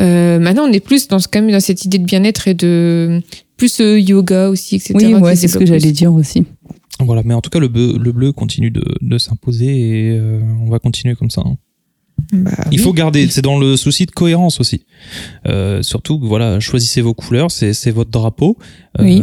Euh, 0.00 0.38
maintenant, 0.38 0.64
on 0.68 0.72
est 0.72 0.80
plus 0.80 1.08
dans, 1.08 1.18
ce- 1.18 1.28
quand 1.28 1.40
même 1.40 1.52
dans 1.52 1.60
cette 1.60 1.84
idée 1.84 1.98
de 1.98 2.04
bien-être 2.04 2.48
et 2.48 2.54
de. 2.54 3.20
Plus 3.56 3.80
euh, 3.80 4.00
yoga 4.00 4.48
aussi, 4.48 4.76
etc. 4.76 4.94
Oui, 4.96 5.14
ouais, 5.14 5.36
c'est 5.36 5.46
ce 5.46 5.58
que 5.58 5.64
j'allais 5.66 5.92
dire 5.92 6.12
aussi. 6.12 6.44
voilà, 6.98 7.22
mais 7.24 7.34
en 7.34 7.40
tout 7.40 7.50
cas, 7.50 7.60
le 7.60 7.68
bleu, 7.68 7.96
le 7.98 8.10
bleu 8.10 8.32
continue 8.32 8.72
de, 8.72 8.82
de 9.00 9.16
s'imposer 9.18 9.66
et 9.66 10.18
euh, 10.18 10.40
on 10.66 10.70
va 10.70 10.80
continuer 10.80 11.14
comme 11.14 11.30
ça. 11.30 11.42
hein. 11.46 11.56
Bah, 12.32 12.50
Il 12.70 12.78
oui. 12.78 12.84
faut 12.84 12.92
garder, 12.92 13.28
c'est 13.28 13.42
dans 13.42 13.58
le 13.58 13.76
souci 13.76 14.06
de 14.06 14.10
cohérence 14.10 14.60
aussi. 14.60 14.84
Euh, 15.46 15.82
surtout, 15.82 16.18
que, 16.18 16.26
voilà, 16.26 16.60
choisissez 16.60 17.00
vos 17.00 17.12
couleurs, 17.14 17.50
c'est 17.50 17.90
votre 17.90 18.10
drapeau. 18.10 18.56
Euh, 19.00 19.04
Oui. 19.04 19.22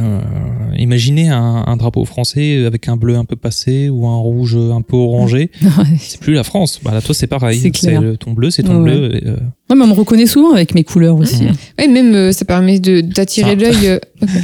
imaginez 0.78 1.30
un, 1.30 1.64
un 1.66 1.78
drapeau 1.78 2.04
français 2.06 2.66
avec 2.66 2.88
un 2.90 2.98
bleu 2.98 3.16
un 3.16 3.26
peu 3.26 3.36
passé 3.38 3.90
ou 3.90 4.06
un 4.08 4.18
rouge 4.18 4.56
un 4.58 4.82
peu 4.82 4.98
orangé. 4.98 5.52
C'est 6.00 6.20
plus 6.20 6.34
la 6.34 6.44
France. 6.44 6.80
Bah 6.84 6.92
là, 6.94 7.02
toi, 7.02 7.16
c'est 7.16 7.28
pareil. 7.28 7.60
C'est 7.74 8.18
ton 8.20 8.32
bleu, 8.34 8.50
c'est 8.52 8.64
ton 8.64 8.84
Ouais. 8.84 8.92
bleu. 8.92 9.16
et, 9.16 9.28
euh, 9.28 9.38
Ouais, 9.72 9.78
mais 9.78 9.86
on 9.86 9.88
me 9.88 9.94
reconnaît 9.94 10.26
souvent 10.26 10.52
avec 10.52 10.76
mes 10.76 10.84
couleurs 10.84 11.16
aussi. 11.16 11.44
Mhm. 11.44 11.54
Ouais, 11.80 11.88
même 11.88 12.14
euh, 12.14 12.32
ça 12.34 12.44
permet 12.46 12.80
de 12.80 13.00
d'attirer 13.02 13.56
l'œil. 13.56 13.76
euh, 13.88 14.00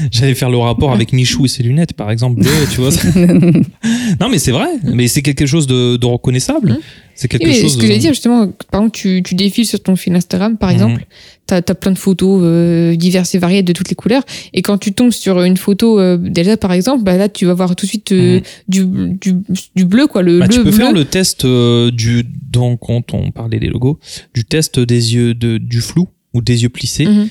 J'allais 0.09 0.33
faire 0.35 0.49
le 0.49 0.57
rapport 0.57 0.91
avec 0.93 1.11
Michou 1.11 1.43
et 1.45 1.49
ses 1.49 1.63
lunettes, 1.63 1.91
par 1.93 2.09
exemple, 2.11 2.39
bleu, 2.41 2.49
tu 2.71 2.79
vois. 2.81 2.91
non, 4.19 4.29
mais 4.29 4.39
c'est 4.39 4.51
vrai. 4.51 4.67
Mais 4.83 5.07
c'est 5.07 5.21
quelque 5.21 5.45
chose 5.45 5.67
de, 5.67 5.97
de 5.97 6.05
reconnaissable. 6.05 6.69
Mhm. 6.71 6.77
C'est 7.15 7.27
quelque 7.27 7.43
Oui, 7.45 7.49
mais 7.55 7.61
chose. 7.61 7.73
ce 7.73 7.77
que 7.77 7.81
de- 7.81 7.87
j'allais 7.87 7.99
dire 7.99 8.11
justement, 8.13 8.47
par 8.71 8.81
exemple, 8.81 8.95
tu, 8.97 9.23
tu 9.23 9.35
défiles 9.35 9.65
sur 9.65 9.81
ton 9.81 9.95
fil 9.95 10.13
Instagram, 10.15 10.55
par 10.57 10.69
Mhm. 10.69 10.75
exemple, 10.75 11.05
t'as 11.47 11.57
as 11.57 11.75
plein 11.75 11.91
de 11.91 11.97
photos 11.97 12.41
euh, 12.43 12.95
diverses 12.95 13.33
et 13.35 13.39
variées 13.39 13.63
de 13.63 13.73
toutes 13.73 13.89
les 13.89 13.95
couleurs, 13.95 14.23
et 14.53 14.61
quand 14.61 14.77
tu 14.77 14.93
tombes 14.93 15.11
sur 15.11 15.41
une 15.41 15.57
photo 15.57 15.99
euh, 15.99 16.17
déjà, 16.17 16.57
par 16.57 16.73
exemple, 16.73 17.03
bah 17.03 17.17
là, 17.17 17.29
tu 17.29 17.45
vas 17.45 17.53
voir 17.53 17.75
tout 17.75 17.85
de 17.85 17.89
suite 17.89 18.11
euh, 18.11 18.39
Mhm. 18.39 18.41
du, 18.67 18.85
du, 18.85 19.35
du 19.75 19.85
bleu, 19.85 20.07
quoi, 20.07 20.21
le 20.21 20.39
Bah, 20.39 20.47
tu 20.47 20.57
peux 20.57 20.63
bleu. 20.65 20.71
faire 20.71 20.91
le 20.91 21.05
test 21.05 21.45
euh, 21.45 21.89
du 21.91 22.23
donc 22.51 22.81
quand 22.81 23.13
on 23.13 23.31
parlait 23.31 23.59
des 23.59 23.69
logos, 23.69 23.99
du 24.33 24.43
test 24.45 24.79
des 24.79 25.15
yeux 25.15 25.33
de, 25.33 25.57
du 25.57 25.81
flou 25.81 26.07
ou 26.33 26.41
des 26.41 26.63
yeux 26.63 26.69
plissés. 26.69 27.05
Mhm. 27.07 27.27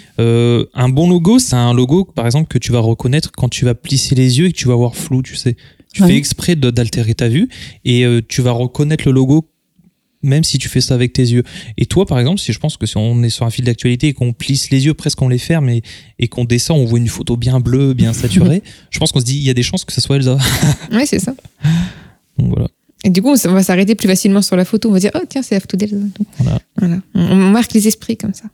Un 0.75 0.89
bon 0.89 1.09
logo, 1.09 1.39
c'est 1.39 1.55
un 1.57 1.73
logo 1.75 2.05
par 2.05 2.25
exemple 2.27 2.49
que 2.49 2.59
tu 2.59 2.73
vas 2.73 2.81
reconnaître 2.81 3.31
quand 3.37 3.49
tu 3.49 3.65
vas 3.65 3.75
plisser 3.75 4.15
les 4.15 4.39
yeux 4.39 4.47
et 4.47 4.53
que 4.53 4.57
tu 4.57 4.69
vas 4.69 4.75
voir 4.75 4.97
flou, 4.97 5.23
tu 5.23 5.37
sais. 5.37 5.57
Tu 5.93 6.03
Ouais. 6.03 6.09
fais 6.09 6.17
exprès 6.17 6.57
d'altérer 6.57 7.15
ta 7.15 7.29
vue 7.29 7.49
et 7.85 8.05
tu 8.29 8.43
vas 8.43 8.51
reconnaître 8.53 9.05
le 9.07 9.13
logo 9.13 9.49
même 10.27 10.45
si 10.45 10.59
tu 10.59 10.69
fais 10.69 10.81
ça 10.81 10.95
avec 10.95 11.12
tes 11.12 11.23
yeux. 11.23 11.43
Et 11.79 11.87
toi, 11.87 12.07
par 12.07 12.19
exemple, 12.19 12.41
si 12.41 12.53
je 12.53 12.59
pense 12.59 12.77
que 12.77 12.87
si 12.87 12.97
on 12.97 13.23
est 13.23 13.31
sur 13.31 13.47
un 13.47 13.51
fil 13.51 13.65
d'actualité 13.65 14.09
et 14.09 14.12
qu'on 14.12 14.33
plisse 14.33 14.71
les 14.71 14.85
yeux, 14.87 14.95
presque 14.95 15.21
on 15.23 15.29
les 15.29 15.39
ferme 15.39 15.69
et, 15.69 15.83
et 16.19 16.29
qu'on 16.29 16.45
descend, 16.45 16.79
on 16.79 16.85
voit 16.85 16.99
une 16.99 17.09
photo 17.09 17.37
bien 17.37 17.61
bleue, 17.61 17.95
bien 17.95 18.12
saturée, 18.12 18.62
je 18.91 18.99
pense 18.99 19.12
qu'on 19.12 19.21
se 19.21 19.25
dit, 19.25 19.37
il 19.37 19.45
y 19.45 19.51
a 19.51 19.55
des 19.55 19.62
chances 19.62 19.85
que 19.85 19.93
ce 19.93 20.01
soit 20.01 20.17
Elsa. 20.17 20.37
Ouais, 20.93 21.07
c'est 21.07 21.19
ça. 21.19 21.35
Donc 22.39 22.49
voilà. 22.49 22.69
Et 23.05 23.11
du 23.11 23.23
coup, 23.23 23.31
on 23.31 23.53
va 23.53 23.62
s'arrêter 23.62 23.95
plus 23.95 24.09
facilement 24.09 24.43
sur 24.43 24.57
la 24.57 24.65
photo. 24.65 24.89
On 24.89 24.93
va 24.93 24.99
dire, 24.99 25.12
oh 25.15 25.21
tiens, 25.29 25.43
c'est 25.43 25.55
la 25.55 25.61
photo 25.61 25.77
d'Elsa. 25.77 25.97
Voilà. 26.39 26.61
Voilà. 26.77 26.99
On, 27.15 27.37
marque 27.37 27.73
les 27.73 27.87
esprits 27.87 28.17
comme 28.17 28.35
ça. 28.35 28.45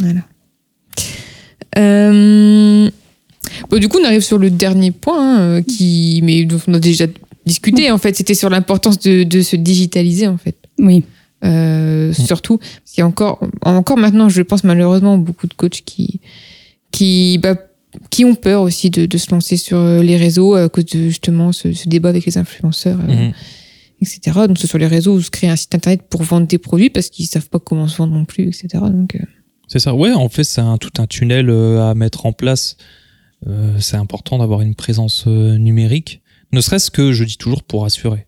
Voilà. 0.00 0.20
Euh, 1.78 2.90
Bon, 3.68 3.78
du 3.78 3.88
coup, 3.88 3.98
on 4.00 4.04
arrive 4.04 4.22
sur 4.22 4.38
le 4.38 4.50
dernier 4.50 4.90
point, 4.90 5.56
hein, 5.56 5.62
qui, 5.62 6.20
mais 6.22 6.46
on 6.66 6.74
a 6.74 6.78
déjà 6.78 7.06
discuté. 7.46 7.90
En 7.90 7.98
fait, 7.98 8.14
c'était 8.16 8.34
sur 8.34 8.50
l'importance 8.50 8.98
de, 8.98 9.22
de 9.24 9.40
se 9.42 9.56
digitaliser, 9.56 10.26
en 10.28 10.38
fait. 10.38 10.56
Oui. 10.78 11.04
Euh, 11.44 12.12
Surtout, 12.12 12.58
parce 12.58 12.92
qu'il 12.92 13.00
y 13.00 13.02
a 13.02 13.06
encore, 13.06 13.40
encore 13.62 13.96
maintenant, 13.96 14.28
je 14.28 14.42
pense 14.42 14.62
malheureusement, 14.64 15.18
beaucoup 15.18 15.46
de 15.48 15.54
coachs 15.54 15.82
qui, 15.84 16.20
qui, 16.92 17.38
bah, 17.38 17.56
qui 18.10 18.24
ont 18.24 18.34
peur 18.36 18.62
aussi 18.62 18.90
de, 18.90 19.06
de 19.06 19.18
se 19.18 19.30
lancer 19.30 19.56
sur 19.56 19.82
les 19.82 20.16
réseaux 20.16 20.54
à 20.54 20.68
cause 20.68 20.86
de 20.86 21.08
justement 21.08 21.50
ce, 21.52 21.72
ce 21.72 21.88
débat 21.88 22.10
avec 22.10 22.26
les 22.26 22.38
influenceurs, 22.38 22.98
euh, 23.08 23.12
Mhm. 23.26 23.32
etc. 24.02 24.20
Donc, 24.46 24.58
c'est 24.58 24.66
sur 24.68 24.78
les 24.78 24.86
réseaux 24.86 25.14
où 25.14 25.20
se 25.20 25.30
créer 25.30 25.50
un 25.50 25.56
site 25.56 25.74
internet 25.74 26.02
pour 26.08 26.22
vendre 26.22 26.46
des 26.46 26.58
produits 26.58 26.90
parce 26.90 27.08
qu'ils 27.08 27.26
savent 27.26 27.48
pas 27.48 27.58
comment 27.58 27.88
se 27.88 27.96
vendre 27.96 28.12
non 28.14 28.24
plus, 28.24 28.44
etc. 28.44 28.68
Donc, 28.74 29.16
euh, 29.16 29.20
C'est 29.66 29.78
ça. 29.80 29.94
Ouais, 29.94 30.12
en 30.12 30.28
fait, 30.28 30.44
c'est 30.44 30.60
un, 30.60 30.78
tout 30.78 30.92
un 30.98 31.06
tunnel 31.08 31.50
euh, 31.50 31.90
à 31.90 31.94
mettre 31.94 32.24
en 32.26 32.32
place. 32.32 32.76
Euh, 33.48 33.74
c'est 33.80 33.96
important 33.96 34.38
d'avoir 34.38 34.60
une 34.60 34.76
présence 34.76 35.24
euh, 35.26 35.56
numérique, 35.58 36.21
ne 36.52 36.60
serait-ce 36.60 36.90
que, 36.90 37.12
je 37.12 37.24
dis 37.24 37.36
toujours, 37.36 37.62
pour 37.62 37.84
assurer. 37.84 38.26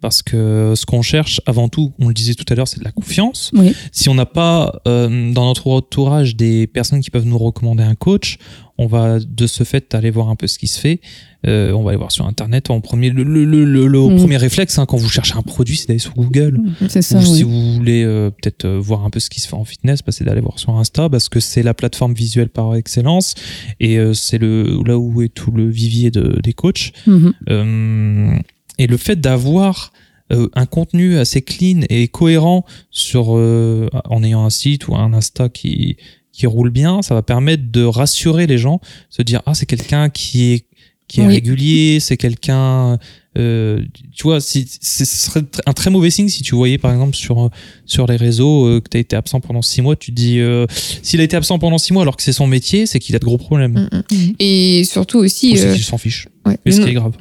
Parce 0.00 0.22
que 0.22 0.74
ce 0.76 0.86
qu'on 0.86 1.02
cherche 1.02 1.40
avant 1.46 1.68
tout, 1.68 1.92
on 1.98 2.08
le 2.08 2.14
disait 2.14 2.34
tout 2.34 2.44
à 2.48 2.54
l'heure, 2.54 2.68
c'est 2.68 2.78
de 2.78 2.84
la 2.84 2.92
confiance. 2.92 3.50
Oui. 3.54 3.74
Si 3.92 4.08
on 4.08 4.14
n'a 4.14 4.26
pas 4.26 4.80
euh, 4.86 5.32
dans 5.32 5.46
notre 5.46 5.68
entourage 5.68 6.36
des 6.36 6.66
personnes 6.66 7.00
qui 7.00 7.10
peuvent 7.10 7.26
nous 7.26 7.38
recommander 7.38 7.82
un 7.82 7.94
coach, 7.94 8.38
on 8.78 8.86
va 8.86 9.18
de 9.18 9.46
ce 9.46 9.64
fait 9.64 9.94
aller 9.94 10.10
voir 10.10 10.28
un 10.28 10.36
peu 10.36 10.46
ce 10.46 10.58
qui 10.58 10.68
se 10.68 10.78
fait. 10.78 11.00
Euh, 11.46 11.72
on 11.72 11.82
va 11.82 11.90
aller 11.90 11.98
voir 11.98 12.10
sur 12.12 12.26
Internet. 12.26 12.70
En 12.70 12.80
premier, 12.80 13.10
le, 13.10 13.22
le, 13.22 13.44
le, 13.44 13.64
le- 13.64 13.86
le 13.86 14.00
Mhm. 14.00 14.16
premier 14.16 14.36
réflexe, 14.36 14.78
hein, 14.78 14.86
quand 14.86 14.96
vous 14.96 15.08
cherchez 15.08 15.34
un 15.34 15.42
produit, 15.42 15.76
c'est 15.76 15.86
d'aller 15.88 15.98
sur 16.00 16.14
Google. 16.14 16.60
C'est 16.88 17.02
ça, 17.02 17.18
Ou 17.18 17.20
oui. 17.22 17.36
si 17.38 17.42
vous 17.44 17.74
voulez 17.74 18.02
euh, 18.04 18.30
peut-être 18.30 18.64
euh, 18.64 18.78
voir 18.80 19.04
un 19.04 19.10
peu 19.10 19.20
ce 19.20 19.30
qui 19.30 19.40
se 19.40 19.48
fait 19.48 19.54
en 19.54 19.64
fitness, 19.64 20.00
bah, 20.04 20.12
c'est 20.12 20.24
d'aller 20.24 20.40
voir 20.40 20.58
sur 20.58 20.76
Insta 20.76 21.08
parce 21.08 21.28
que 21.28 21.38
c'est 21.40 21.62
la 21.62 21.74
plateforme 21.74 22.14
visuelle 22.14 22.48
par 22.48 22.74
excellence 22.74 23.34
et 23.80 23.98
euh, 23.98 24.12
c'est 24.14 24.38
le 24.38 24.80
là 24.86 24.98
où 24.98 25.22
est 25.22 25.28
tout 25.28 25.50
le 25.52 25.68
vivier 25.68 26.10
de, 26.10 26.40
des 26.42 26.52
coachs. 26.52 26.92
Mhm. 27.06 27.32
Euh, 27.48 28.36
et 28.78 28.86
le 28.86 28.96
fait 28.96 29.20
d'avoir 29.20 29.92
euh, 30.32 30.48
un 30.54 30.66
contenu 30.66 31.16
assez 31.18 31.42
clean 31.42 31.82
et 31.88 32.08
cohérent 32.08 32.64
sur 32.90 33.36
euh, 33.36 33.88
en 34.06 34.22
ayant 34.24 34.44
un 34.44 34.50
site 34.50 34.88
ou 34.88 34.96
un 34.96 35.12
Insta 35.12 35.48
qui 35.48 35.96
qui 36.32 36.46
roule 36.46 36.68
bien, 36.68 37.00
ça 37.00 37.14
va 37.14 37.22
permettre 37.22 37.62
de 37.72 37.82
rassurer 37.82 38.46
les 38.46 38.58
gens, 38.58 38.78
se 39.08 39.22
dire 39.22 39.40
ah 39.46 39.54
c'est 39.54 39.64
quelqu'un 39.64 40.10
qui 40.10 40.52
est 40.52 40.65
qui 41.08 41.20
est 41.20 41.26
Oui. 41.26 41.34
régulier, 41.34 41.98
c'est 42.00 42.16
quelqu'un 42.16 42.98
euh, 43.38 43.82
tu 44.14 44.22
vois, 44.22 44.40
si, 44.40 44.66
c'est- 44.80 45.04
ce 45.04 45.26
serait 45.26 45.42
un 45.66 45.72
très 45.74 45.90
mauvais 45.90 46.08
signe 46.08 46.28
si 46.30 46.42
tu 46.42 46.54
voyais 46.54 46.78
par 46.78 46.90
exemple 46.90 47.14
sur 47.14 47.50
sur 47.84 48.06
les 48.06 48.16
réseaux 48.16 48.64
euh, 48.66 48.80
que 48.80 48.88
tu 48.88 48.96
as 48.96 49.00
été 49.00 49.14
absent 49.14 49.40
pendant 49.40 49.60
six 49.60 49.82
mois, 49.82 49.94
tu 49.94 50.10
te 50.10 50.16
dis 50.16 50.38
euh, 50.40 50.66
s'il 51.02 51.20
a 51.20 51.22
été 51.22 51.36
absent 51.36 51.58
pendant 51.58 51.76
six 51.76 51.92
mois 51.92 52.00
alors 52.02 52.16
que 52.16 52.22
c'est 52.22 52.32
son 52.32 52.46
métier, 52.46 52.86
c'est 52.86 52.98
qu'il 52.98 53.14
a 53.14 53.18
de 53.18 53.24
gros 53.26 53.36
problèmes. 53.36 53.88
mm, 53.92 54.14
mm. 54.14 54.32
et 54.38 54.84
surtout 54.84 55.18
aussi, 55.18 55.52
Ou 55.52 55.58
euh, 55.58 55.74
qu'il 55.74 55.84
s'en 55.84 55.98
fiche. 55.98 56.28
ouais, 56.46 56.54
Et 56.64 56.70
le 56.70 56.76
ce 56.76 56.80
qui 56.80 56.88
est 56.88 56.94
grave. 56.94 57.12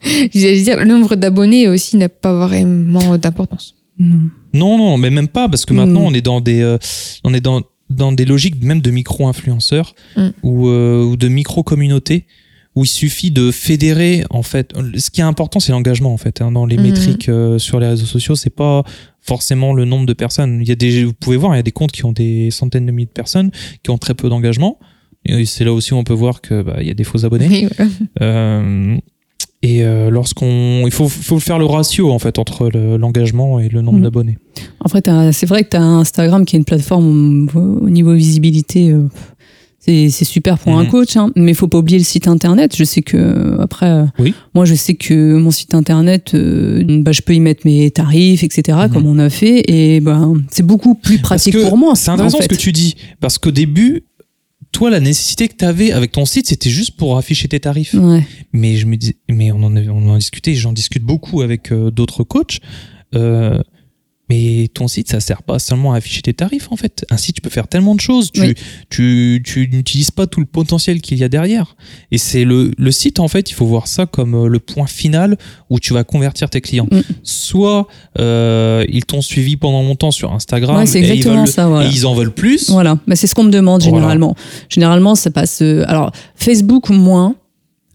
J'allais 0.32 0.62
dire, 0.62 0.78
le 0.78 0.84
nombre 0.84 1.16
d'abonnés 1.16 1.66
aussi 1.68 1.96
n'a 1.96 2.08
pas 2.08 2.46
vraiment 2.46 3.18
d'importance. 3.18 3.74
Non, 3.98 4.78
non, 4.78 4.96
mais 4.96 5.10
même 5.10 5.28
pas, 5.28 5.48
parce 5.48 5.64
que 5.66 5.72
maintenant 5.74 6.02
Mm. 6.02 6.06
on 6.06 6.14
est 6.14 6.22
dans 6.22 6.40
des, 6.40 6.60
euh, 6.62 6.78
on 7.24 7.34
est 7.34 7.40
dans, 7.40 7.62
dans 7.90 8.12
des 8.12 8.24
logiques 8.24 8.62
même 8.62 8.80
de 8.80 8.90
micro-influenceurs 8.92 9.94
Mm. 10.16 10.28
ou, 10.44 10.68
euh, 10.68 11.02
ou 11.04 11.16
de 11.16 11.26
micro-communautés 11.28 12.26
où 12.76 12.84
il 12.84 12.88
suffit 12.88 13.30
de 13.30 13.50
fédérer 13.50 14.24
en 14.30 14.42
fait. 14.42 14.72
Ce 14.98 15.10
qui 15.10 15.20
est 15.20 15.24
important, 15.24 15.60
c'est 15.60 15.72
l'engagement 15.72 16.12
en 16.12 16.16
fait. 16.16 16.40
hein, 16.42 16.50
dans 16.52 16.66
les 16.66 16.76
Mhm. 16.76 16.82
métriques 16.82 17.28
euh, 17.28 17.58
sur 17.58 17.78
les 17.80 17.86
réseaux 17.88 18.06
sociaux, 18.06 18.34
c'est 18.34 18.50
pas 18.50 18.82
forcément 19.20 19.72
le 19.72 19.84
nombre 19.84 20.06
de 20.06 20.12
personnes. 20.12 20.58
Il 20.60 20.68
y 20.68 20.72
a 20.72 20.74
des, 20.74 21.04
vous 21.04 21.12
pouvez 21.12 21.36
voir, 21.36 21.54
il 21.54 21.56
y 21.56 21.60
a 21.60 21.62
des 21.62 21.72
comptes 21.72 21.92
qui 21.92 22.04
ont 22.04 22.12
des 22.12 22.50
centaines 22.50 22.86
de 22.86 22.90
milliers 22.92 23.06
de 23.06 23.10
personnes 23.12 23.50
qui 23.82 23.90
ont 23.90 23.98
très 23.98 24.14
peu 24.14 24.28
d'engagement. 24.28 24.78
Et 25.24 25.46
c'est 25.46 25.64
là 25.64 25.72
aussi 25.72 25.94
où 25.94 25.96
on 25.96 26.04
peut 26.04 26.12
voir 26.12 26.40
que 26.42 26.62
bah, 26.62 26.76
il 26.80 26.86
y 26.86 26.90
a 26.90 26.94
des 26.94 27.04
faux 27.04 27.24
abonnés. 27.24 27.48
Oui, 27.48 27.66
voilà. 27.76 27.90
Euh, 28.20 28.96
et 29.62 29.82
euh, 29.82 30.10
lorsqu'on, 30.10 30.82
il 30.84 30.92
faut, 30.92 31.08
faut 31.08 31.38
faire 31.38 31.58
le 31.58 31.64
ratio 31.64 32.12
en 32.12 32.18
fait 32.18 32.38
entre 32.38 32.68
le- 32.68 32.98
l'engagement 32.98 33.58
et 33.60 33.70
le 33.70 33.80
nombre 33.80 33.96
Mhm. 33.98 34.04
d'abonnés. 34.04 34.38
Après, 34.84 35.00
t'as- 35.00 35.32
c'est 35.32 35.46
vrai 35.46 35.64
que 35.64 35.70
tu 35.70 35.76
as 35.78 35.82
Instagram 35.82 36.44
qui 36.44 36.56
est 36.56 36.58
une 36.58 36.66
plateforme 36.66 37.48
au 37.54 37.88
niveau 37.88 38.12
visibilité. 38.12 38.94
C'est 39.86 40.24
super 40.24 40.58
pour 40.58 40.78
un 40.78 40.84
Mhm. 40.84 40.90
coach, 40.90 41.16
hein, 41.16 41.30
mais 41.36 41.52
faut 41.54 41.68
pas 41.68 41.78
oublier 41.78 41.98
le 41.98 42.04
site 42.04 42.26
internet. 42.28 42.74
Je 42.76 42.84
sais 42.84 43.02
que 43.02 43.56
après, 43.60 44.04
Oui. 44.18 44.34
moi 44.54 44.64
je 44.64 44.74
sais 44.74 44.94
que 44.94 45.36
mon 45.36 45.50
site 45.50 45.74
internet, 45.74 46.32
euh, 46.34 46.82
bah, 47.02 47.12
je 47.12 47.22
peux 47.22 47.34
y 47.34 47.40
mettre 47.40 47.62
mes 47.66 47.90
tarifs, 47.90 48.42
etc. 48.42 48.78
Mhm. 48.86 48.92
Comme 48.92 49.06
on 49.06 49.18
a 49.18 49.30
fait, 49.30 49.62
et 49.70 50.00
ben 50.00 50.34
c'est 50.50 50.64
beaucoup 50.66 50.94
plus 50.94 51.18
pratique 51.18 51.58
pour 51.60 51.76
moi. 51.76 51.94
C'est 51.96 52.10
en 52.10 52.14
intéressant 52.14 52.38
fait. 52.38 52.44
ce 52.44 52.48
que 52.48 52.54
tu 52.54 52.72
dis. 52.72 52.94
Parce 53.20 53.38
qu'au 53.38 53.50
début, 53.50 54.04
toi, 54.72 54.90
la 54.90 54.98
nécessité 55.00 55.46
que 55.48 55.54
tu 55.56 55.64
avais 55.64 55.92
avec 55.92 56.10
ton 56.12 56.24
site, 56.24 56.48
c'était 56.48 56.70
juste 56.70 56.96
pour 56.96 57.16
afficher 57.16 57.46
tes 57.46 57.60
tarifs. 57.60 57.94
Ouais. 57.94 58.26
Mais 58.52 58.76
je 58.76 58.86
me 58.86 58.96
dis, 58.96 59.16
mais 59.30 59.52
on 59.52 59.62
en, 59.62 59.76
a, 59.76 59.80
on 59.82 60.10
en 60.10 60.14
a 60.14 60.18
discuté, 60.18 60.54
j'en 60.54 60.72
discute 60.72 61.04
beaucoup 61.04 61.42
avec 61.42 61.70
euh, 61.70 61.90
d'autres 61.92 62.24
coachs. 62.24 62.58
Euh, 63.14 63.60
mais 64.34 64.68
ton 64.74 64.88
site, 64.88 65.10
ça 65.10 65.20
sert 65.20 65.42
pas 65.42 65.58
seulement 65.58 65.92
à 65.92 65.98
afficher 65.98 66.22
tes 66.22 66.34
tarifs, 66.34 66.68
en 66.70 66.76
fait. 66.76 67.04
Un 67.10 67.16
site, 67.16 67.36
tu 67.36 67.40
peux 67.40 67.50
faire 67.50 67.68
tellement 67.68 67.94
de 67.94 68.00
choses. 68.00 68.32
Tu, 68.32 68.40
Oui. 68.40 68.54
tu, 68.90 69.42
tu 69.44 69.68
n'utilises 69.72 70.10
pas 70.10 70.26
tout 70.26 70.40
le 70.40 70.46
potentiel 70.46 71.00
qu'il 71.00 71.18
y 71.18 71.24
a 71.24 71.28
derrière. 71.28 71.76
Et 72.10 72.18
c'est 72.18 72.44
le, 72.44 72.72
le 72.76 72.90
site, 72.90 73.20
en 73.20 73.28
fait, 73.28 73.50
il 73.50 73.54
faut 73.54 73.66
voir 73.66 73.86
ça 73.86 74.06
comme 74.06 74.34
euh, 74.34 74.48
le 74.48 74.58
point 74.58 74.86
final 74.86 75.36
où 75.70 75.78
tu 75.78 75.92
vas 75.92 76.04
convertir 76.04 76.50
tes 76.50 76.60
clients. 76.60 76.88
Mm. 76.90 77.00
Soit 77.22 77.86
euh, 78.18 78.84
ils 78.88 79.04
t'ont 79.04 79.22
suivi 79.22 79.56
pendant 79.56 79.82
longtemps 79.82 80.10
sur 80.10 80.32
Instagram 80.32 80.76
Ouais, 80.76 80.86
c'est 80.86 81.00
et, 81.00 81.14
ils 81.16 81.24
veulent- 81.24 81.46
ça. 81.46 81.66
Voilà. 81.68 81.88
et 81.88 81.92
ils 81.92 82.06
en 82.06 82.14
veulent 82.14 82.34
plus. 82.34 82.70
Voilà, 82.70 82.98
bah, 83.06 83.16
c'est 83.16 83.26
ce 83.26 83.34
qu'on 83.34 83.44
me 83.44 83.50
demande 83.50 83.82
Voilà. 83.82 83.96
généralement. 83.98 84.34
Généralement, 84.68 85.14
ça 85.14 85.30
passe. 85.30 85.60
euh, 85.62 85.84
alors, 85.86 86.12
Facebook 86.34 86.90
moins, 86.90 87.36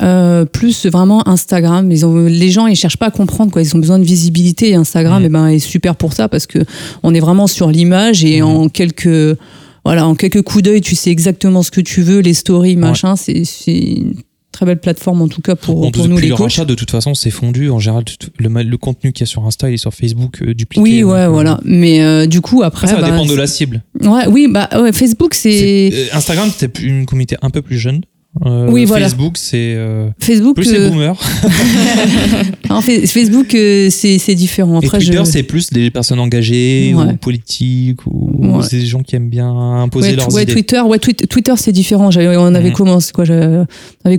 euh, 0.01 0.45
plus 0.45 0.85
vraiment 0.85 1.27
Instagram. 1.27 1.91
Ils 1.91 2.05
ont, 2.05 2.25
les 2.25 2.49
gens, 2.51 2.67
ils 2.67 2.75
cherchent 2.75 2.97
pas 2.97 3.07
à 3.07 3.11
comprendre 3.11 3.51
quoi. 3.51 3.61
Ils 3.61 3.75
ont 3.75 3.79
besoin 3.79 3.99
de 3.99 4.03
visibilité. 4.05 4.69
Et 4.69 4.75
Instagram, 4.75 5.19
Mhm. 5.21 5.25
eh 5.25 5.29
ben, 5.29 5.47
est 5.47 5.59
super 5.59 5.95
pour 5.95 6.13
ça 6.13 6.27
parce 6.29 6.47
que 6.47 6.59
on 7.03 7.13
est 7.13 7.19
vraiment 7.19 7.47
sur 7.47 7.69
l'image 7.71 8.23
et 8.23 8.41
en 8.41 8.69
quelques, 8.69 9.37
voilà, 9.85 10.07
en 10.07 10.15
quelques 10.15 10.41
coups 10.41 10.63
d'œil, 10.63 10.81
tu 10.81 10.95
sais 10.95 11.09
exactement 11.09 11.63
ce 11.63 11.71
que 11.71 11.81
tu 11.81 12.01
veux, 12.01 12.19
les 12.19 12.33
stories, 12.33 12.75
machin. 12.75 13.15
C'est, 13.15 13.43
c'est 13.45 13.71
une 13.77 14.13
très 14.51 14.65
belle 14.65 14.79
plateforme 14.79 15.21
en 15.21 15.27
tout 15.27 15.41
cas 15.41 15.55
pour, 15.55 15.81
Bon, 15.81 15.91
pour 15.91 16.07
nous 16.07 16.17
les 16.17 16.27
le 16.29 16.35
coachs. 16.35 16.43
rachat, 16.43 16.65
de 16.65 16.73
toute 16.75 16.91
façon, 16.91 17.13
c'est 17.13 17.29
fondu. 17.31 17.69
En 17.69 17.79
général, 17.79 18.03
le, 18.39 18.49
le 18.63 18.77
contenu 18.77 19.13
qu'il 19.13 19.21
y 19.21 19.23
a 19.23 19.27
sur 19.27 19.45
Insta, 19.45 19.69
il 19.69 19.75
est 19.75 19.77
sur 19.77 19.93
Facebook 19.93 20.41
euh, 20.41 20.53
dupliqué. 20.53 20.81
Oui, 20.81 21.03
ouais, 21.03 21.19
euh, 21.21 21.27
voilà. 21.29 21.59
Mais 21.63 22.01
euh, 22.01 22.25
du 22.25 22.41
coup, 22.41 22.63
après, 22.63 22.87
ça 22.87 22.95
va 22.95 23.01
bah, 23.01 23.11
dépendre 23.11 23.31
de 23.31 23.35
la 23.37 23.47
cible. 23.47 23.83
ouais, 24.01 24.27
oui, 24.27 24.47
bah 24.49 24.67
ouais, 24.81 24.91
Facebook, 24.91 25.33
c'est 25.33 25.91
euh, 25.93 26.05
Instagram, 26.13 26.49
c'est 26.55 26.79
une 26.79 27.05
communauté 27.05 27.35
un 27.41 27.49
peu 27.51 27.61
plus 27.61 27.77
jeune. 27.77 28.01
Euh, 28.45 28.69
Oui, 28.69 28.85
voilà. 28.85 29.05
Facebook, 29.09 29.37
c'est 29.37 29.73
euh, 29.75 30.09
Facebook. 30.19 30.55
plus 30.55 30.71
les 30.71 30.79
euh, 30.79 30.89
boomers. 30.89 31.17
En 32.69 32.81
fait, 32.81 33.07
Facebook, 33.07 33.53
euh, 33.55 33.89
c'est 33.89 34.19
c'est 34.19 34.35
différent. 34.35 34.79
Et 34.81 34.85
Après, 34.85 34.99
Twitter, 34.99 35.17
je... 35.17 35.23
c'est 35.23 35.43
plus 35.43 35.71
des 35.71 35.89
personnes 35.89 36.19
engagées 36.19 36.93
Ouais. 36.95 37.05
ou 37.05 37.15
politiques 37.17 38.05
ou 38.05 38.29
Ouais. 38.57 38.63
c'est 38.69 38.77
des 38.79 38.85
gens 38.85 39.01
qui 39.01 39.15
aiment 39.15 39.29
bien 39.29 39.49
imposer 39.49 40.11
ouais, 40.11 40.15
leurs 40.15 40.31
idées. 40.41 40.53
Twitter, 40.53 40.79
ouais, 40.81 40.99
Twi- 40.99 41.27
Twitter, 41.27 41.53
c'est 41.57 41.71
différent. 41.71 42.09
On 42.15 42.55
avait 42.55 42.69
Mhm. 42.69 42.73
commencé 42.75 43.11
quoi 43.11 43.25
j'avais- 43.25 43.65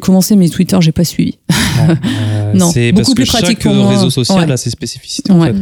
commencé, 0.00 0.34
mais 0.34 0.48
Twitter, 0.48 0.76
j'ai 0.80 0.92
pas 0.92 1.04
suivi. 1.04 1.38
Non, 2.52 2.72
c'est 2.72 2.90
beaucoup 2.90 3.04
parce 3.04 3.08
que 3.10 3.14
plus 3.14 3.26
pratique 3.26 3.62
chaque 3.62 3.88
réseau 3.90 4.10
social 4.10 4.50
a 4.50 4.56
ses 4.56 4.70
spécificités. 4.70 5.30
en 5.32 5.40
fait. 5.42 5.54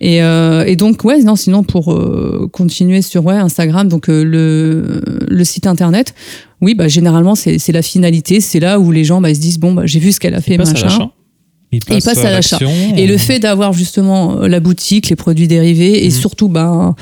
Et, 0.00 0.22
euh, 0.22 0.64
et 0.66 0.74
donc, 0.76 1.04
ouais, 1.04 1.22
non, 1.22 1.36
sinon 1.36 1.62
pour 1.62 1.92
euh, 1.92 2.48
continuer 2.50 3.02
sur 3.02 3.24
ouais, 3.26 3.34
Instagram, 3.34 3.86
donc 3.88 4.08
euh, 4.08 4.24
le, 4.24 5.02
le 5.28 5.44
site 5.44 5.66
internet, 5.66 6.14
oui, 6.60 6.74
bah 6.74 6.88
généralement 6.88 7.34
c'est 7.34 7.58
c'est 7.58 7.72
la 7.72 7.82
finalité, 7.82 8.40
c'est 8.40 8.60
là 8.60 8.78
où 8.78 8.90
les 8.92 9.04
gens 9.04 9.20
bah, 9.20 9.30
ils 9.30 9.36
se 9.36 9.40
disent 9.40 9.58
bon, 9.58 9.72
bah, 9.72 9.82
j'ai 9.86 9.98
vu 10.00 10.12
ce 10.12 10.20
qu'elle 10.20 10.34
a 10.34 10.40
fait, 10.40 10.56
machin. 10.58 10.72
l'achat. 10.74 11.10
Il 11.72 11.78
passe, 11.84 12.04
passe 12.04 12.24
à 12.24 12.30
l'achat. 12.32 12.58
Et 12.96 13.06
le 13.06 13.16
fait 13.16 13.38
d'avoir 13.38 13.72
justement 13.72 14.40
euh, 14.42 14.48
la 14.48 14.58
boutique, 14.58 15.08
les 15.08 15.14
produits 15.16 15.46
dérivés, 15.46 16.02
et 16.04 16.08
Mhm. 16.08 16.10
surtout, 16.10 16.48
ben, 16.48 16.96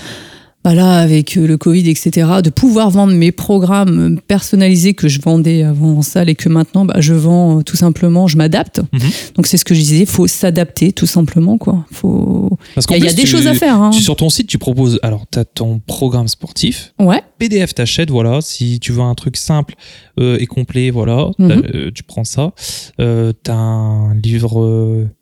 bah 0.64 0.74
là, 0.74 0.98
avec 0.98 1.36
euh, 1.36 1.46
le 1.46 1.56
Covid, 1.56 1.88
etc., 1.88 2.26
de 2.42 2.50
pouvoir 2.50 2.90
vendre 2.90 3.12
mes 3.14 3.30
programmes 3.32 4.20
personnalisés 4.26 4.92
que 4.94 5.08
je 5.08 5.20
vendais 5.20 5.62
avant 5.62 5.96
en 5.98 6.02
salle 6.02 6.28
et 6.28 6.34
que 6.34 6.48
maintenant, 6.48 6.84
bah, 6.84 6.96
je 6.98 7.14
vends 7.14 7.58
euh, 7.58 7.62
tout 7.62 7.76
simplement, 7.76 8.26
je 8.26 8.36
m'adapte. 8.36 8.80
Mhm. 8.92 9.00
Donc 9.36 9.46
c'est 9.46 9.56
ce 9.56 9.64
que 9.64 9.74
je 9.74 9.80
disais, 9.80 10.00
il 10.00 10.06
faut 10.06 10.26
s'adapter 10.26 10.92
tout 10.92 11.06
simplement, 11.06 11.58
quoi. 11.58 11.86
Faut... 11.92 12.58
Parce 12.74 12.86
Il 12.90 13.02
y 13.04 13.06
a, 13.06 13.10
y 13.12 13.14
des 13.14 13.22
tu- 13.22 13.28
choses 13.28 13.46
à 13.46 13.54
faire. 13.54 13.80
Hein. 13.80 13.90
tu- 13.90 14.02
sur 14.02 14.16
ton 14.16 14.28
site, 14.30 14.48
tu 14.48 14.58
proposes. 14.58 14.98
Alors, 15.02 15.26
tu 15.30 15.38
as 15.38 15.44
ton 15.44 15.78
programme 15.78 16.28
sportif. 16.28 16.92
Ouais, 16.98 17.22
PDF, 17.38 17.72
t'achètes, 17.74 18.10
voilà. 18.10 18.40
Si 18.40 18.80
tu 18.80 18.92
veux 18.92 19.02
un 19.02 19.14
truc 19.14 19.36
simple 19.36 19.74
euh, 20.18 20.36
et 20.40 20.46
complet, 20.46 20.90
voilà, 20.90 21.30
Mhm. 21.38 21.50
euh, 21.74 21.90
tu 21.94 22.02
prends 22.02 22.24
ça. 22.24 22.52
Euh, 23.00 23.32
t'as 23.44 23.54
un 23.54 24.14
livre, 24.14 24.60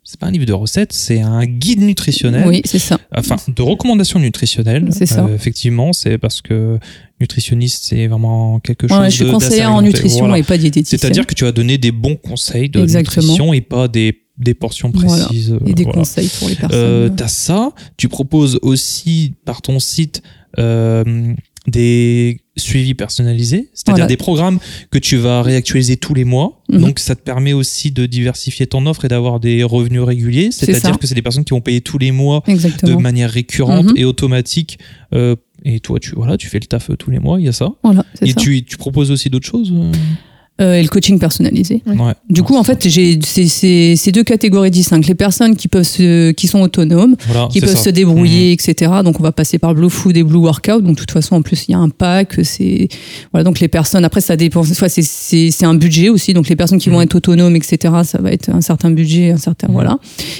c'est 0.09 0.17
pas 0.19 0.27
un 0.27 0.31
livre 0.31 0.45
de 0.45 0.53
recettes, 0.53 0.93
c'est 0.93 1.19
un 1.19 1.45
guide 1.45 1.81
nutritionnel. 1.81 2.47
oui, 2.47 2.61
c'est 2.63 2.79
ça. 2.79 2.97
Enfin, 3.13 3.35
de 3.53 3.61
recommandations 3.61 4.19
nutritionnelles. 4.19 4.87
C'est 4.91 5.05
ça. 5.05 5.25
Euh, 5.25 5.35
effectivement, 5.35 5.91
c'est 5.91 6.17
parce 6.17 6.41
que 6.41 6.79
nutritionniste, 7.19 7.83
c'est 7.83 8.07
vraiment 8.07 8.59
quelque 8.61 8.87
chose 8.87 8.97
Ouais, 8.97 9.09
je 9.09 9.15
suis 9.23 9.29
conseillère 9.31 9.73
en 9.73 9.81
nutrition 9.81 10.25
Voilà. 10.27 10.39
et 10.39 10.43
pas 10.43 10.57
diététicienne. 10.57 10.97
C'est-à-dire 10.97 11.27
que 11.27 11.33
tu 11.35 11.43
vas 11.43 11.51
donner 11.51 11.77
des 11.77 11.91
bons 11.91 12.15
conseils 12.15 12.69
de 12.69 12.81
Exactement. 12.81 13.21
nutrition 13.23 13.53
et 13.53 13.59
pas 13.59 13.89
des, 13.89 14.21
des 14.37 14.53
portions 14.53 14.91
Voilà. 14.93 15.25
précises. 15.25 15.57
Et 15.65 15.73
des 15.73 15.83
Voilà. 15.83 15.99
conseils 15.99 16.29
pour 16.39 16.47
les 16.47 16.55
personnes. 16.55 16.79
Euh, 16.79 17.09
t'as 17.09 17.27
ça. 17.27 17.71
Tu 17.97 18.07
proposes 18.07 18.59
aussi 18.61 19.33
par 19.43 19.61
ton 19.61 19.79
site 19.79 20.21
euh, 20.57 21.33
des 21.67 22.39
suivis 22.55 22.93
personnalisés, 22.95 23.69
c'est-à-dire 23.73 23.95
Voilà. 24.03 24.07
des 24.07 24.17
programmes 24.17 24.57
que 24.89 24.97
tu 24.97 25.17
vas 25.17 25.41
réactualiser 25.41 25.97
tous 25.97 26.13
les 26.13 26.23
mois. 26.23 26.63
Mhm. 26.69 26.79
Donc 26.79 26.99
ça 26.99 27.15
te 27.15 27.21
permet 27.21 27.53
aussi 27.53 27.91
de 27.91 28.05
diversifier 28.05 28.65
ton 28.67 28.85
offre 28.87 29.05
et 29.05 29.07
d'avoir 29.09 29.39
des 29.39 29.63
revenus 29.63 30.01
réguliers. 30.01 30.49
C'est-à-dire 30.51 30.97
que 30.97 31.05
c'est 31.07 31.15
des 31.15 31.21
personnes 31.21 31.43
qui 31.45 31.51
vont 31.51 31.61
payer 31.61 31.81
tous 31.81 31.97
les 31.97 32.11
mois 32.11 32.41
de 32.47 32.93
manière 32.95 33.29
récurrente 33.29 33.87
Mhm. 33.91 33.97
et 33.97 34.05
automatique. 34.05 34.79
Euh, 35.13 35.35
et 35.65 35.79
toi, 35.79 35.99
tu 35.99 36.11
voilà, 36.15 36.37
tu 36.37 36.47
fais 36.47 36.59
le 36.59 36.65
taf 36.67 36.89
euh, 36.89 36.95
tous 36.95 37.11
les 37.11 37.19
mois. 37.19 37.39
Il 37.39 37.45
y 37.45 37.49
a 37.49 37.53
ça. 37.53 37.69
Voilà, 37.83 38.05
Et 38.21 38.27
ça. 38.31 38.39
tu, 38.39 38.63
tu 38.63 38.77
proposes 38.77 39.11
aussi 39.11 39.29
d'autres 39.29 39.47
choses. 39.47 39.71
Euh 40.61 40.73
et 40.75 40.81
le 40.83 40.87
coaching 40.89 41.19
personnalisé. 41.19 41.81
Ouais. 41.85 42.13
Du 42.29 42.43
coup, 42.43 42.55
en 42.55 42.63
fait, 42.63 42.87
j'ai 42.87 43.19
c'est- 43.23 43.47
c'est 43.47 43.95
c'est 43.95 44.11
deux 44.11 44.23
catégories 44.23 44.71
distinctes. 44.71 45.07
Les 45.07 45.15
personnes 45.15 45.55
qui 45.55 45.67
peuvent 45.67 45.83
se, 45.83 46.31
qui 46.31 46.47
sont 46.47 46.61
autonomes, 46.61 47.15
voilà, 47.27 47.47
qui 47.51 47.59
peuvent 47.61 47.69
ça. 47.69 47.77
Mhm. 47.77 47.83
se 47.85 47.89
débrouiller, 47.91 48.51
etc. 48.53 48.91
Donc, 49.03 49.19
on 49.19 49.23
va 49.23 49.31
passer 49.31 49.59
par 49.59 49.73
Blue 49.75 49.89
Food 49.89 50.17
et 50.17 50.23
Blue 50.23 50.39
Workout. 50.39 50.83
Donc, 50.83 50.95
de 50.95 50.99
toute 50.99 51.11
façon, 51.11 51.35
en 51.35 51.41
plus, 51.41 51.65
il 51.67 51.71
y 51.71 51.75
a 51.75 51.77
un 51.79 51.89
pack. 51.89 52.39
C'est 52.43 52.87
voilà. 53.31 53.43
Donc, 53.43 53.59
les 53.59 53.67
personnes. 53.67 54.03
Après, 54.05 54.21
ça 54.21 54.35
dépend. 54.35 54.63
C'est 54.63 55.01
c'est 55.01 55.51
c'est 55.51 55.65
un 55.65 55.75
budget 55.75 56.09
aussi. 56.09 56.33
Donc, 56.33 56.49
les 56.49 56.55
personnes 56.55 56.79
qui 56.79 56.89
vont 56.89 56.97
Mhm. 56.97 57.03
être 57.03 57.15
autonomes, 57.15 57.55
etc. 57.55 57.93
Ça 58.03 58.19
va 58.21 58.31
être 58.31 58.49
un 58.49 58.61
certain 58.61 58.89
budget, 58.91 59.31
un 59.31 59.37
certain 59.37 59.67
Mhm. 59.67 59.73
voilà. 59.73 59.99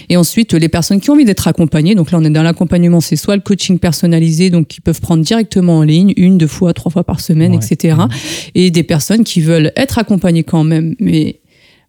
Et 0.09 0.17
ensuite, 0.17 0.53
les 0.53 0.69
personnes 0.69 0.99
qui 0.99 1.09
ont 1.09 1.13
envie 1.13 1.25
d'être 1.25 1.47
accompagnées. 1.47 1.93
Donc 1.95 2.11
là, 2.11 2.17
on 2.19 2.23
est 2.23 2.29
dans 2.29 2.43
l'accompagnement. 2.43 3.01
C'est 3.01 3.15
soit 3.15 3.35
le 3.35 3.41
coaching 3.41 3.77
personnalisé, 3.79 4.49
donc 4.49 4.67
qui 4.67 4.81
peuvent 4.81 5.01
prendre 5.01 5.23
directement 5.23 5.77
en 5.77 5.83
ligne, 5.83 6.13
une, 6.17 6.37
deux 6.37 6.47
fois, 6.47 6.73
trois 6.73 6.91
fois 6.91 7.03
par 7.03 7.19
semaine, 7.19 7.51
Ouais. 7.55 7.59
etc. 7.63 7.95
Mhm. 7.99 8.07
Et 8.55 8.71
des 8.71 8.83
personnes 8.83 9.23
qui 9.23 9.41
veulent 9.41 9.71
être 9.75 9.97
accompagnées 9.99 10.06
quand 10.45 10.63
même, 10.63 10.95
mais 10.99 11.39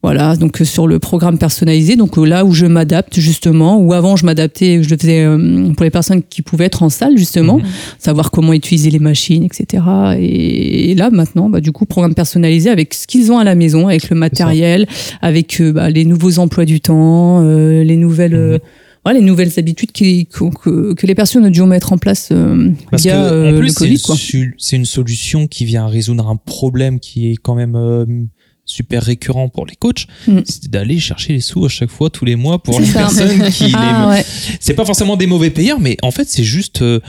voilà, 0.00 0.36
donc 0.36 0.60
euh, 0.60 0.64
sur 0.64 0.86
le 0.86 1.00
programme 1.00 1.38
personnalisé, 1.38 1.96
donc 1.96 2.18
euh, 2.18 2.24
là 2.24 2.44
où 2.44 2.52
je 2.52 2.66
m'adapte 2.66 3.18
justement, 3.18 3.78
où 3.80 3.92
avant 3.92 4.14
je 4.14 4.24
m'adaptais, 4.24 4.80
je 4.80 4.90
le 4.90 4.96
faisais 4.96 5.24
euh, 5.24 5.72
pour 5.74 5.82
les 5.82 5.90
personnes 5.90 6.22
qui 6.22 6.40
pouvaient 6.40 6.66
être 6.66 6.84
en 6.84 6.88
salle 6.88 7.18
justement, 7.18 7.58
Mhm. 7.58 7.64
savoir 7.98 8.30
comment 8.30 8.52
utiliser 8.52 8.90
les 8.90 9.00
machines, 9.00 9.42
etc. 9.42 9.82
Et, 10.20 10.94
là 10.94 11.10
maintenant, 11.10 11.50
bah, 11.50 11.60
du 11.60 11.72
coup, 11.72 11.84
programme 11.84 12.14
personnalisé 12.14 12.70
avec 12.70 12.94
ce 12.94 13.08
qu'ils 13.08 13.32
ont 13.32 13.38
à 13.38 13.44
la 13.44 13.56
maison, 13.56 13.88
avec 13.88 14.08
le 14.08 14.14
matériel, 14.16 14.86
avec 15.20 15.60
bah, 15.60 15.90
les 15.90 16.04
nouveaux 16.04 16.38
emplois 16.38 16.64
du 16.64 16.80
temps, 16.80 17.42
euh, 17.42 17.82
les 17.82 17.96
nouvelles. 17.96 18.36
Mhm. 18.36 18.58
Euh, 18.99 19.01
voilà, 19.05 19.20
les 19.20 19.24
nouvelles 19.24 19.53
habitudes 19.57 19.92
qui, 19.92 20.26
que, 20.26 20.44
que- 20.62 20.94
que 20.94 21.07
les 21.07 21.14
personnes 21.14 21.44
ont 21.46 21.51
dû 21.51 21.62
mettre 21.62 21.92
en 21.92 21.99
place 21.99 22.28
euh, 22.32 22.70
Parce 22.90 23.03
via 23.03 23.12
que, 23.14 23.18
euh, 23.18 23.51
en 23.55 23.59
plus, 23.59 23.68
le 23.80 23.96
c'est 23.96 24.03
Covid. 24.03 24.51
c'est 24.59 24.76
une 24.76 24.84
solution 24.86 25.46
qui 25.46 25.64
vient 25.64 25.86
résoudre 25.86 26.28
un 26.28 26.36
problème 26.36 27.01
qui 27.01 27.30
est 27.32 27.36
quand 27.36 27.55
même 27.55 27.74
euh, 27.76 28.05
super 28.64 29.03
récurrent 29.03 29.49
pour 29.49 29.64
les 29.66 29.76
coachs. 29.76 30.07
Mm. 30.26 30.40
C'est 30.44 30.70
d'aller 30.70 30.99
chercher 30.99 31.32
les 31.32 31.40
sous 31.40 31.64
à 31.64 31.68
chaque 31.70 31.90
fois, 31.90 32.11
tous 32.11 32.24
les 32.26 32.36
mois, 32.36 32.62
pour 32.62 32.78
les 32.80 32.86
ça. 32.86 33.01
personnes 33.01 33.51
qui 33.51 33.72
Ah 33.74 34.09
les... 34.11 34.18
ouais, 34.18 34.26
C'est 34.61 34.74
pas 34.74 34.84
forcément 34.84 35.16
des 35.16 35.26
mauvais 35.26 35.51
payeurs, 35.51 35.80
mais 35.80 35.96
en 36.03 36.11
fait, 36.11 36.28
c'est 36.28 36.44
juste... 36.44 36.82
euh, 36.82 37.01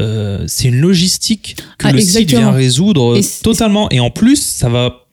euh, 0.00 0.44
c'est 0.46 0.68
une 0.68 0.76
logistique 0.80 1.56
que 1.78 1.86
Ah, 1.88 1.92
le 1.92 2.00
site 2.00 2.28
vient 2.30 2.50
résoudre 2.50 3.14
euh, 3.14 3.18
Et 3.20 3.24
totalement. 3.42 3.90
Et 3.90 4.00
en 4.00 4.10
plus, 4.10 4.36
ça 4.40 4.68
va, 4.68 5.06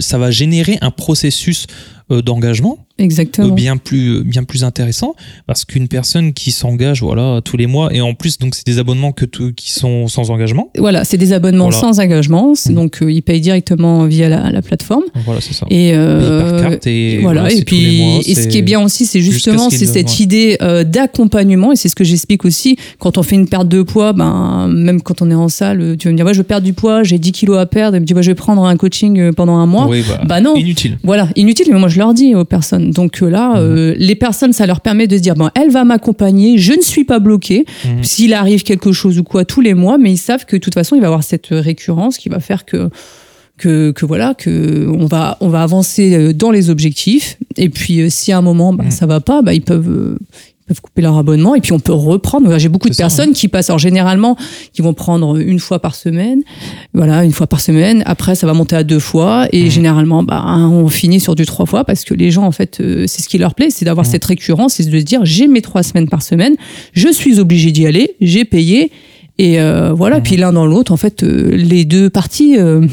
ça 0.00 0.18
va 0.18 0.30
générer 0.30 0.78
un 0.82 0.90
processus 0.92 1.66
euh, 2.12 2.22
d'engagement 2.22 2.78
euh, 2.80 2.89
exactement. 3.00 3.54
bien 3.54 3.76
plus 3.76 4.22
bien 4.24 4.44
plus 4.44 4.64
intéressant 4.64 5.14
parce 5.46 5.64
qu'une 5.64 5.88
personne 5.88 6.32
qui 6.32 6.50
s'engage 6.52 7.02
voilà 7.02 7.40
tous 7.44 7.56
les 7.56 7.66
mois 7.66 7.92
et 7.94 8.00
en 8.00 8.14
plus 8.14 8.38
donc 8.38 8.54
c'est 8.54 8.66
des 8.66 8.78
abonnements 8.78 9.12
que 9.12 9.24
tout- 9.24 9.52
qui 9.54 9.72
sont 9.72 10.06
sans 10.08 10.30
engagement 10.30 10.70
Voilà, 10.78 11.04
c'est 11.04 11.16
des 11.16 11.32
abonnements 11.32 11.70
Voilà. 11.70 11.80
sans 11.94 12.00
engagement, 12.00 12.52
Mhm. 12.66 12.74
donc 12.74 13.02
euh, 13.02 13.10
ils 13.12 13.22
payent 13.22 13.40
directement 13.40 14.04
via 14.06 14.28
la, 14.28 14.50
la 14.50 14.62
plateforme. 14.62 15.04
voilà 15.24 15.40
c'est 15.40 15.54
ça 15.54 15.66
Et, 15.70 15.92
euh, 15.94 16.60
par 16.60 16.70
carte 16.70 16.86
et 16.86 17.18
voilà, 17.18 17.50
et 17.52 17.62
puis 17.64 17.98
mois, 18.02 18.20
et 18.26 18.34
ce 18.34 18.48
qui 18.48 18.58
est 18.58 18.62
bien 18.62 18.80
aussi, 18.82 19.06
c'est 19.06 19.20
justement 19.20 19.70
ce 19.70 19.76
c'est 19.78 19.86
cette 19.86 20.08
ouais. 20.10 20.22
idée 20.24 20.56
euh, 20.62 20.84
d'accompagnement 20.84 21.72
et 21.72 21.76
c'est 21.76 21.88
ce 21.88 21.96
que 21.96 22.04
j'explique 22.04 22.44
aussi 22.44 22.76
quand 22.98 23.18
on 23.18 23.22
fait 23.22 23.36
une 23.36 23.48
perte 23.48 23.68
de 23.68 23.82
poids, 23.82 24.12
ben 24.12 24.68
même 24.68 25.00
quand 25.02 25.22
on 25.22 25.30
est 25.30 25.34
en 25.34 25.48
salle, 25.48 25.96
tu 25.98 26.08
vas 26.08 26.12
me 26.12 26.16
dire 26.16 26.26
ouais, 26.26 26.34
je 26.34 26.42
perdre 26.42 26.64
du 26.64 26.72
poids, 26.72 27.02
j'ai 27.02 27.18
10 27.18 27.32
kilos 27.32 27.58
à 27.58 27.66
perdre, 27.66 27.96
et 27.96 28.00
me 28.00 28.06
bah, 28.06 28.22
je 28.22 28.30
vais 28.30 28.34
prendre 28.34 28.64
un 28.64 28.76
coaching 28.76 29.18
euh, 29.18 29.32
pendant 29.32 29.56
un 29.56 29.66
mois. 29.66 29.86
Oui, 29.88 30.02
bah, 30.08 30.20
Bah 30.26 30.40
non. 30.40 30.54
inutile 30.56 30.98
Voilà, 31.04 31.28
inutile, 31.36 31.66
mais 31.72 31.78
moi 31.78 31.88
je 31.88 31.98
leur 31.98 32.12
dis 32.14 32.34
aux 32.34 32.44
personnes. 32.44 32.89
Donc 32.90 33.22
euh, 33.22 33.28
là, 33.30 33.50
Mhm. 33.50 33.56
euh, 33.58 33.94
les 33.96 34.14
personnes, 34.14 34.52
ça 34.52 34.66
leur 34.66 34.80
permet 34.80 35.06
de 35.06 35.16
se 35.16 35.22
dire, 35.22 35.34
bon, 35.34 35.48
elle 35.54 35.70
va 35.70 35.84
m'accompagner, 35.84 36.58
je 36.58 36.72
ne 36.74 36.82
suis 36.82 37.04
pas 37.04 37.18
bloquée. 37.18 37.64
Mhm. 37.84 38.02
S'il 38.04 38.34
arrive 38.34 38.62
quelque 38.62 38.92
chose 38.92 39.18
ou 39.18 39.24
quoi 39.24 39.44
tous 39.44 39.60
les 39.60 39.74
mois, 39.74 39.96
mais 39.98 40.12
ils 40.12 40.18
savent 40.18 40.44
que 40.44 40.56
de 40.56 40.60
toute 40.60 40.74
façon, 40.74 40.96
il 40.96 41.00
va 41.00 41.06
y 41.06 41.06
avoir 41.06 41.22
cette 41.24 41.48
récurrence 41.50 42.18
qui 42.18 42.28
va 42.28 42.40
faire 42.40 42.64
que 42.64 42.90
que, 43.58 43.90
que 43.90 44.06
voilà 44.06 44.32
que 44.32 44.86
on 44.88 45.04
va 45.04 45.36
on 45.40 45.48
va 45.48 45.62
avancer 45.62 46.14
euh, 46.14 46.32
dans 46.32 46.50
les 46.50 46.70
objectifs 46.70 47.36
et 47.58 47.68
puis 47.68 48.00
euh, 48.00 48.08
si 48.08 48.32
à 48.32 48.38
un 48.38 48.40
moment 48.40 48.72
bah, 48.72 48.84
Mhm. 48.84 48.90
ça 48.90 49.04
va 49.04 49.20
pas 49.20 49.42
bah, 49.42 49.52
ils 49.52 49.60
peuvent 49.60 49.90
euh, 49.90 50.18
peuvent 50.70 50.80
couper 50.80 51.02
leur 51.02 51.18
abonnement 51.18 51.56
et 51.56 51.60
puis 51.60 51.72
on 51.72 51.80
peut 51.80 51.92
reprendre. 51.92 52.56
J'ai 52.58 52.68
beaucoup 52.68 52.88
de 52.88 52.94
C'est 52.94 52.98
ça, 53.02 53.08
personnes 53.08 53.32
qui 53.32 53.48
passent 53.48 53.70
alors 53.70 53.80
généralement 53.80 54.36
qui 54.72 54.82
vont 54.82 54.94
prendre 54.94 55.36
une 55.36 55.58
fois 55.58 55.80
par 55.80 55.96
semaine. 55.96 56.42
Voilà 56.94 57.24
une 57.24 57.32
fois 57.32 57.48
par 57.48 57.60
semaine. 57.60 58.04
Après 58.06 58.36
ça 58.36 58.46
va 58.46 58.54
monter 58.54 58.76
à 58.76 58.84
deux 58.84 59.00
fois 59.00 59.48
et 59.52 59.64
Mhm. 59.64 59.70
généralement 59.70 60.22
bah 60.22 60.44
on 60.46 60.88
finit 60.88 61.18
sur 61.18 61.34
du 61.34 61.44
trois 61.44 61.66
fois 61.66 61.84
parce 61.84 62.04
que 62.04 62.14
les 62.14 62.30
gens 62.30 62.44
en 62.44 62.52
fait 62.52 62.80
euh, 62.80 63.04
c'est 63.08 63.20
ce 63.22 63.28
qui 63.28 63.38
leur 63.38 63.54
plaît 63.56 63.70
c'est 63.70 63.84
d'avoir 63.84 64.06
Mhm. 64.06 64.12
cette 64.12 64.24
récurrence 64.24 64.78
et 64.78 64.84
de 64.84 64.96
se 64.98 65.04
dire 65.04 65.20
j'ai 65.24 65.48
mes 65.48 65.60
trois 65.60 65.82
semaines 65.82 66.08
par 66.08 66.22
semaine 66.22 66.54
je 66.92 67.08
suis 67.12 67.40
obligé 67.40 67.72
d'y 67.72 67.84
aller 67.86 68.14
j'ai 68.20 68.44
payé 68.44 68.92
et 69.38 69.60
euh, 69.60 69.92
voilà. 69.92 70.18
Mhm. 70.18 70.22
puis 70.22 70.36
l'un 70.36 70.52
dans 70.52 70.66
l'autre 70.66 70.92
en 70.92 70.96
fait 70.96 71.24
euh, 71.24 71.50
les 71.56 71.84
deux 71.84 72.10
parties 72.10 72.56
euh, 72.58 72.86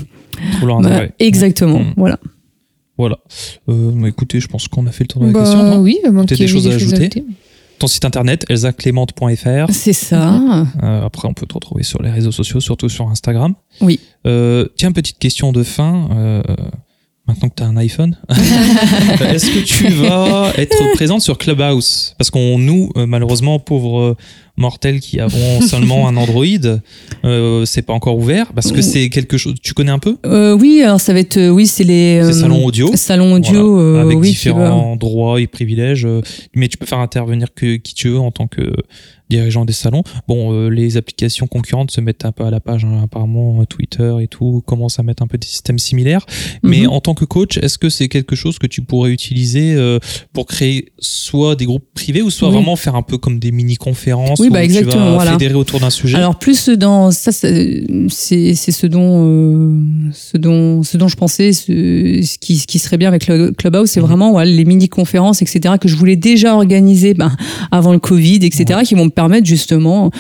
Trouve 0.54 0.68
leur 0.70 0.82
bah, 0.82 0.88
intérêt. 0.90 1.14
exactement 1.20 1.82
voilà. 1.96 2.18
Voilà. 2.98 3.20
Euh, 3.70 3.92
bah, 3.94 4.08
écoutez 4.08 4.40
je 4.40 4.48
pense 4.48 4.68
qu'on 4.68 4.88
a 4.88 4.92
fait 4.92 5.04
le 5.04 5.08
tour 5.10 5.22
de 5.22 5.28
la 5.28 5.34
Bah, 5.34 5.42
question 5.44 5.62
non 5.64 5.80
oui, 5.82 6.00
qu'il 6.04 6.36
y 6.36 6.40
des 6.40 6.44
ait 6.44 6.48
choses 6.48 6.68
à 6.68 6.72
ajouter 6.74 7.24
ton 7.80 7.88
site 7.88 8.06
internet 8.06 8.46
elsaclémente.fr 8.50 9.72
c'est 9.72 9.94
ça. 9.94 10.66
Euh, 10.84 11.06
après 11.06 11.28
on 11.28 11.34
peut 11.34 11.46
te 11.46 11.54
retrouver 11.54 11.84
sur 11.84 12.02
les 12.02 12.10
réseaux 12.10 12.32
sociaux 12.32 12.60
surtout 12.60 12.90
sur 12.90 13.10
Instagram. 13.10 13.54
Oui. 13.82 14.00
Euh, 14.26 14.68
tiens 14.76 14.92
petite 14.92 15.20
question 15.20 15.52
de 15.52 15.64
fin 15.64 16.10
euh, 16.12 16.42
Maintenant 17.28 17.50
que 17.50 17.56
tu 17.58 17.64
as 17.64 17.68
un 17.68 17.76
iPhone, 17.78 18.16
est-ce 18.30 19.52
que 19.52 19.60
tu 19.60 19.90
vas 19.90 20.54
être 20.58 20.78
présente 20.94 21.22
sur 21.22 21.38
Clubhouse? 21.38 22.16
Parce 22.18 22.30
qu'on 22.30 22.58
nous, 22.58 22.90
euh, 22.96 23.06
malheureusement, 23.06 23.60
pauvres 23.60 24.00
euh, 24.02 24.16
mortels 24.56 25.02
qui 25.02 25.20
avons 25.20 25.60
seulement 25.68 26.08
un 26.08 26.16
Android, 26.16 26.46
euh, 27.26 27.66
c'est 27.66 27.82
pas 27.82 27.92
encore 27.92 28.18
ouvert 28.18 28.54
parce 28.54 28.72
que 28.72 28.82
c'est 28.82 29.10
quelque 29.10 29.38
chose. 29.38 29.56
Tu 29.62 29.74
connais 29.74 29.92
un 29.92 30.00
peu? 30.00 30.16
Euh, 30.26 30.58
oui 30.58 30.82
alors 30.82 31.02
ça 31.02 31.12
va 31.12 31.20
être 31.20 31.36
euh, 31.38 31.50
oui 31.50 31.68
c'est 31.68 31.84
les 31.84 32.20
euh, 32.24 32.32
salon 32.32 32.64
audio. 32.66 32.96
salons 32.96 33.34
audio 33.34 33.76
Voilà, 33.76 34.00
euh, 34.00 34.02
avec 34.04 34.18
oui, 34.20 34.30
différents 34.30 34.96
droits 34.96 35.42
et 35.42 35.48
privilèges, 35.48 36.06
euh, 36.06 36.22
mais 36.56 36.70
tu 36.70 36.78
peux 36.78 36.86
faire 36.86 37.00
intervenir 37.00 37.50
que 37.54 37.76
qui 37.76 37.94
tu 37.94 38.08
veux 38.10 38.20
en 38.20 38.32
tant 38.32 38.48
que 38.48 38.72
dirigeant 39.30 39.66
des 39.66 39.74
salons. 39.74 40.04
Bon, 40.28 40.54
euh, 40.54 40.70
les 40.70 40.98
applications 40.98 41.48
concurrentes 41.48 41.92
se 41.92 42.02
mettent 42.02 42.26
un 42.26 42.32
peu 42.32 42.44
à 42.46 42.50
la 42.52 42.60
page, 42.60 42.86
hein, 42.86 43.02
apparemment 43.04 43.62
euh, 43.62 43.66
Twitter 43.66 44.14
et 44.22 44.28
tout 44.28 44.62
commencent 44.66 45.00
à 45.00 45.04
mettre 45.04 45.24
un 45.24 45.28
peu 45.28 45.38
des 45.38 45.48
systèmes 45.48 45.80
similaires. 45.80 46.26
Mais 46.64 46.82
Mhm. 46.82 46.90
en 46.90 47.02
tant 47.02 47.14
que 47.14 47.26
coach, 47.26 47.58
est-ce 47.58 47.78
que 47.78 47.90
c'est 47.90 48.08
quelque 48.08 48.36
chose 48.36 48.58
que 48.60 48.68
tu 48.68 48.82
pourrais 48.82 49.12
utiliser 49.12 49.74
euh, 49.76 50.00
pour 50.34 50.46
créer 50.46 50.92
soit 51.00 51.56
des 51.56 51.66
groupes 51.66 51.86
privés 51.94 52.22
ou 52.22 52.30
soit 52.30 52.48
Oui. 52.50 52.56
vraiment 52.56 52.76
faire 52.76 52.96
un 52.96 53.02
peu 53.02 53.18
comme 53.18 53.40
des 53.40 53.52
mini-conférences 53.52 54.40
Oui, 54.40 54.48
où 54.48 54.54
bah, 54.54 54.66
tu 54.68 54.82
vas 54.84 55.14
voilà. 55.16 55.32
fédérer 55.34 55.56
autour 55.56 55.80
d'un 55.80 55.90
sujet? 55.90 56.18
Alors 56.18 56.38
plus 56.40 56.70
dans 56.70 57.12
ça, 57.12 57.32
c'est 57.32 57.86
ce 58.56 58.88
dont 58.88 59.24
euh, 59.26 59.74
ce 60.14 60.38
dont 60.38 60.84
ce 60.84 60.98
dont 60.98 61.08
je 61.08 61.16
pensais, 61.16 61.54
ce, 61.54 61.66
ce 62.24 62.38
qui 62.38 62.58
ce 62.58 62.68
qui 62.68 62.80
serait 62.80 62.98
bien 62.98 63.08
avec 63.10 63.28
le 63.28 63.52
Clubhouse, 63.52 63.90
c'est 63.90 64.00
Mhm. 64.00 64.06
vraiment 64.08 64.32
voilà, 64.32 64.50
les 64.52 64.66
mini 64.66 64.90
conférences, 64.90 65.42
etc. 65.42 65.76
que 65.80 65.88
je 65.88 65.96
voulais 65.96 66.16
déjà 66.16 66.56
organiser 66.56 67.14
ben, 67.14 67.36
avant 67.72 67.94
le 67.94 68.00
Covid, 68.00 68.40
etc. 68.44 68.82
qui 68.86 68.96
vont 68.96 69.06
me 69.06 69.10
permettre 69.18 69.48
justement 69.48 70.12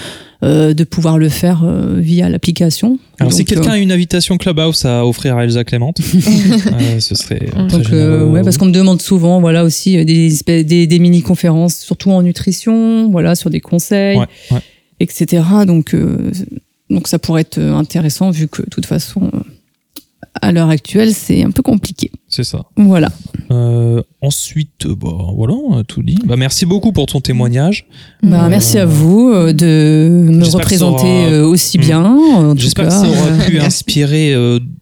euh, 0.43 0.73
de 0.73 0.83
pouvoir 0.83 1.19
le 1.19 1.29
faire 1.29 1.61
euh, 1.63 1.97
via 1.99 2.29
l'application. 2.29 2.97
Alors 3.19 3.31
si 3.31 3.39
Donc, 3.43 3.47
quelqu'un 3.49 3.69
euh, 3.69 3.73
a 3.73 3.77
une 3.77 3.91
invitation 3.91 4.37
Clubhouse 4.39 4.85
à 4.85 5.05
offrir 5.05 5.37
à 5.37 5.43
Elsa 5.43 5.63
Clémente, 5.63 5.99
euh, 6.15 6.99
ce 6.99 7.13
serait 7.13 7.45
très 7.45 7.67
donc, 7.67 7.91
euh, 7.93 8.25
ouais, 8.25 8.41
parce 8.41 8.57
qu'on 8.57 8.65
me 8.65 8.71
demande 8.71 8.99
souvent, 8.99 9.39
voilà 9.39 9.63
aussi 9.63 10.03
des, 10.03 10.33
espèces- 10.33 10.65
des, 10.65 10.87
des 10.87 10.97
mini 10.99 11.21
conférences, 11.21 11.75
surtout 11.77 12.09
en 12.09 12.23
nutrition, 12.23 13.07
voilà 13.11 13.35
sur 13.35 13.51
des 13.51 13.59
conseils. 13.59 14.17
Ouais, 14.17 14.25
ouais. 14.49 14.61
etc. 14.99 15.43
Donc, 15.67 15.93
euh, 15.93 16.31
donc 16.89 17.07
ça 17.07 17.19
pourrait 17.19 17.41
être 17.41 17.59
intéressant 17.59 18.31
vu 18.31 18.47
que 18.47 18.63
de 18.63 18.69
toute 18.71 18.87
façon, 18.87 19.29
euh, 19.31 19.39
à 20.41 20.51
l'heure 20.51 20.69
actuelle, 20.69 21.13
c'est 21.13 21.43
un 21.43 21.51
peu 21.51 21.63
compliqué. 21.63 22.11
C'est 22.27 22.43
ça. 22.43 22.63
Voilà. 22.75 23.09
Euh, 23.51 24.01
ensuite, 24.21 24.85
euh, 24.85 24.95
bah, 24.95 25.09
voilà, 25.35 25.53
on 25.53 25.77
a 25.77 25.83
tout 25.83 26.03
dit. 26.03 26.17
Bah, 26.25 26.35
merci 26.37 26.65
beaucoup 26.65 26.91
pour 26.91 27.05
ton 27.05 27.21
témoignage. 27.21 27.87
Bah, 28.21 28.45
Euh, 28.45 28.49
merci 28.49 28.77
à 28.77 28.85
vous 28.85 29.29
euh, 29.33 29.53
de 29.53 30.09
me 30.29 30.43
représenter 30.45 31.37
aura- 31.39 31.47
aussi 31.47 31.77
bien. 31.77 32.17
J'espère 32.55 32.85
que 32.85 32.91
ça 32.91 33.07
aura 33.07 33.27
euh, 33.31 33.45
pu 33.45 33.59
inspirer 33.61 34.33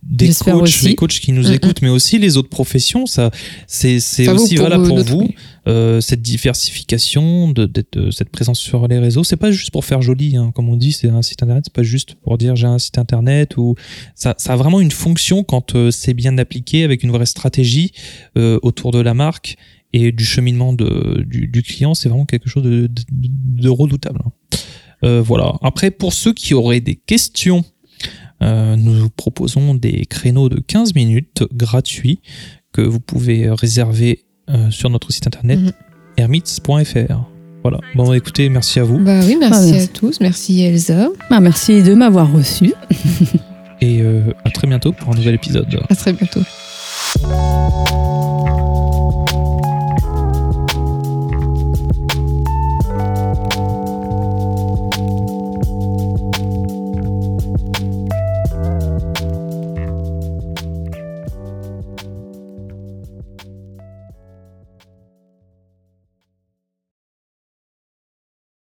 des 0.06 0.32
coachs, 0.34 0.62
aussi. 0.62 0.88
les 0.90 0.96
coachs 0.96 1.20
qui 1.20 1.32
nous 1.32 1.50
Mm, 1.50 1.54
écoutent, 1.54 1.82
mais 1.82 1.90
aussi 1.90 2.20
les 2.20 2.38
autres 2.38 2.50
professions. 2.50 3.06
Ça, 3.08 3.32
c'est 3.68 3.98
aussi 4.30 4.56
pour, 4.56 4.64
valable 4.64 4.84
euh, 4.86 4.88
pour 4.88 4.98
d'autres, 4.98 5.10
vous. 5.12 5.30
Euh, 5.68 6.00
cette 6.00 6.22
diversification, 6.22 7.50
de, 7.50 7.66
de 7.66 8.12
cette 8.12 8.30
présence 8.30 8.60
sur 8.60 8.88
les 8.88 9.00
réseaux, 9.00 9.24
c'est 9.24 9.36
pas 9.36 9.52
juste 9.52 9.72
pour 9.72 9.84
faire 9.84 10.02
joli, 10.02 10.38
hein, 10.38 10.52
comme 10.54 10.70
on 10.70 10.76
dit, 10.78 10.92
c'est 10.92 11.10
un 11.10 11.22
site 11.22 11.42
internet, 11.42 11.64
c'est 11.68 11.74
pas 11.74 11.84
juste 11.84 12.16
pour 12.16 12.38
dire 12.38 12.56
j'ai 12.56 12.68
un 12.68 12.78
site 12.80 12.98
internet 13.00 13.58
ou 13.58 13.76
ça, 14.14 14.36
ça 14.38 14.54
a 14.54 14.56
vraiment 14.56 14.80
une 14.80 14.92
fonction 14.92 15.44
quand 15.44 15.76
euh, 15.76 15.90
c'est 15.92 16.14
bien 16.14 16.38
appliqué 16.38 16.84
avec 16.84 17.02
une 17.04 17.12
vraie 17.12 17.26
stratégie 17.26 17.92
euh, 18.38 18.60
autour 18.62 18.92
de 18.92 19.00
la 19.00 19.14
marque 19.16 19.56
et 19.94 20.12
du 20.12 20.26
cheminement 20.26 20.74
de, 20.74 21.24
du, 21.26 21.48
du 21.48 21.64
client, 21.64 21.94
c'est 21.96 22.10
vraiment 22.10 22.26
quelque 22.26 22.50
chose 22.50 22.64
de, 22.64 22.88
de, 22.88 23.04
de 23.12 23.70
redoutable. 23.70 24.20
hein. 24.26 24.32
Euh, 25.04 25.22
voilà. 25.22 25.54
Après, 25.62 25.92
pour 25.92 26.14
ceux 26.14 26.34
qui 26.34 26.54
auraient 26.54 26.80
des 26.80 26.96
questions, 26.96 27.64
euh, 28.42 28.76
nous 28.76 28.94
vous 28.94 29.10
proposons 29.10 29.76
des 29.76 30.06
créneaux 30.06 30.50
de 30.50 30.60
15 30.60 30.94
minutes 30.96 31.44
gratuits 31.54 32.20
que 32.74 32.82
vous 32.82 33.00
pouvez 33.00 33.50
réserver 33.50 34.26
euh, 34.50 34.70
sur 34.72 34.90
notre 34.90 35.12
site 35.12 35.28
internet 35.28 35.60
Mhm. 35.60 35.72
hermits.fr. 36.18 37.24
Voilà. 37.64 37.80
Bon, 37.96 38.14
écoutez, 38.14 38.48
merci 38.50 38.80
à 38.80 38.84
vous 38.84 39.00
Bah 39.00 39.22
oui, 39.26 39.38
merci, 39.40 39.60
Ah, 39.70 39.72
merci. 39.72 39.84
à 39.84 39.88
tous. 39.88 40.20
Merci 40.20 40.62
Elsa. 40.62 41.08
bah, 41.30 41.40
merci 41.40 41.82
de 41.82 41.94
m'avoir 41.96 42.32
reçu. 42.32 42.74
et 43.82 44.02
euh, 44.02 44.22
à 44.44 44.52
très 44.52 44.68
bientôt 44.68 44.92
pour 44.92 45.14
un 45.14 45.16
nouvel 45.16 45.36
épisode. 45.36 45.80
À 45.90 45.96
très 45.96 46.14
bientôt. 46.14 46.42